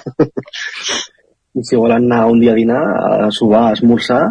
[1.53, 2.81] I si volen anar un dia a dinar,
[3.27, 4.23] a sobar, a esmorzar,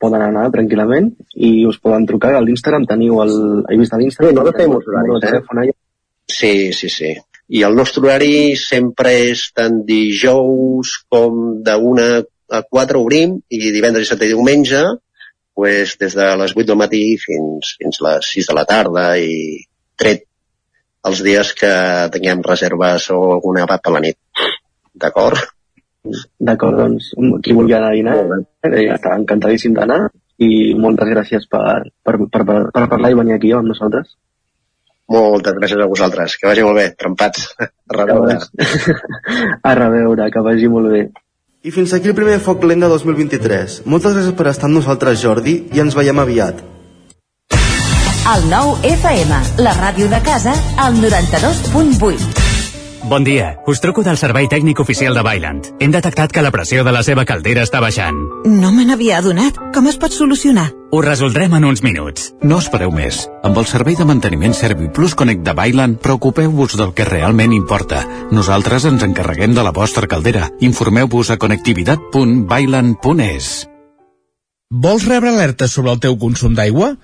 [0.00, 3.34] poden anar tranquil·lament i us poden trucar a l'Instagram, teniu el...
[3.70, 4.30] He vist a l'Instagram?
[4.30, 5.26] Sí, nosaltres tenim uns horaris, eh?
[5.26, 5.76] telèfon allà.
[6.28, 7.12] Sí, sí, sí.
[7.48, 12.08] I el nostre horari sempre és tant dijous com de una
[12.48, 14.82] a 4 obrim i divendres, dissabte i diumenge
[15.58, 19.64] pues, des de les 8 del matí fins, fins les 6 de la tarda i
[19.98, 20.24] tret
[21.08, 21.72] els dies que
[22.14, 24.18] tinguem reserves o alguna abat per la nit.
[24.94, 25.40] D'acord?
[26.04, 27.10] D'acord, doncs,
[27.42, 28.16] qui vulgui anar a dinar,
[28.68, 30.06] eh, està encantadíssim d'anar
[30.38, 34.14] i moltes gràcies per, per, per, per, per parlar i venir aquí amb nosaltres.
[35.08, 36.36] Moltes gràcies a vosaltres.
[36.36, 37.48] Que vagi molt bé, trempats.
[37.58, 38.36] A reveure.
[39.64, 41.06] A reveure, que vagi molt bé.
[41.64, 43.80] I fins aquí el primer Foc Lent de 2023.
[43.90, 46.60] Moltes gràcies per estar amb nosaltres, Jordi, i ens veiem aviat.
[48.28, 50.52] El nou FM, la ràdio de casa,
[50.84, 52.37] al 92.8.
[53.08, 55.64] Bon dia, us truco del servei tècnic oficial de Bailand.
[55.80, 58.12] Hem detectat que la pressió de la seva caldera està baixant.
[58.44, 59.56] No me n'havia adonat.
[59.72, 60.76] Com es pot solucionar?
[60.92, 62.36] Ho resoldrem en uns minuts.
[62.44, 63.24] No espereu més.
[63.48, 68.04] Amb el servei de manteniment ServiPlus Connect de Bailand, preocupeu-vos del que realment importa.
[68.28, 70.52] Nosaltres ens encarreguem de la vostra caldera.
[70.60, 73.72] Informeu-vos a connectivitat.bailand.es.
[74.68, 77.00] Vols rebre alertes sobre el teu consum d'aigua?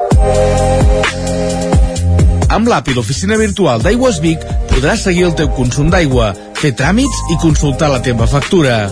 [2.53, 4.45] Amb l'app i l'oficina virtual d'Aigües Vic
[4.75, 8.89] podràs seguir el teu consum d'aigua, fer tràmits i consultar la teva factura.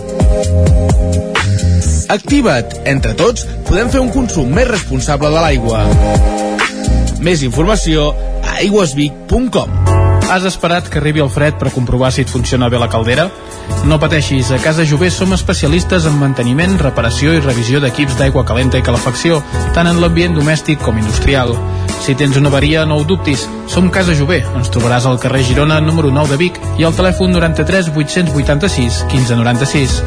[2.13, 2.79] Activa't!
[2.89, 5.83] Entre tots podem fer un consum més responsable de l'aigua.
[7.23, 8.11] Més informació
[8.43, 9.79] a aigüesvic.com
[10.31, 13.27] Has esperat que arribi el fred per comprovar si et funciona bé la caldera?
[13.85, 18.79] No pateixis, a Casa Jové som especialistes en manteniment, reparació i revisió d'equips d'aigua calenta
[18.79, 19.41] i calefacció,
[19.75, 21.53] tant en l'ambient domèstic com industrial.
[22.03, 23.45] Si tens una avaria, no ho dubtis.
[23.71, 24.41] Som Casa Jové.
[24.59, 30.01] Ens trobaràs al carrer Girona, número 9 de Vic i al telèfon 93 886 1596.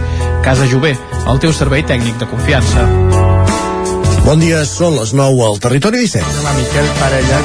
[0.45, 0.93] Casa Jové,
[1.25, 3.16] el teu servei tècnic de confiança.
[4.27, 6.31] Bon dia, són les 9 al Territori 17.
[6.35, 7.37] Demà Miquel Parella.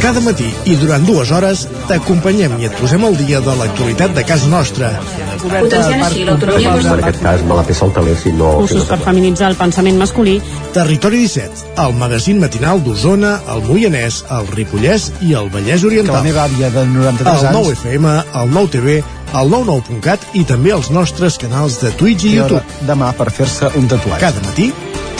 [0.00, 4.22] Cada matí i durant dues hores t'acompanyem i et posem al dia de l'actualitat de
[4.24, 4.94] casa nostra.
[5.42, 8.48] Potenciant així l'autonomia En aquest cas me la peça el teler si no...
[8.62, 10.38] Cursos per feminitzar el pensament masculí.
[10.72, 16.14] Territori 17, el magazín matinal d'Osona, el Moianès, el Ripollès i el Vallès Oriental.
[16.14, 17.58] Que la meva àvia de 93 el anys...
[17.58, 18.96] 9 FM, el 9 TV,
[19.36, 22.88] el 99.cat i també els nostres canals de Twitch i hora YouTube.
[22.88, 24.24] demà per fer-se un tatuatge.
[24.24, 24.70] Cada matí,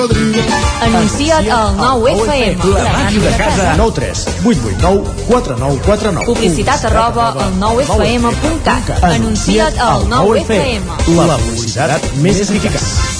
[0.00, 2.64] Anuncia't al 9FM.
[2.72, 3.74] La màquina de casa.
[3.76, 6.26] 9 3 8 8 9 4 9 4 9.
[6.32, 9.04] Publicitat arroba al 9FM.cat.
[9.12, 11.16] Anuncia't al 9FM.
[11.20, 13.19] La publicitat més eficaç.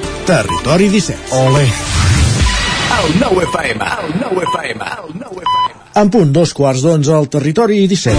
[0.25, 1.19] Territori 17.
[1.31, 1.63] Ole.
[1.63, 6.01] El 9 FM, el 9 FM, el 9 FM.
[6.01, 8.17] En punt, dos quarts d'onze al Territori 17.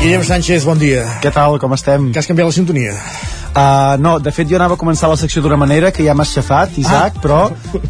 [0.00, 1.04] Guillem Sánchez, bon dia.
[1.20, 2.08] Què tal, com estem?
[2.10, 2.96] Que has canviat la sintonia?
[3.60, 6.30] Uh, no, de fet jo anava a començar la secció d'una manera que ja m'has
[6.32, 7.20] xafat, Isaac, Ah.
[7.20, 7.40] però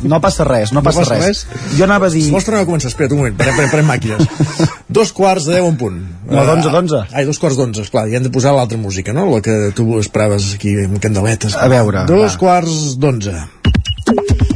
[0.02, 1.44] no passa res, no, passa, res.
[1.76, 2.24] Jo anava a dir...
[2.26, 4.26] Si vols tornar a començar, espera't un moment, parem, parem, parem màquines.
[4.98, 6.00] dos quarts de deu en punt.
[6.30, 7.04] No, d'onze, d'onze.
[7.14, 9.28] Ai, dos quarts d'onze, esclar, i hem de posar l'altra música, no?
[9.30, 11.54] La que tu esperaves aquí amb candeletes.
[11.54, 12.38] A veure, Dos va.
[12.42, 13.36] quarts d'onze.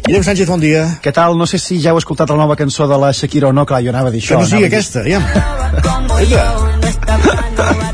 [0.04, 0.98] Guillem Sánchez, bon dia.
[1.00, 1.38] Què tal?
[1.38, 3.80] No sé si ja heu escoltat la nova cançó de la Shakira o no, clar,
[3.86, 4.40] jo anava a dir Que això.
[4.42, 5.22] no sigui aquesta, ja.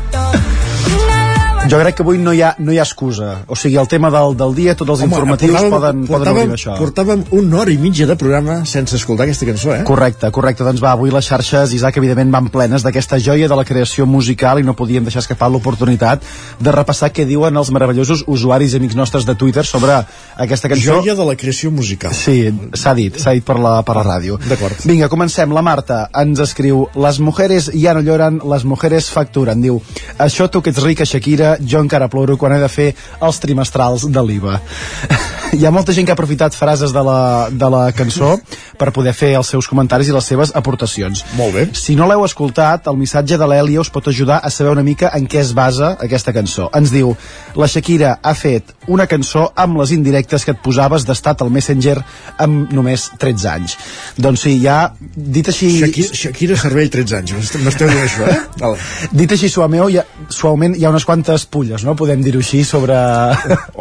[1.71, 3.29] Jo crec que avui no hi ha, no hi ha excusa.
[3.47, 6.57] O sigui, el tema del, del dia, tots els informatius portàvem- poden, poden portàvem, obrir
[6.57, 6.75] això.
[6.81, 9.83] Portàvem una hora i mitja de programa sense escoltar aquesta cançó, eh?
[9.87, 10.65] Correcte, correcte.
[10.67, 14.59] Doncs va, avui les xarxes, Isaac, evidentment van plenes d'aquesta joia de la creació musical
[14.59, 16.21] i no podíem deixar escapar l'oportunitat
[16.59, 19.95] de repassar què diuen els meravellosos usuaris i amics nostres de Twitter sobre
[20.35, 20.97] aquesta cançó.
[20.99, 22.11] Joia de la creació musical.
[22.13, 24.39] Sí, s'ha dit, s'ha dit per la, per la ràdio.
[24.49, 24.83] D'acord.
[24.85, 25.53] Vinga, comencem.
[25.55, 29.61] La Marta ens escriu Les mujeres ja no lloren, les mujeres facturen.
[29.61, 29.79] Diu,
[30.19, 34.07] això tu que ets rica, Shakira, jo encara ploro quan he de fer els trimestrals
[34.09, 34.59] de l'IVA.
[35.51, 38.37] Hi ha molta gent que ha aprofitat frases de la, de la cançó
[38.79, 41.25] per poder fer els seus comentaris i les seves aportacions.
[41.35, 41.65] Molt bé.
[41.75, 45.11] Si no l'heu escoltat, el missatge de l'Èlia us pot ajudar a saber una mica
[45.17, 46.69] en què es basa aquesta cançó.
[46.77, 47.11] Ens diu,
[47.59, 51.97] la Shakira ha fet una cançó amb les indirectes que et posaves d'estat al Messenger
[52.41, 53.75] amb només 13 anys.
[54.17, 54.79] Doncs sí, ja,
[55.11, 55.73] dit així...
[55.81, 57.53] Shakira, Shakira Cervell, 13 anys.
[57.61, 58.39] M'esteu dient això, eh?
[58.63, 58.79] Val.
[59.11, 61.95] Dit així suameu, ha, suaument hi ha unes quantes pulles, no?
[61.99, 62.95] Podem dir-ho així sobre...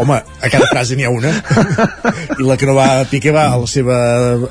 [0.01, 1.33] Home, a cada frase n'hi ha una.
[2.37, 3.97] I la que no va a Piqué va a la seva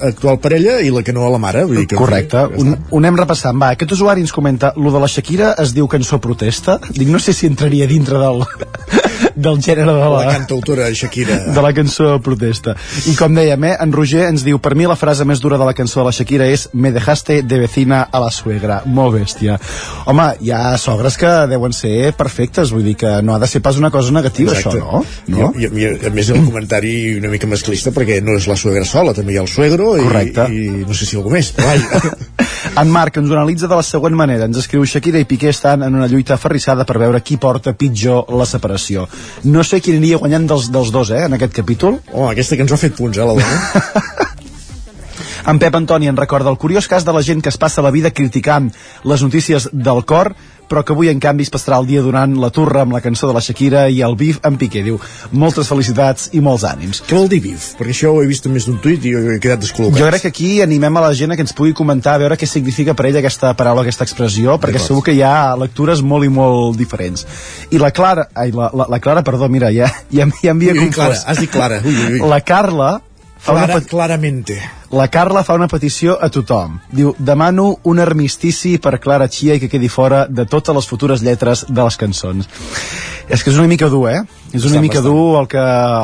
[0.10, 1.66] actual parella i la que no a la mare.
[1.70, 3.60] Vull dir que, Correcte, un, ho anem repassant.
[3.62, 6.80] Va, aquest usuari ens comenta, lo de la Shakira es diu cançó protesta.
[6.90, 8.46] Dic, no sé si entraria dintre del,
[9.36, 10.24] del gènere de la...
[10.26, 11.38] La cantautora Shakira.
[11.54, 12.76] de la cançó protesta.
[13.10, 15.68] I com dèiem, eh, en Roger ens diu per mi la frase més dura de
[15.68, 18.82] la cançó de la Shakira és me dejaste de vecina a la suegra.
[18.86, 19.60] Molt bèstia.
[20.10, 23.62] Home, hi ha sogres que deuen ser perfectes, vull dir que no ha de ser
[23.66, 24.80] pas una cosa negativa, Exacte.
[24.80, 25.38] això, no?
[25.38, 25.52] no?
[25.56, 28.86] I, i, i, a més el comentari una mica masclista perquè no és la suegra
[28.88, 30.50] sola, també hi ha el suegro i, Correcte.
[30.52, 32.16] i no sé si algú més, però vaja.
[32.80, 34.46] En Marc ens analitza de la següent manera.
[34.48, 38.30] Ens escriu Shakira i Piqué estan en una lluita aferrissada per veure qui porta pitjor
[38.36, 39.08] la separació.
[39.44, 42.00] No sé qui aniria guanyant dels, dels dos, eh, en aquest capítol.
[42.12, 44.26] Oh, aquesta cançó ha fet punts, eh, la dona.
[45.50, 47.90] En Pep Antoni en recorda el curiós cas de la gent que es passa la
[47.96, 48.68] vida criticant
[49.08, 50.36] les notícies del cor
[50.70, 53.28] però que avui en canvi es passarà el dia donant la turra amb la cançó
[53.28, 54.84] de la Shakira i el bif en Piqué.
[54.86, 55.00] Diu,
[55.32, 57.02] moltes felicitats i molts ànims.
[57.08, 57.74] Què vol dir bif?
[57.80, 60.00] Perquè això ho he vist en més d'un tuit i he quedat descol·locat.
[60.00, 62.38] Jo crec que aquí animem a la gent a que ens pugui comentar a veure
[62.40, 66.28] què significa per ella aquesta paraula, aquesta expressió, perquè segur que hi ha lectures molt
[66.28, 67.26] i molt diferents.
[67.74, 70.80] I la Clara, ai, la, la, la Clara, perdó, mira, ja, ja, ja m'havia Ui,
[70.80, 70.96] ui, confós.
[70.96, 71.82] Clara, has dit Clara.
[71.84, 72.30] Ui, ui, ui.
[72.30, 73.00] La Carla
[73.40, 74.60] fa una Clara, pet- claramente.
[74.92, 76.80] la Carla fa una petició a tothom.
[76.92, 81.22] Diu, demano un armistici per Clara Chia i que quedi fora de totes les futures
[81.24, 82.50] lletres de les cançons.
[83.30, 84.22] És que és una mica dur, eh?
[84.52, 85.14] És una Bastant, mica bastant.
[85.16, 85.58] dur el que,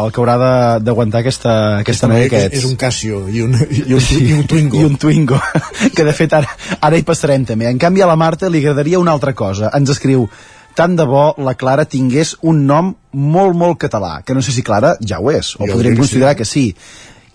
[0.06, 2.60] el que haurà de- d'aguantar aquesta, aquesta noia que ets.
[2.60, 4.80] és un Casio i un, i un, i un Twingo.
[4.80, 5.40] I un Twingo,
[5.96, 6.48] que de fet ara,
[6.80, 7.68] ara hi passarem també.
[7.68, 9.72] En canvi a la Marta li agradaria una altra cosa.
[9.74, 10.30] Ens escriu,
[10.76, 14.62] tant de bo la Clara tingués un nom molt, molt català, que no sé si
[14.62, 16.38] Clara ja ho és, o Jo podríem considerar sí.
[16.38, 16.66] que sí.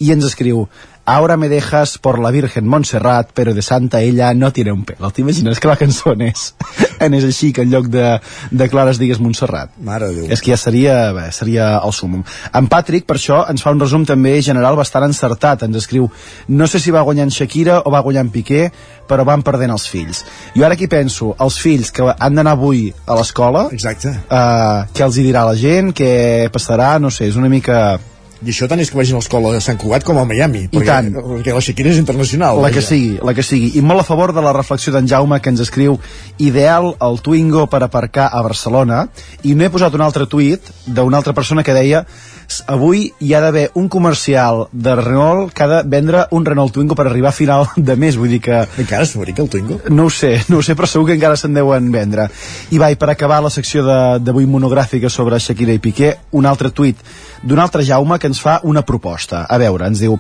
[0.01, 0.67] I ens escriu,
[1.07, 5.11] Ahora me dejas por la Virgen Montserrat, pero de santa ella no tiene un pelo.
[5.11, 6.55] T'imagines que la cançó anés,
[7.01, 8.21] anés així, que en lloc de,
[8.53, 9.73] de Clara es digués Montserrat?
[9.83, 10.29] Mare de Déu.
[10.31, 12.23] És que ja seria, bé, seria el súmum.
[12.55, 15.65] En Patrick, per això, ens fa un resum també general bastant encertat.
[15.67, 16.07] Ens escriu,
[16.47, 18.69] no sé si va guanyant Shakira o va guanyant Piqué,
[19.11, 20.23] però van perdent els fills.
[20.55, 24.15] Jo ara aquí penso, els fills que han d'anar avui a l'escola, Exacte.
[24.15, 27.99] eh, què els hi dirà la gent, què passarà, no sé, és una mica...
[28.43, 30.62] I això tant és que vagin a l'escola de Sant Cugat com a Miami.
[30.65, 31.11] I perquè, tant.
[31.12, 32.61] Perquè la Shakira és internacional.
[32.65, 33.73] La que sigui, la que sigui.
[33.77, 35.99] I molt a favor de la reflexió d'en Jaume que ens escriu
[36.39, 39.07] ideal el Twingo per aparcar a Barcelona
[39.45, 42.05] i no he posat un altre tuit d'una altra persona que deia
[42.51, 46.73] "S- avui hi ha d'haver un comercial de Renault que ha de vendre un Renault
[46.73, 48.65] Twingo per arribar a final de mes, vull dir que...
[48.79, 49.81] Encara es fabrica el Twingo?
[49.91, 52.29] No ho sé, no ho sé, però segur que encara se'n deuen vendre.
[52.71, 56.71] I vai, per acabar la secció de- d'avui monogràfica sobre Shakira i Piqué, un altre
[56.71, 56.97] tuit
[57.43, 59.47] d'un altre Jaume que ens fa una proposta.
[59.49, 60.19] A veure, ens diu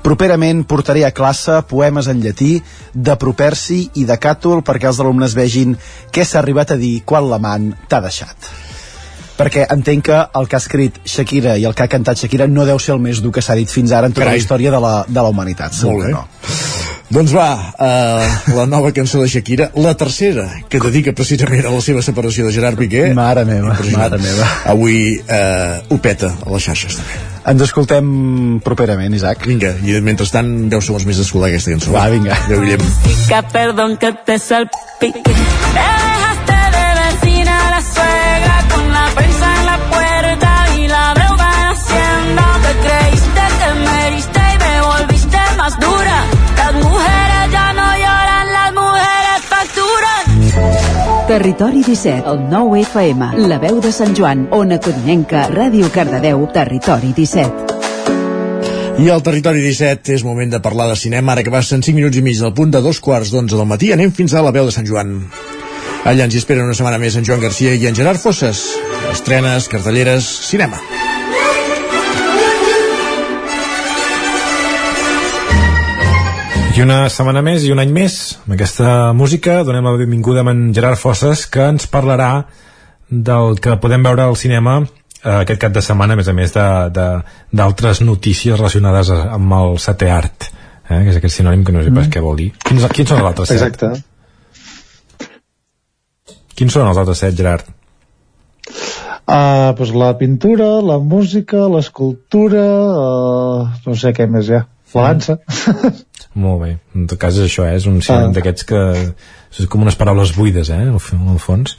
[0.00, 2.54] Properament portaré a classe poemes en llatí
[2.94, 5.76] de Properci i de Càtol perquè els alumnes vegin
[6.08, 8.48] què s'ha arribat a dir quan l'amant t'ha deixat.
[9.36, 12.64] Perquè entenc que el que ha escrit Shakira i el que ha cantat Shakira no
[12.68, 14.40] deu ser el més dur que s'ha dit fins ara en tota Carai.
[14.40, 15.76] la història de la, de la humanitat.
[15.84, 16.12] Molt bé.
[16.16, 16.26] no.
[17.10, 21.80] Doncs va, uh, la nova cançó de Shakira, la tercera, que dedica precisament a la
[21.82, 23.08] seva separació de Gerard Piqué.
[23.18, 24.46] Mare meva, mare meva.
[24.70, 27.18] Avui uh, ho peta a les xarxes també.
[27.50, 29.42] Ens escoltem properament, Isaac.
[29.50, 31.96] Vinga, i mentrestant 10 segons més d'escoltar aquesta cançó.
[31.96, 32.38] Va, vinga.
[32.44, 32.86] Adéu, Guillem.
[33.26, 35.34] Que perdón que te salpique.
[35.74, 35.88] Te
[51.30, 57.12] Territori 17, el 9 FM, la veu de Sant Joan, Ona Codinenca, Ràdio Cardedeu, Territori
[57.14, 57.76] 17.
[58.98, 62.18] I al Territori 17 és moment de parlar de cinema, ara que passen 5 minuts
[62.18, 64.66] i mig del punt de dos quarts d'onze del matí, anem fins a la veu
[64.66, 65.20] de Sant Joan.
[66.02, 68.66] Allà ens hi esperen una setmana més en Joan Garcia i en Gerard Fosses.
[69.14, 70.82] Estrenes, cartelleres, cinema.
[76.80, 80.48] I una setmana més i un any més, amb aquesta música, donem la benvinguda a
[80.48, 82.46] en Gerard Fosses, que ens parlarà
[83.28, 86.56] del que podem veure al cinema eh, aquest cap de setmana, a més a més
[86.56, 90.48] d'altres notícies relacionades amb el setè art,
[90.88, 92.14] eh, que és aquest sinònim que no sé pas Mm.
[92.16, 92.48] què vol dir.
[92.64, 93.60] Quins, quins són els altres set?
[93.60, 93.92] Exacte.
[96.56, 97.68] Quins són els altres set, Gerard?
[99.28, 102.64] Uh, pues la pintura, la música, l'escultura,
[102.96, 104.66] uh, no sé què més hi ha.
[104.94, 105.36] La dansa.
[106.34, 107.74] Molt bé, en tot cas és això, eh?
[107.76, 108.34] és un sinònim Ah.
[108.36, 108.80] d'aquests que
[109.58, 111.76] és com unes paraules buides, eh, en el fons.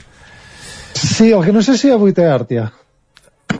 [0.94, 2.70] Sí, el que no sé si hi ha vuitè art ja.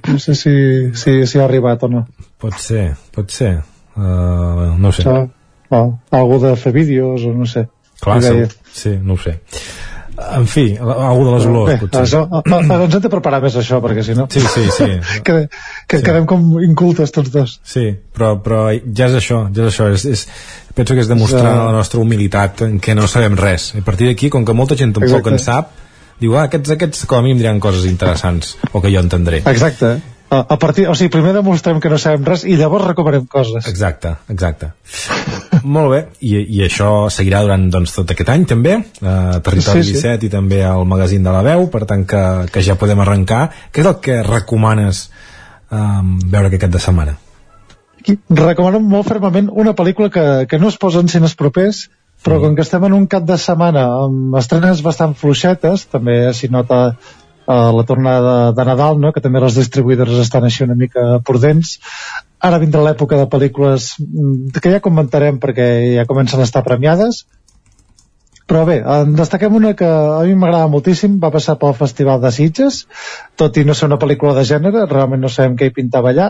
[0.08, 0.52] No sé si,
[0.94, 2.06] si, si ha arribat o no.
[2.40, 3.62] Pot ser, pot ser.
[3.96, 5.02] Uh, no ho sé.
[5.04, 5.28] Això,
[5.70, 7.66] no, algú de fer vídeos o no sé.
[8.02, 8.48] Clar, segur.
[8.72, 9.38] sí, no ho sé.
[10.38, 12.02] En fi, algú de les olors, Bé, potser.
[12.02, 12.42] això, ah,
[12.78, 14.26] doncs hem de preparar més això, perquè si no...
[14.32, 14.88] Sí, sí, sí.
[15.26, 15.36] que,
[15.88, 16.04] que Sí.
[16.06, 17.58] quedem com incultes tots dos.
[17.64, 19.90] Sí, però, però ja és això, ja és això.
[19.92, 20.26] És, és,
[20.74, 23.72] penso que és demostrar uh, la nostra humilitat en què no sabem res.
[23.78, 25.34] A partir d'aquí, com que molta gent tampoc Exacte.
[25.36, 25.74] en sap,
[26.22, 29.42] diu, ah, aquests, aquests com a mínim diran coses interessants, o que jo entendré.
[29.46, 29.96] Exacte.
[30.32, 33.66] A, a partir, o sigui, primer demostrem que no sabem res i llavors recomanem coses.
[33.68, 34.70] Exacte, exacte.
[35.64, 39.94] Molt bé, i, i això seguirà durant doncs, tot aquest any també, a Territori Sí,
[39.94, 40.00] sí.
[40.00, 42.22] 17 i també al magazín de la veu, per tant que,
[42.52, 43.44] que ja podem arrencar.
[43.70, 45.04] Què és el que recomanes
[45.70, 47.16] um, veure aquest cap de setmana?
[48.02, 51.84] Aquí recomanem molt fermament una pel·lícula que, que no es posa en cines propers,
[52.22, 56.50] però com que estem en un cap de setmana amb estrenes bastant fluixetes, també s'hi
[56.50, 59.10] nota uh, la tornada de, de Nadal, no?
[59.14, 61.76] que també les distribuïdores estan així una mica prudents.
[62.42, 67.24] Ara vindrà l'època de pel·lícules mm, que ja comentarem perquè ja comencen a estar premiades,
[68.52, 72.32] Però bé, en destaquem una que a mi m'agrada moltíssim, va passar pel Festival de
[72.36, 72.82] Sitges,
[73.40, 76.26] tot i no ser una pel·lícula de gènere, realment no sabem què hi pintava allà,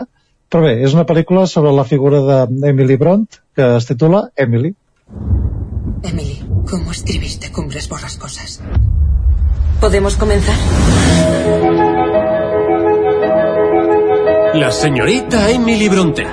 [0.47, 4.75] però bé, és una pel·lícula sobre la figura d'Emily Bront, que es titula Emily.
[6.03, 6.37] Emily,
[6.69, 8.61] ¿cómo escribiste Cumbres Borrascosas?
[9.81, 10.55] ¿Podemos comenzar?
[14.53, 16.27] La señorita Emily Bronte.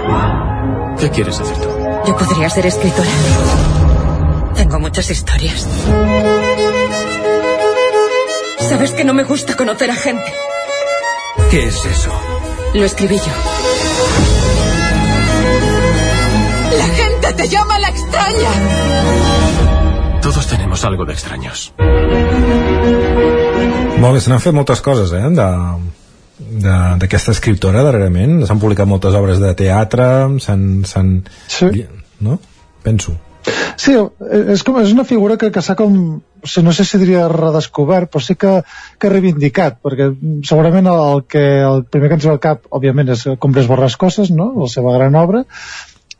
[0.98, 1.68] ¿Qué quieres hacer tú?
[2.06, 3.08] Yo podría ser escritora.
[4.54, 5.66] Tengo muchas historias.
[8.58, 10.32] Sabes que no me gusta conocer a gente.
[11.50, 12.12] ¿Qué es eso?
[12.74, 13.32] Lo escribí yo.
[16.76, 18.50] La gente te llama la extraña.
[20.20, 21.72] Todos tenemos algo de extraños.
[24.00, 25.46] Molt bé, se n'han fet moltes coses, eh, de
[26.50, 30.06] d'aquesta escriptora darrerament s'han publicat moltes obres de teatre
[30.42, 31.10] s'han...
[31.48, 31.72] Sí.
[32.20, 32.38] no?
[32.82, 33.16] penso
[33.80, 38.10] Sí, és, com, és una figura que, que s'ha com, no sé si diria redescobert,
[38.12, 38.58] però sí que,
[39.00, 40.10] que reivindicat, perquè
[40.48, 44.50] segurament el, que, el primer que ens ve al cap, òbviament, és Combres Borrascoses, no?,
[44.60, 45.44] la seva gran obra,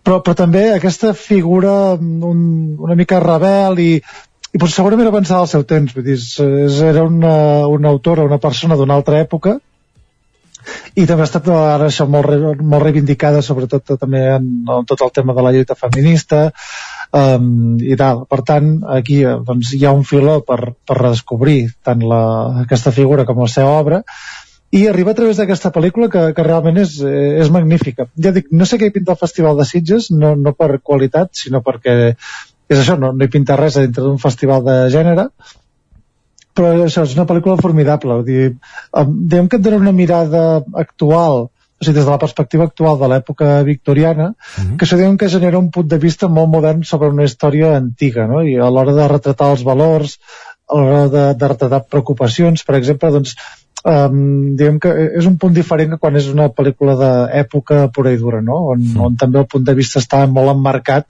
[0.01, 2.41] però, però també aquesta figura un,
[2.81, 7.05] una mica rebel i, i potser segurament avançada al seu temps, vull dir, és, era
[7.05, 7.35] una,
[7.69, 9.59] una autora, una persona d'una altra època,
[10.95, 15.07] i també ha estat ara això molt, re- molt reivindicada sobretot també en, en tot
[15.07, 16.51] el tema de la lluita feminista
[17.13, 21.63] um, i tal, per tant aquí eh, doncs, hi ha un filó per, per redescobrir
[21.87, 22.23] tant la,
[22.67, 24.03] aquesta figura com la seva obra
[24.71, 28.07] i arriba a través d'aquesta pel·lícula que, que realment és, eh, és magnífica.
[28.23, 31.33] Ja dic, no sé què hi pinta el Festival de Sitges no, no per qualitat,
[31.35, 31.97] sinó perquè
[32.71, 35.27] és això, no, no hi pinta res dintre d'un festival de gènere
[36.57, 38.51] però això és una pel·lícula formidable vull dir,
[38.97, 40.45] em, diguem que et dona una mirada
[40.85, 41.49] actual
[41.81, 44.35] o sigui, des de la perspectiva actual de l'època victoriana,
[44.77, 48.27] que això diguem que genera un punt de vista molt modern sobre una història antiga,
[48.29, 48.43] no?
[48.45, 50.19] I a l'hora de retratar els valors,
[50.69, 53.33] a l'hora de, de retratar preocupacions, per exemple, doncs,
[53.85, 58.21] um, diguem que és un punt diferent que quan és una pel·lícula d'època pura i
[58.21, 58.61] dura, no?
[58.75, 61.09] On, on també el punt de vista està molt emmarcat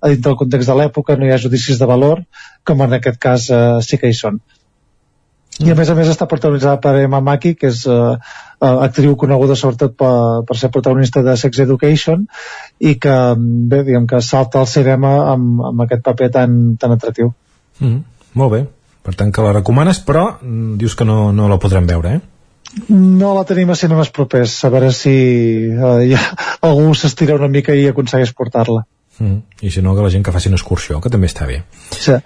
[0.00, 2.22] a dintre del context de l'època, no hi ha judicis de valor,
[2.62, 4.38] com en aquest cas eh, sí que hi són.
[5.62, 7.94] I a més a més està protagonitzada per Emma Mackey, que és eh,
[8.58, 12.24] eh, actriu coneguda sobretot per, per ser protagonista de Sex Education
[12.82, 13.14] i que,
[13.70, 17.32] bé, diguem que salta al cinema amb, amb aquest paper tan, tan atractiu.
[17.78, 17.98] mm,
[18.40, 18.64] molt bé,
[19.06, 22.22] per tant que la recomanes però mm, dius que no, no la podrem veure eh?
[22.90, 25.14] No la tenim a cinemes propers, a veure si
[25.70, 26.22] eh, ja
[26.66, 28.82] algú s'estira una mica i aconsegueix portar-la.
[29.20, 29.38] mm.
[29.62, 31.62] i si no que la gent que faci una excursió que també està bé
[31.94, 32.18] Sí,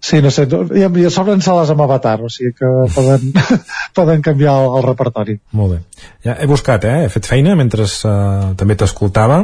[0.00, 3.32] sí no sé, i, i a sobre en sales amb Avatar, o sigui que poden,
[3.98, 5.38] poden canviar el, el repertori.
[5.52, 5.80] Molt bé.
[6.24, 7.04] Ja he buscat, eh?
[7.06, 9.42] He fet feina mentre uh, també t'escoltava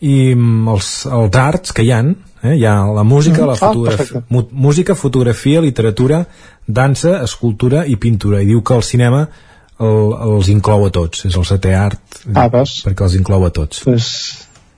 [0.00, 2.54] i mm, els, els arts que hi han, eh?
[2.58, 3.46] hi ha la música, Mm.
[3.48, 4.24] la Ah, fotografia, perfecte.
[4.28, 6.24] mu música, fotografia, literatura,
[6.66, 8.42] dansa, escultura i pintura.
[8.42, 9.26] I diu que el cinema
[9.78, 12.00] el, els inclou a tots, és el setè art
[12.34, 12.78] Ah, veus?
[12.86, 13.82] perquè els inclou a tots.
[13.84, 14.06] Pues,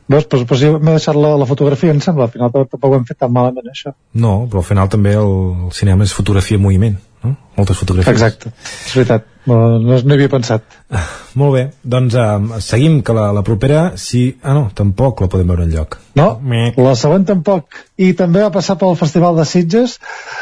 [0.09, 2.97] veus, pues, pues jo m'he deixat la, la fotografia, em sembla, al final tampoc ho
[2.99, 3.95] hem fet tan malament, això.
[4.17, 5.35] No, però al final també el,
[5.69, 7.35] el cinema és fotografia en moviment, no?
[7.59, 8.17] Moltes fotografies.
[8.17, 8.55] Exacte,
[8.87, 10.65] és veritat, no, no, no hi havia pensat.
[11.41, 11.63] Molt bé,
[11.97, 14.25] doncs uh, seguim que la, la propera, sí...
[14.43, 15.99] Ah, no, tampoc la podem veure en lloc.
[16.19, 16.29] No,
[16.77, 17.81] la següent tampoc.
[18.01, 19.99] I també va passar pel Festival de Sitges.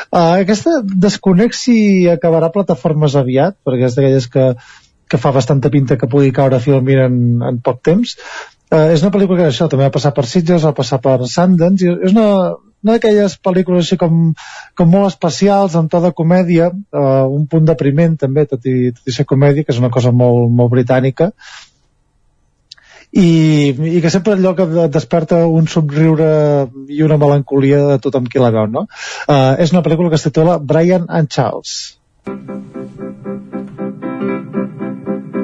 [0.09, 1.78] Uh, aquesta desconec si
[2.10, 4.51] acabarà plataformes aviat, perquè és d'aquelles que,
[5.10, 7.18] que fa bastanta pinta que pugui caure filmint en,
[7.51, 8.16] en poc temps.
[8.66, 11.86] Uh, és una pel·lícula que això també va passar per Sitges, va passar per Sundance,
[11.86, 14.32] i és una, una d'aquelles pel·lícules així com,
[14.74, 19.06] com molt especials, amb to de comèdia, uh, un punt depriment també, tot i, tot
[19.06, 21.30] i ser comèdia, que és una cosa molt, molt britànica,
[23.16, 26.26] i, i que sempre allò que de- desperta un somriure
[26.90, 28.88] i una melancolia de tothom qui la veu, no?
[29.28, 31.94] Uh, és una pel·lícula que es titula Brian and Charles.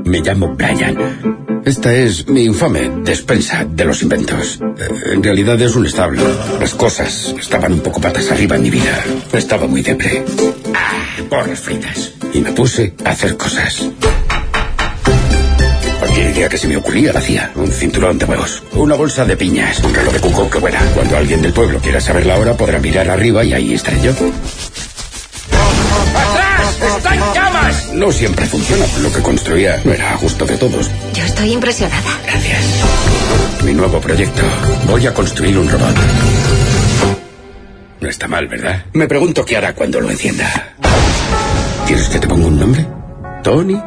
[0.04, 1.41] Me llamo Brian.
[1.64, 4.58] Esta es mi infame despensa de los inventos.
[4.60, 6.22] Eh, En realidad es un establo.
[6.60, 8.98] Las cosas estaban un poco patas arriba en mi vida.
[9.32, 10.24] Estaba muy depre.
[10.74, 12.12] Ah, porras fritas.
[12.32, 13.86] Y me puse a hacer cosas.
[16.00, 17.52] Cualquier idea que se me ocurría la hacía.
[17.54, 20.80] Un cinturón de huevos, una bolsa de piñas, un reloj de cuco que vuela.
[20.94, 24.10] Cuando alguien del pueblo quiera saber la hora podrá mirar arriba y ahí estaré yo.
[26.12, 26.96] ¡Atrás!
[26.96, 27.92] ¡Está en llamas!
[27.94, 28.84] No siempre funciona.
[29.00, 30.90] Lo que construía no era a gusto de todos.
[31.22, 32.18] Yo estoy impresionada.
[33.64, 34.42] Mi nuevo proyecto.
[34.88, 35.94] Voy a construir un robot.
[38.00, 38.86] No está mal, ¿verdad?
[38.92, 40.74] Me pregunto qué hará cuando lo encienda.
[41.86, 42.84] ¿Quieres que te ponga un nombre?
[43.44, 43.80] ¿Tony?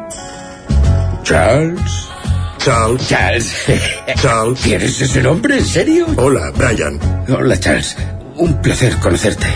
[1.24, 2.08] ¿Charles?
[2.56, 3.06] Charles.
[3.06, 3.54] Charles.
[4.22, 4.60] Charles.
[4.62, 5.58] ¿Quieres ese nombre?
[5.58, 6.06] ¿En serio?
[6.16, 6.98] Hola, Brian.
[7.28, 7.98] Hola, Charles.
[8.36, 9.46] Un placer conocerte.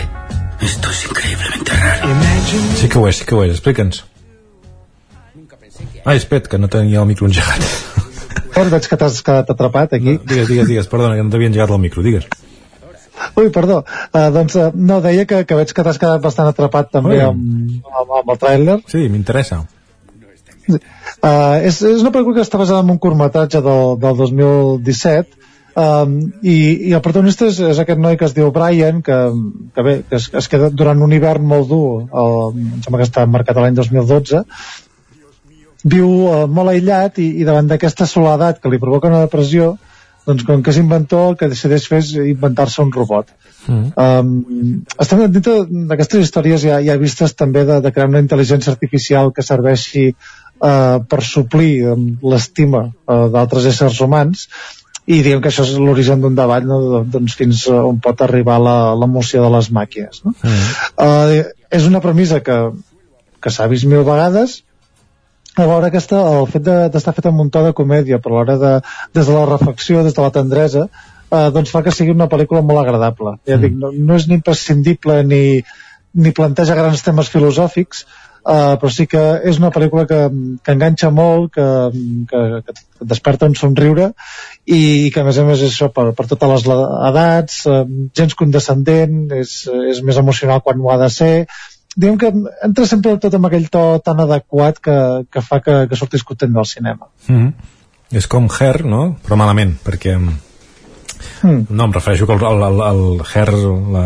[0.61, 2.09] Esto es increíblemente raro.
[2.79, 4.03] Sí que ho és, sí que ho és, explica'ns.
[6.05, 7.65] Ai, espera't, que no tenia el micro engegat.
[8.51, 10.15] Fer, veig que t'has quedat atrapat aquí.
[10.17, 12.25] No, digues, digues, digues, perdona, que no t'havia engegat el micro, digues.
[13.37, 13.83] Ui, perdó.
[14.09, 17.21] Uh, doncs uh, no, deia que, que veig que t'has quedat bastant atrapat també Ui.
[17.27, 18.79] amb, amb, amb el tràiler.
[18.91, 19.61] Sí, m'interessa.
[20.71, 25.41] Uh, és, és una pel·lícula que està basada en un curtmetratge del, del 2017
[25.75, 26.55] um, i,
[26.89, 29.17] i el protagonista és, és aquest noi que es diu Brian que,
[29.75, 33.09] que bé, que es, es queda durant un hivern molt dur el, em sembla que
[33.09, 34.43] està marcat l'any 2012
[35.83, 39.75] viu uh, molt aïllat i, i davant d'aquesta soledat que li provoca una depressió
[40.27, 43.31] doncs com que és inventor el que decideix fer és inventar-se un robot
[43.69, 43.93] Mm.
[43.93, 49.29] Um, estem dintre d'aquestes històries ja, ja vistes també de, de crear una intel·ligència artificial
[49.35, 54.47] que serveixi uh, per suplir um, l'estima uh, d'altres éssers humans
[55.05, 57.03] i diguem que això és l'origen d'un debat no?
[57.05, 60.33] doncs fins on pot arribar l'emoció de les màquines no?
[60.41, 60.65] Mm.
[61.05, 62.57] uh, és una premissa que,
[63.37, 64.63] que s'ha vist mil vegades
[65.57, 68.57] alhora aquesta, el fet de- d'estar fet amb un to de comèdia però a l'hora
[68.57, 68.73] de,
[69.13, 72.63] des de la reflexió, des de la tendresa eh, doncs fa que sigui una pel·lícula
[72.63, 73.37] molt agradable.
[73.47, 75.43] Ja dic, no, no és ni imprescindible ni,
[76.13, 78.05] ni planteja grans temes filosòfics
[78.41, 80.17] Uh, però sí que és una pel·lícula que,
[80.65, 81.65] que enganxa molt, que,
[82.25, 82.79] que, que et
[83.11, 84.07] desperta un somriure
[84.65, 86.65] i que a més a més és això per, per totes les
[87.11, 87.83] edats, uh,
[88.17, 89.53] gens condescendent, és,
[89.93, 91.35] és més emocional quan ho ha de ser,
[91.95, 92.31] diguem que
[92.67, 94.97] entra sempre tot amb aquell to tan adequat que,
[95.31, 97.07] que fa que, que sortis content del cinema.
[97.27, 97.53] Mm -hmm.
[98.11, 99.17] És com Her, no?
[99.23, 100.17] Però malament, perquè...
[101.41, 101.67] Mm.
[101.69, 103.53] No, em refereixo que el, el, el, el Her
[103.93, 104.03] la,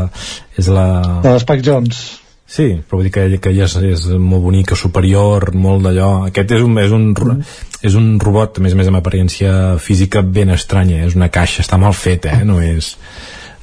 [0.57, 1.21] és la...
[1.23, 2.21] De Spike Jones.
[2.45, 6.09] Sí, però vull dir que, que ja és, és molt bonic, superior, molt d'allò.
[6.27, 7.55] Aquest és un, és, un, mm.
[7.89, 11.01] és un robot, a més a més, amb aparència física ben estranya.
[11.07, 12.43] És una caixa, està mal fet, eh?
[12.45, 12.95] No és...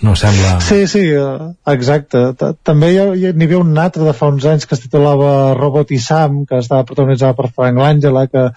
[0.03, 0.57] No sembla...
[0.67, 2.21] Sí, sí, eh, exacte.
[2.67, 6.41] També hi, havia un altre de fa uns anys que es titulava Robot i Sam,
[6.49, 8.49] que estava protagonitzada per Frank Langella, que,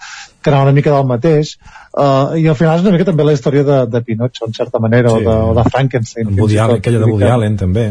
[0.42, 1.52] que era una mica del mateix,
[1.94, 4.82] uh, i al final és una mica també la història de, de Pinocho, en certa
[4.82, 5.22] manera, Sí.
[5.22, 6.32] o, de, o de Frankenstein.
[6.32, 7.86] En Woody Allen, aquella de Woody Allen, també.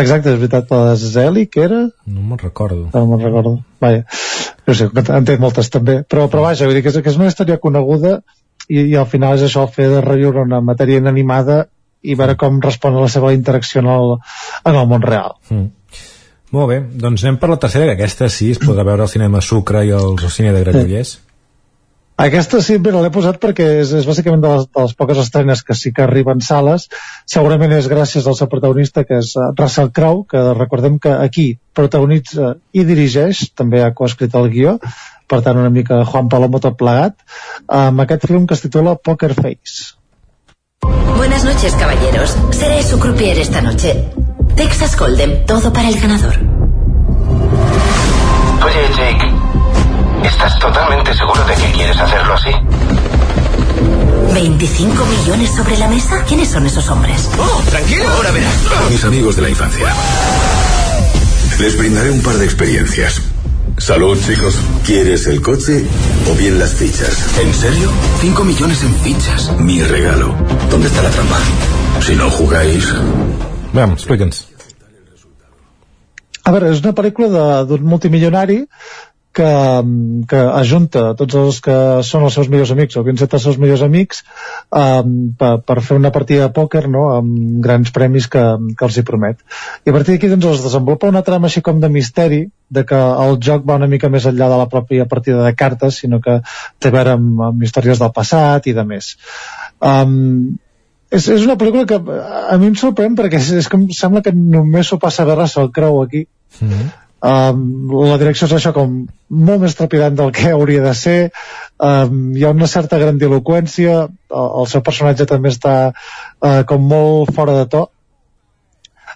[0.00, 1.80] Exacte, és veritat, la de Zeli, que era?
[2.06, 2.86] No me'n recordo.
[2.94, 3.56] No me'n recordo.
[3.82, 4.04] Vaja,
[4.66, 5.98] no sé, en té moltes també.
[6.08, 8.20] Però, però vaja, vull dir que és, que és una història coneguda
[8.68, 11.64] i, i al final és això, fer de reviure una matèria inanimada
[12.02, 14.16] i veure com respon a la seva interacció en el,
[14.64, 15.36] en el món real.
[15.50, 15.68] Mm.
[16.50, 19.42] Molt bé, doncs anem per la tercera, que aquesta sí es podrà veure al cinema
[19.44, 21.18] Sucre i al cine de Granollers.
[22.20, 25.62] Aquesta sí, però l'he posat perquè és, és bàsicament de les, de les poques estrenes
[25.64, 26.88] que sí que arriben sales.
[27.24, 31.46] Segurament és gràcies al seu protagonista, que és eh, Russell Crowe, que recordem que aquí
[31.72, 34.76] protagonitza i dirigeix, també ha coescrit el guió,
[35.30, 37.16] per tant una mica Juan Palomo tot plegat,
[37.78, 39.94] amb aquest film que es titula Poker Face.
[41.16, 42.36] Buenas noches, caballeros.
[42.50, 44.08] Seré su croupier esta noche.
[44.56, 46.34] Texas Hold'em, todo para el ganador.
[48.64, 49.32] Oye, Jake,
[50.24, 52.50] ¿estás totalmente seguro de que quieres hacerlo así?
[54.34, 56.24] ¿25 millones sobre la mesa?
[56.26, 57.28] ¿Quiénes son esos hombres?
[57.38, 58.54] Oh, tranquilo, ahora verás.
[58.90, 59.94] Mis amigos de la infancia.
[61.58, 63.20] Les brindaré un par de experiencias.
[63.78, 64.54] Salud, chicos.
[64.84, 65.84] ¿Quieres el coche
[66.30, 67.38] o bien las fichas?
[67.38, 67.90] ¿En serio?
[68.20, 69.56] ¿Cinco millones en fichas?
[69.58, 70.34] Mi regalo.
[70.70, 71.38] ¿Dónde está la trampa?
[72.04, 72.86] Si no jugáis...
[73.72, 74.48] Veam, explica'ns.
[76.44, 78.64] A veure, és una pel·lícula de- d'un multimilionari
[79.40, 79.50] que,
[80.28, 81.76] que ajunta tots els que
[82.06, 84.22] són els seus millors amics o que han set els seus millors amics
[84.68, 87.06] um, per, per fer una partida de pòquer no?
[87.16, 88.44] amb grans premis que,
[88.76, 89.40] que els hi promet
[89.84, 93.02] i a partir d'aquí doncs, es desenvolupa una trama així com de misteri de que
[93.26, 96.40] el joc va una mica més enllà de la pròpia partida de cartes sinó que
[96.78, 99.14] té a veure amb, amb històries del passat i de més
[99.80, 100.58] um,
[101.10, 104.36] és, és una pel·lícula que a mi em sorprèn perquè és, és em sembla que
[104.36, 106.26] només s'ho passa bé Russell Crowe aquí
[106.58, 106.86] Mm -hmm.
[107.20, 108.94] Um, la direcció és això com
[109.28, 111.18] molt més trepidant del que hauria de ser.
[111.76, 117.34] Um, hi ha una certa grandiloquència el, el seu personatge també està uh, com molt
[117.36, 117.86] fora de to.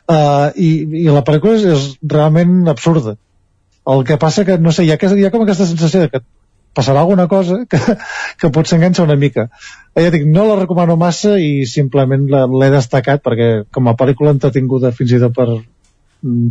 [0.05, 0.71] Uh, i,
[1.05, 3.17] i la pel·lícula és, és realment absurda.
[3.89, 6.21] El que passa que, no sé, hi ha, hi ha com aquesta sensació de que
[6.75, 7.79] passarà alguna cosa que,
[8.41, 9.49] que potser enganxa una mica.
[9.97, 14.93] Ja dic, no la recomano massa i simplement l'he destacat perquè com a pel·lícula entretinguda
[14.93, 15.49] fins i tot per,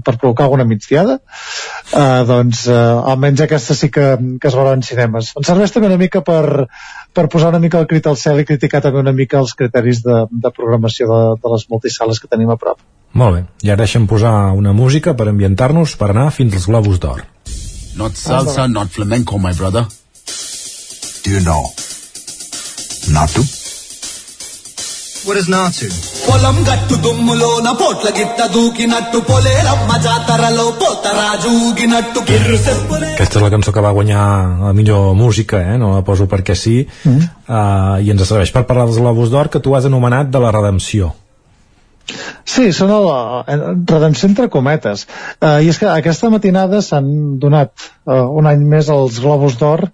[0.05, 4.85] per provocar alguna migdiada uh, doncs uh, almenys aquesta sí que, que es veurà en
[4.85, 6.67] cinemes ens serveix també una mica per,
[7.13, 10.03] per posar una mica el crit al cel i criticar també una mica els criteris
[10.05, 12.81] de, de programació de, de les multisales que tenim a prop
[13.13, 16.97] Molt bé, i ara deixa'm posar una música per ambientar-nos per anar fins als Globus
[17.03, 17.21] d'Or.
[17.99, 19.85] Not salsa, not flamenco, my brother.
[21.23, 21.61] Do you know?
[23.13, 23.62] Not to?
[25.26, 25.86] What is Natu?
[26.26, 33.50] పొలం గట్టు దుమ్ములోన పోట్ల గిట్ట దూకినట్టు పొలేరమ్మ జాతరలో పోతరాజు ఊగినట్టు కిర్రు సెప్పులే Aquesta és la
[33.54, 34.26] cançó que va guanyar
[34.66, 35.76] la millor música, eh?
[35.82, 36.76] no la poso perquè sí,
[37.10, 37.22] mm.
[37.58, 40.52] uh, i ens serveix per parlar dels Globus d'Or que tu has anomenat de la
[40.58, 41.10] redempció.
[42.53, 43.05] Sí, són el,
[43.53, 45.05] el redempció entre cometes.
[45.39, 47.07] Uh, I és que aquesta matinada s'han
[47.41, 49.85] donat uh, un any més els Globus d'Or,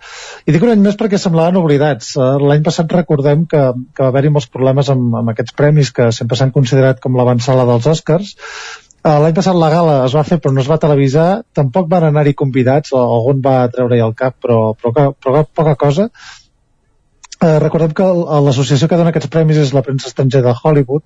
[0.46, 2.16] i dic un any més perquè semblaven oblidats.
[2.18, 3.64] Uh, L'any passat recordem que,
[3.94, 7.68] que va haver-hi molts problemes amb, amb aquests premis que sempre s'han considerat com l'avançala
[7.70, 8.34] dels Oscars.
[9.00, 12.10] Uh, L'any passat la gala es va fer però no es va televisar, tampoc van
[12.10, 16.10] anar-hi convidats, algun va treure-hi el cap, però, però, però poca cosa.
[17.40, 18.06] Eh, recordem que
[18.44, 21.06] l'associació que dona aquests premis és la premsa estrangera de Hollywood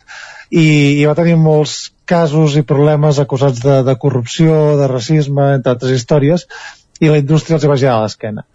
[0.49, 0.63] i,
[0.97, 5.93] i va tenir molts casos i problemes acusats de, de corrupció, de racisme, entre altres
[5.93, 6.47] històries,
[6.99, 8.47] i la indústria els va girar a l'esquena.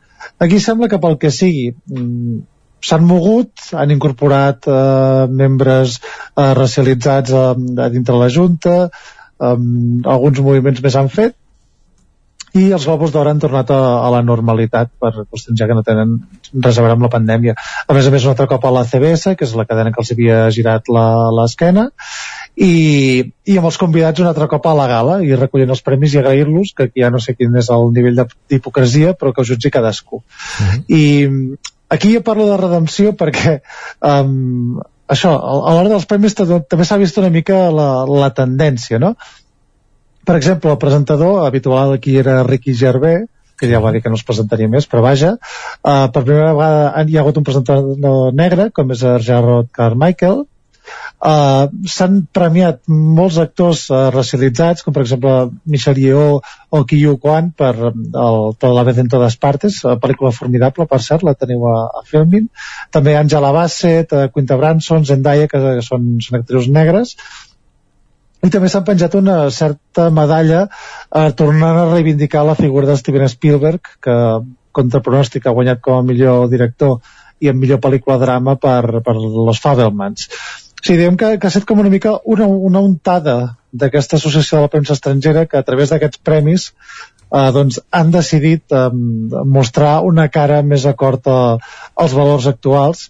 [0.42, 2.40] Aquí sembla que pel que sigui mm,
[2.82, 9.54] s'han mogut, han incorporat eh, membres eh, racialitzats a, a dintre la Junta, eh,
[10.16, 11.38] alguns moviments més han fet,
[12.56, 15.82] i els globus d'or han tornat a, a la normalitat per qüestions ja que no
[15.84, 16.14] tenen
[16.64, 17.54] res a veure amb la pandèmia.
[17.86, 20.00] A més a més, un altre cop a la CBS, que és la cadena que
[20.00, 21.88] els havia girat la- l'esquena,
[22.56, 22.72] i,
[23.46, 26.18] i amb els convidats un altre cop a la gala i recollint els premis i
[26.22, 29.48] agrair-los, que aquí ja no sé quin és el nivell de- d'hipocresia, però que ho
[29.48, 30.22] jutgi cadascú.
[30.88, 31.02] I
[31.88, 33.58] aquí jo parlo de redempció perquè
[34.04, 39.14] um, això, a l'hora dels premis també s'ha vist una mica la, la tendència, no?
[40.26, 43.26] Per exemple, el presentador habitual aquí era Ricky Gervais,
[43.58, 47.02] que ja va dir que no es presentaria més, però vaja, uh, per primera vegada
[47.08, 50.44] hi ha hagut un presentador negre, com és Gerard Carmichael,
[51.18, 55.32] Uh, s'han premiat molts actors uh, racialitzats, com per exemple
[55.66, 60.30] Michelle Yeoh o Kiyu Kwan per el Todo la vez en todas partes, uh, pel·lícula
[60.36, 62.46] formidable, per cert, la teniu a, a Filmin.
[62.94, 67.16] També Angela Bassett, uh, Quinta Branson, Zendaya, que, que són, són actrius negres,
[68.46, 73.28] i també s'han penjat una certa medalla eh, tornant a reivindicar la figura de Steven
[73.28, 74.16] Spielberg que
[74.78, 77.00] contra pronòstic ha guanyat com a millor director
[77.42, 80.28] i en millor pel·lícula drama per, per Los Fabelmans.
[80.78, 83.38] O sigui, diguem que, que ha estat com una mica una, una untada
[83.72, 88.70] d'aquesta associació de la premsa estrangera que a través d'aquests premis eh, doncs han decidit
[88.70, 88.86] eh,
[89.58, 91.40] mostrar una cara més acord a,
[91.98, 93.08] als valors actuals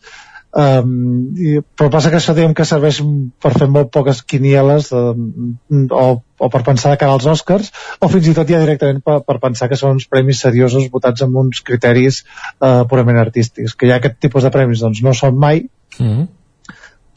[0.58, 2.96] Um, i, però passa que això diguem que serveix
[3.38, 5.52] per fer molt poques quinieles um,
[5.94, 7.70] o, o per pensar de cara als Oscars
[8.02, 11.22] o fins i tot ja directament per, per pensar que són uns premis seriosos votats
[11.22, 15.38] amb uns criteris uh, purament artístics que ja aquest tipus de premis doncs no són
[15.38, 15.68] mai
[15.98, 16.26] Mm -hmm.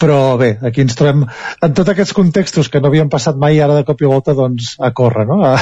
[0.02, 3.78] Però bé, aquí ens trobem en tots aquests contextos que no havien passat mai ara
[3.78, 5.42] de cop i volta doncs a córrer no?
[5.46, 5.54] a,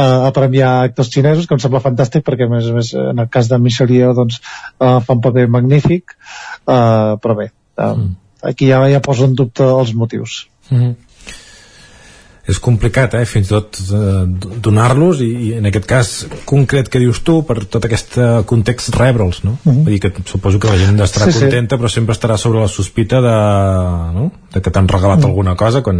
[0.00, 3.24] a, a premiar actors xinesos que em sembla fantàstic perquè a més a més en
[3.24, 7.92] el cas de Michelle Yeoh doncs uh, fa un paper magnífic uh, però bé uh,
[7.92, 8.12] mm.
[8.52, 10.94] aquí ja, ja poso en dubte els motius Mm -hmm.
[12.46, 14.24] És complicat, eh, fins i tot eh,
[14.62, 16.10] donar-los i, i en aquest cas
[16.46, 19.56] concret que dius tu per tot aquest eh, context rebre'ls no?
[19.64, 19.82] Mhm.
[19.84, 21.40] Vull dir que suposo que la gent estarà Sí, sí.
[21.40, 23.34] contenta però sempre estarà sobre la sospita de,
[24.14, 24.30] no?
[24.54, 25.26] de que t'han regalat Mhm.
[25.26, 25.98] alguna cosa quan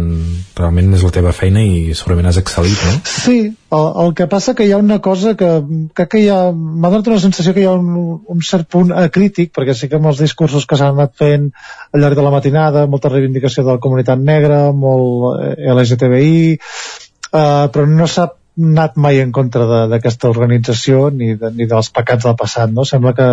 [0.55, 3.01] realment és la teva feina i segurament has excel·lit no?
[3.03, 5.49] Sí, el, el que passa que hi ha una cosa que
[5.93, 7.91] crec que hi ha, m'ha donat una sensació que hi ha un,
[8.33, 11.49] un cert punt acrític, perquè sí que amb els discursos que s'han anat fent
[11.91, 17.63] al llarg de la matinada, molta reivindicació de la comunitat negra, molt eh, LGTBI, eh,
[17.73, 22.37] però no s'ha anat mai en contra d'aquesta organització ni, de, ni dels pecats del
[22.39, 22.87] passat, no?
[22.89, 23.27] Sembla que,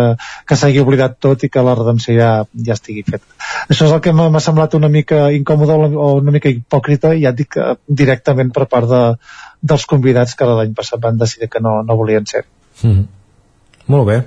[0.45, 2.29] que s'hagi oblidat tot i que la redempció ja,
[2.67, 3.25] ja estigui feta.
[3.65, 7.41] Això és el que m'ha semblat una mica incòmode o una mica hipòcrita, ja et
[7.41, 9.01] dic eh, directament per part de,
[9.61, 12.45] dels convidats que l'any passat van decidir que no, no volien ser.
[12.83, 13.07] Mm.
[13.87, 14.21] Molt bé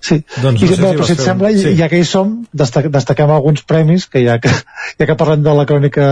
[0.00, 1.62] Sí, Doncs I, no sé bé, si però si et fer un- sembla, sí.
[1.62, 1.72] sí.
[1.76, 4.48] ja que hi som, destac, destaquem alguns premis, que ja que,
[4.98, 6.06] ja que parlem de la crònica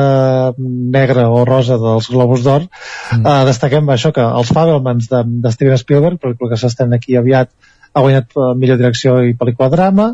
[0.59, 3.25] negra o rosa dels Globus d'Or, mm.
[3.25, 7.51] eh, destaquem això, que els Fabelmans de, de Steven Spielberg, pel que s'estén aquí aviat,
[7.95, 10.11] ha guanyat eh, millor direcció i pel·lícula drama,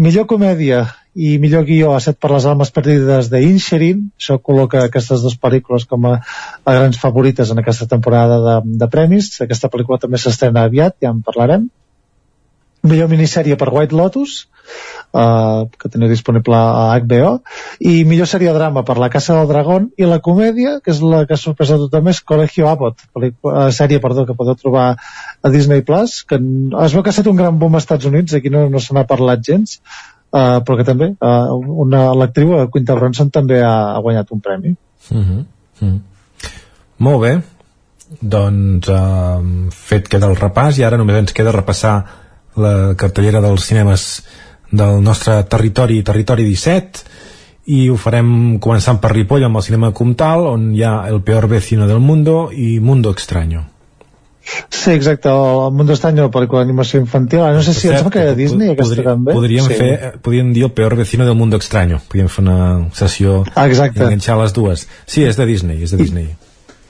[0.00, 4.86] millor comèdia i millor guió a set per les almes perdides de Incherin, això col·loca
[4.86, 6.14] aquestes dues pel·lícules com a,
[6.64, 11.12] a grans favorites en aquesta temporada de, de premis, aquesta pel·lícula també s'estrena aviat, ja
[11.12, 11.68] en parlarem,
[12.82, 14.48] millor minissèrie per White Lotus
[15.14, 17.36] uh, que teniu disponible a HBO
[17.78, 21.22] i millor de drama per La Casa del Dragón i la comèdia, que és la
[21.26, 25.52] que ha sorprès a tothom és Colegio Abbott uh, sèrie perdó, que podeu trobar a
[25.54, 28.50] Disney Plus que es veu que ha estat un gran boom als Estats Units aquí
[28.50, 29.78] no, no se n'ha parlat gens
[30.32, 31.54] uh, però que també uh,
[31.84, 34.76] una- l'actriu uh, Quinta Bronson també ha, ha guanyat un premi
[35.10, 35.44] Mm -hmm.
[35.80, 36.00] Mm -hmm.
[36.98, 37.42] Molt bé
[38.20, 39.40] doncs eh,
[39.70, 42.04] fet queda el repàs i ara només ens queda repassar
[42.56, 44.22] la cartellera dels cinemes
[44.70, 47.00] del nostre territori, territori 17
[47.72, 51.46] i ho farem començant per Ripoll amb el cinema Comtal on hi ha El peor
[51.48, 53.64] vecino del mundo i Mundo extraño
[54.70, 57.40] Sí, exacte, el Mundo Extraño, pel·lícula d'animació infantil.
[57.40, 59.32] Ah, No sé si em sembla que era Disney, aquesta podri, també.
[59.36, 59.74] podríem, sí.
[59.78, 63.66] fer, eh, podríem dir El peor vecino del mundo extraño podríem fer una sessió Ah,
[63.66, 64.00] exacte.
[64.00, 66.34] i enganxar les dues sí, és de Disney, és de Disney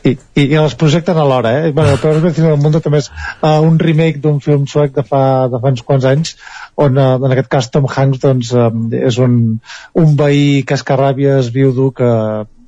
[0.05, 1.71] I, i, i els projecten alhora, eh?
[1.71, 3.07] Bueno, el Peor Vecino del Mundo també és
[3.43, 6.33] uh, un remake d'un film suec de fa, de fa uns quants anys,
[6.75, 9.37] on uh, en aquest cas Tom Hanks doncs, um, és un,
[9.95, 12.11] un veí cascarràbies viudo que,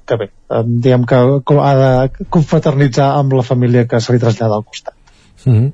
[0.07, 0.29] que bé,
[0.65, 4.95] diguem que ha de confraternitzar amb la família que se li trasllada al costat.
[5.45, 5.73] mm -hmm.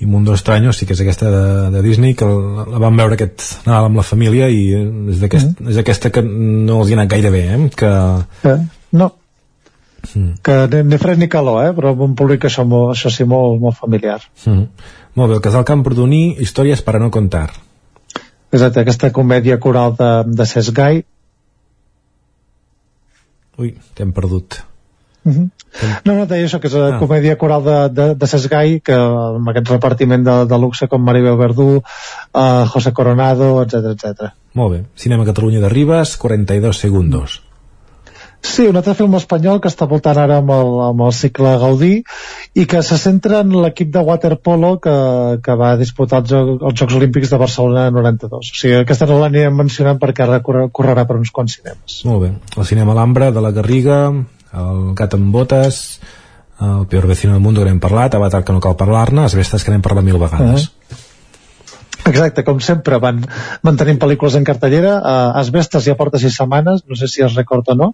[0.00, 3.14] i Mundo extraño sí que és aquesta de, de Disney que la, la vam veure
[3.14, 4.74] aquest Nadal amb la família i
[5.10, 5.70] és, d'aquest, Mhm.
[5.70, 7.70] és aquesta que no els hi ha anat gaire bé eh?
[7.76, 7.90] que
[8.50, 8.58] Eh?
[8.92, 9.12] No,
[10.14, 10.32] mm.
[10.42, 11.72] que ni, ni fred ni calor, eh?
[11.72, 14.20] però un públic això, molt, això sí molt, molt familiar.
[14.46, 14.66] Mm.
[15.14, 17.50] Molt bé, el casal Camprodoní, històries per a no contar.
[18.52, 21.04] Exacte, aquesta comèdia coral de, de Cesc Gai,
[23.58, 24.62] Ui, t'hem perdut.
[25.24, 25.50] Uh -huh.
[26.04, 26.98] No, no, deia això, que és la Ah.
[26.98, 31.02] comèdia coral de, de, de Cesc Gai, que amb aquest repartiment de, de luxe com
[31.02, 31.82] Maribel Verdú,
[32.34, 34.30] uh, José Coronado, etc etc.
[34.54, 34.84] Molt bé.
[34.94, 37.42] Cinema Catalunya de Ribes, 42 segundos.
[38.44, 41.94] Sí, un altre film espanyol que està voltant ara amb el, amb el cicle Gaudí
[42.60, 44.96] i que se centra en l'equip de waterpolo que,
[45.44, 48.52] que va disputar els, Jocs, els Jocs Olímpics de Barcelona 92.
[48.52, 52.02] O sigui, aquesta no l'anirem mencionant perquè ara corre, correrà per uns quants cinemes.
[52.10, 52.30] Molt bé.
[52.58, 55.80] El cinema Alhambra, de la Garriga, el Gat amb botes,
[56.60, 59.72] el Peor vecino del mundo que n'hem parlat, Avatar que no cal parlar-ne, Asbestes que
[59.72, 60.68] n'hem parlat mil vegades.
[62.04, 63.22] Exacte, com sempre van
[63.64, 67.72] mantenint pel·lícules en cartellera uh, Asbestes ja porta sis setmanes no sé si es recorda
[67.72, 67.90] o no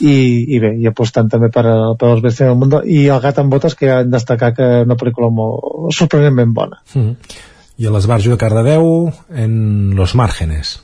[0.00, 0.14] i,
[0.56, 3.40] i bé, i apostant també per, eh, per els Bestias del Mundo i el Gat
[3.40, 7.14] amb botes que ja hem de destacar que és una pel·lícula molt sorprenentment bona Mm.
[7.78, 8.86] I a l'Esbarjo de Cardedeu,
[9.30, 9.52] en
[9.94, 10.80] Los Márgenes.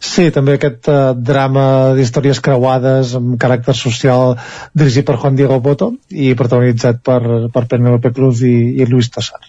[0.00, 4.36] Sí, també aquest uh, drama d'històries creuades amb caràcter social
[4.72, 7.20] dirigit per Juan Diego Boto i protagonitzat per,
[7.52, 9.42] per Penélope Cruz i, i Luis Tosar.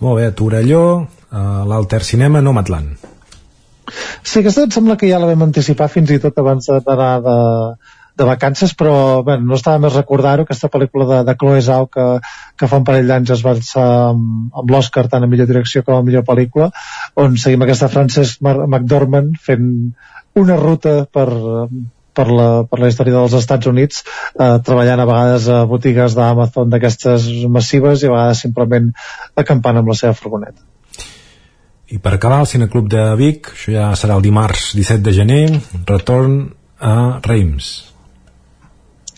[0.00, 0.82] Molt bé, Torelló,
[1.30, 3.08] a l'Alter Cinema, Nomadland.
[4.22, 7.36] Sí, aquesta em sembla que ja la vam anticipar fins i tot abans d'anar de,
[8.20, 8.94] de vacances, però
[9.26, 12.06] bé, no estava més recordar-ho, aquesta pel·lícula de, de Chloe Zhao que,
[12.58, 15.82] que fa un parell d'anys es va alçar amb, amb l'Oscar tant a millor direcció
[15.86, 16.70] com a millor pel·lícula,
[17.24, 19.70] on seguim aquesta Frances McDormand fent
[20.40, 21.26] una ruta per,
[22.14, 24.04] per, la, per la història dels Estats Units,
[24.36, 28.92] eh, treballant a vegades a botigues d'Amazon d'aquestes massives i a vegades simplement
[29.44, 30.69] acampant amb la seva furgoneta.
[31.90, 35.44] I per acabar, el Cineclub de Vic, això ja serà el dimarts 17 de gener,
[35.88, 36.36] retorn
[36.78, 36.92] a
[37.24, 37.70] Reims.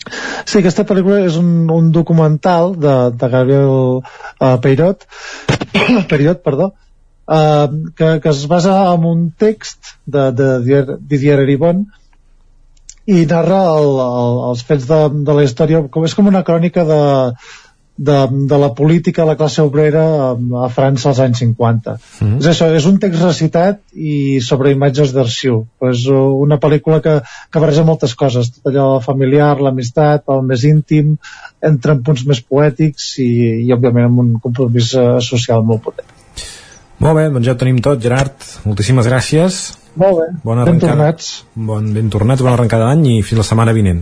[0.03, 5.05] Sí, aquesta pel·lícula és un, un documental de, de Gabriel uh, Peirot,
[6.11, 6.71] Peirot, perdó,
[7.29, 10.49] uh, que, que es basa en un text de, de
[10.97, 11.85] Didier, Eribon
[13.05, 16.87] i narra el, el, els fets de, de la història, com, és com una crònica
[16.89, 17.01] de,
[17.95, 20.29] de, de la política a la classe obrera a,
[20.65, 21.93] a França als anys 50.
[22.21, 22.39] Mm.
[22.41, 25.63] És això, és un text recitat i sobre imatges d'arxiu.
[25.89, 31.15] És una pel·lícula que, que barreja moltes coses, tot allò familiar, l'amistat, el més íntim,
[31.61, 33.29] entra en punts més poètics i,
[33.67, 36.09] i òbviament amb un compromís eh, social molt potent.
[37.03, 38.41] Molt bé, doncs ja ho tenim tot, Gerard.
[38.65, 39.63] Moltíssimes gràcies.
[39.99, 40.95] Molt bé, Bona ben arrencada.
[40.95, 41.33] tornats.
[41.53, 44.01] Bon, ben tornats, bona arrencada d'any i fins la setmana vinent.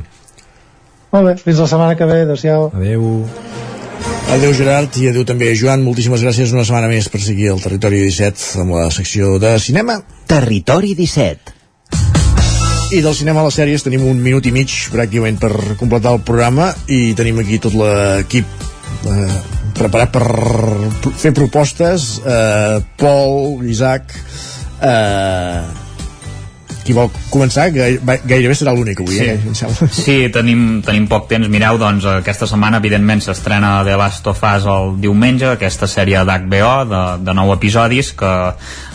[1.11, 2.69] Molt bé, fins la setmana que ve, adéu-siau.
[2.71, 3.09] Adéu.
[3.25, 3.70] Adéu
[4.31, 8.61] Gerard i adéu també Joan, moltíssimes gràcies una setmana més per seguir el Territori 17
[8.63, 9.97] amb la secció de cinema.
[10.29, 11.51] Territori 17.
[12.95, 16.23] I del cinema a les sèries tenim un minut i mig pràcticament per completar el
[16.23, 18.47] programa i tenim aquí tot l'equip
[19.11, 19.37] eh,
[19.75, 20.23] preparat per
[21.19, 24.15] fer propostes eh, Pol, Isaac
[24.79, 25.80] eh,
[26.83, 29.25] qui vol començar Gai- gairebé serà l'únic avui Sí.
[29.29, 29.39] eh.
[29.91, 31.47] Sí, tenim, tenim poc temps.
[31.51, 36.73] Mireu, doncs, aquesta setmana, evidentment, s'estrena The Last of Us el diumenge, aquesta sèrie d'HBO
[36.89, 38.31] de, de nou episodis que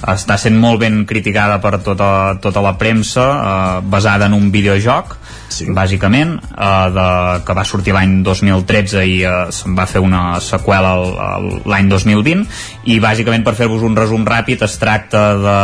[0.06, 2.10] està sent molt ben criticada per tota,
[2.42, 5.16] tota la premsa, eh, basada en un videojoc,
[5.48, 5.66] sí.
[5.74, 7.08] bàsicament, eh, de,
[7.46, 11.88] que va sortir l'any 2013 i eh, se'n va fer una seqüela el- el- l'any
[11.92, 12.46] 2020,
[12.90, 15.58] i bàsicament, per fer-vos un resum ràpid, es tracta de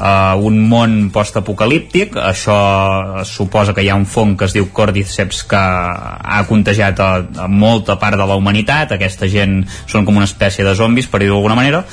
[0.00, 2.18] uh, un món postapocalíptic.
[2.20, 2.56] Això
[3.28, 7.12] suposa que hi ha un fong que es diu Cordyceps que ha contagiat a,
[7.44, 8.96] a molta part de la humanitat.
[8.96, 11.84] Aquesta gent són com una espècie de zombis per dir-ho d'alguna manera.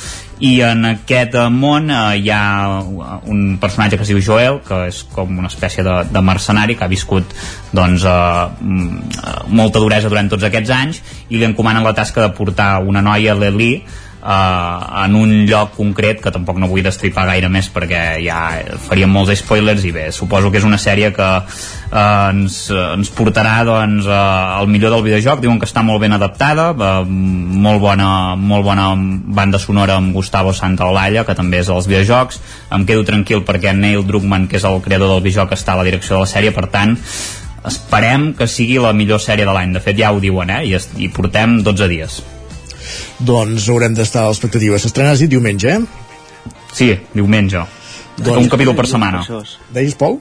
[0.42, 2.82] I en aquest eh, món eh, hi ha
[3.30, 6.88] un personatge que es diu Joel que és com una espècie de, de mercenari que
[6.88, 7.36] ha viscut
[7.78, 12.32] doncs, eh, mm, molta duresa durant tots aquests anys i li encomanen la tasca de
[12.34, 13.76] portar una noia, l'Eli
[14.22, 18.42] uh, en un lloc concret que tampoc no vull destripar gaire més perquè ja
[18.86, 21.98] faríem molts spoilers i bé, suposo que és una sèrie que uh,
[22.30, 25.42] ens, ens portarà doncs uh, al millor del videojoc.
[25.44, 30.54] Diuen que està molt ben adaptada uh, molt, bona, molt bona banda sonora amb Gustavo
[30.54, 32.42] Santaolalla que també és dels videojocs.
[32.78, 35.88] Em quedo tranquil perquè Neil Druckmann que és el creador del videojoc està a la
[35.88, 36.54] direcció de la sèrie.
[36.56, 36.98] Per tant
[37.68, 39.74] esperem que sigui la millor sèrie de l'any.
[39.78, 40.64] De fet ja ho diuen eh?
[40.70, 42.22] I, i portem 12 dies
[43.20, 44.80] doncs haurem d'estar a l'expectativa.
[44.80, 45.80] S'estrena dit diumenge, eh?
[46.74, 47.66] Sí, diumenge.
[48.18, 49.24] Doncs, un capítol per setmana.
[49.74, 50.20] Deies, Pol?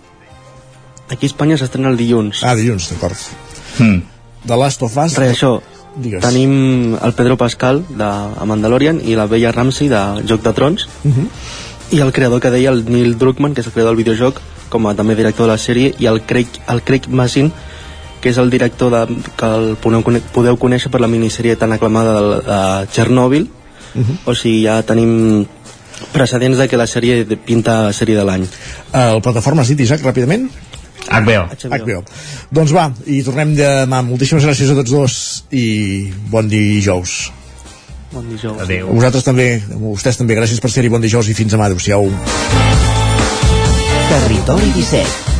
[1.10, 2.44] Aquí a Espanya s'estrena el dilluns.
[2.47, 3.18] Ah, dilluns, d'acord.
[3.78, 4.02] Hmm.
[4.47, 5.16] The Last of Us...
[5.18, 5.60] Res, això.
[5.97, 6.22] Digues.
[6.22, 10.86] Tenim el Pedro Pascal de a Mandalorian i la Bella Ramsey de Joc de Trons
[11.05, 11.26] Uh -huh.
[11.90, 14.86] i el creador que deia el Neil Druckmann que és el creador del videojoc com
[14.86, 17.52] a també director de la sèrie i el Craig, el Craig Mazin
[18.20, 20.02] que és el director de, que el podeu,
[20.34, 22.60] podeu conèixer per la minissèrie tan aclamada de, de
[22.92, 23.48] Chernobyl
[23.90, 24.16] Uh -huh.
[24.24, 25.47] o sigui ja tenim
[26.12, 28.47] precedents de que la sèrie pinta sèrie de l'any
[28.92, 30.48] El plataforma City, Isaac, ràpidament?
[31.09, 31.48] HBO.
[31.70, 32.05] HBO.
[32.51, 34.02] Doncs va, i tornem demà.
[34.02, 37.32] Moltíssimes gràcies a tots dos i bon dijous.
[38.12, 38.88] bon dijous Adéu.
[38.88, 41.64] A vosaltres també, a vostès també, gràcies per ser-hi bon dijous i fins demà.
[41.66, 42.10] Adéu-siau.
[44.10, 45.39] Territori 17,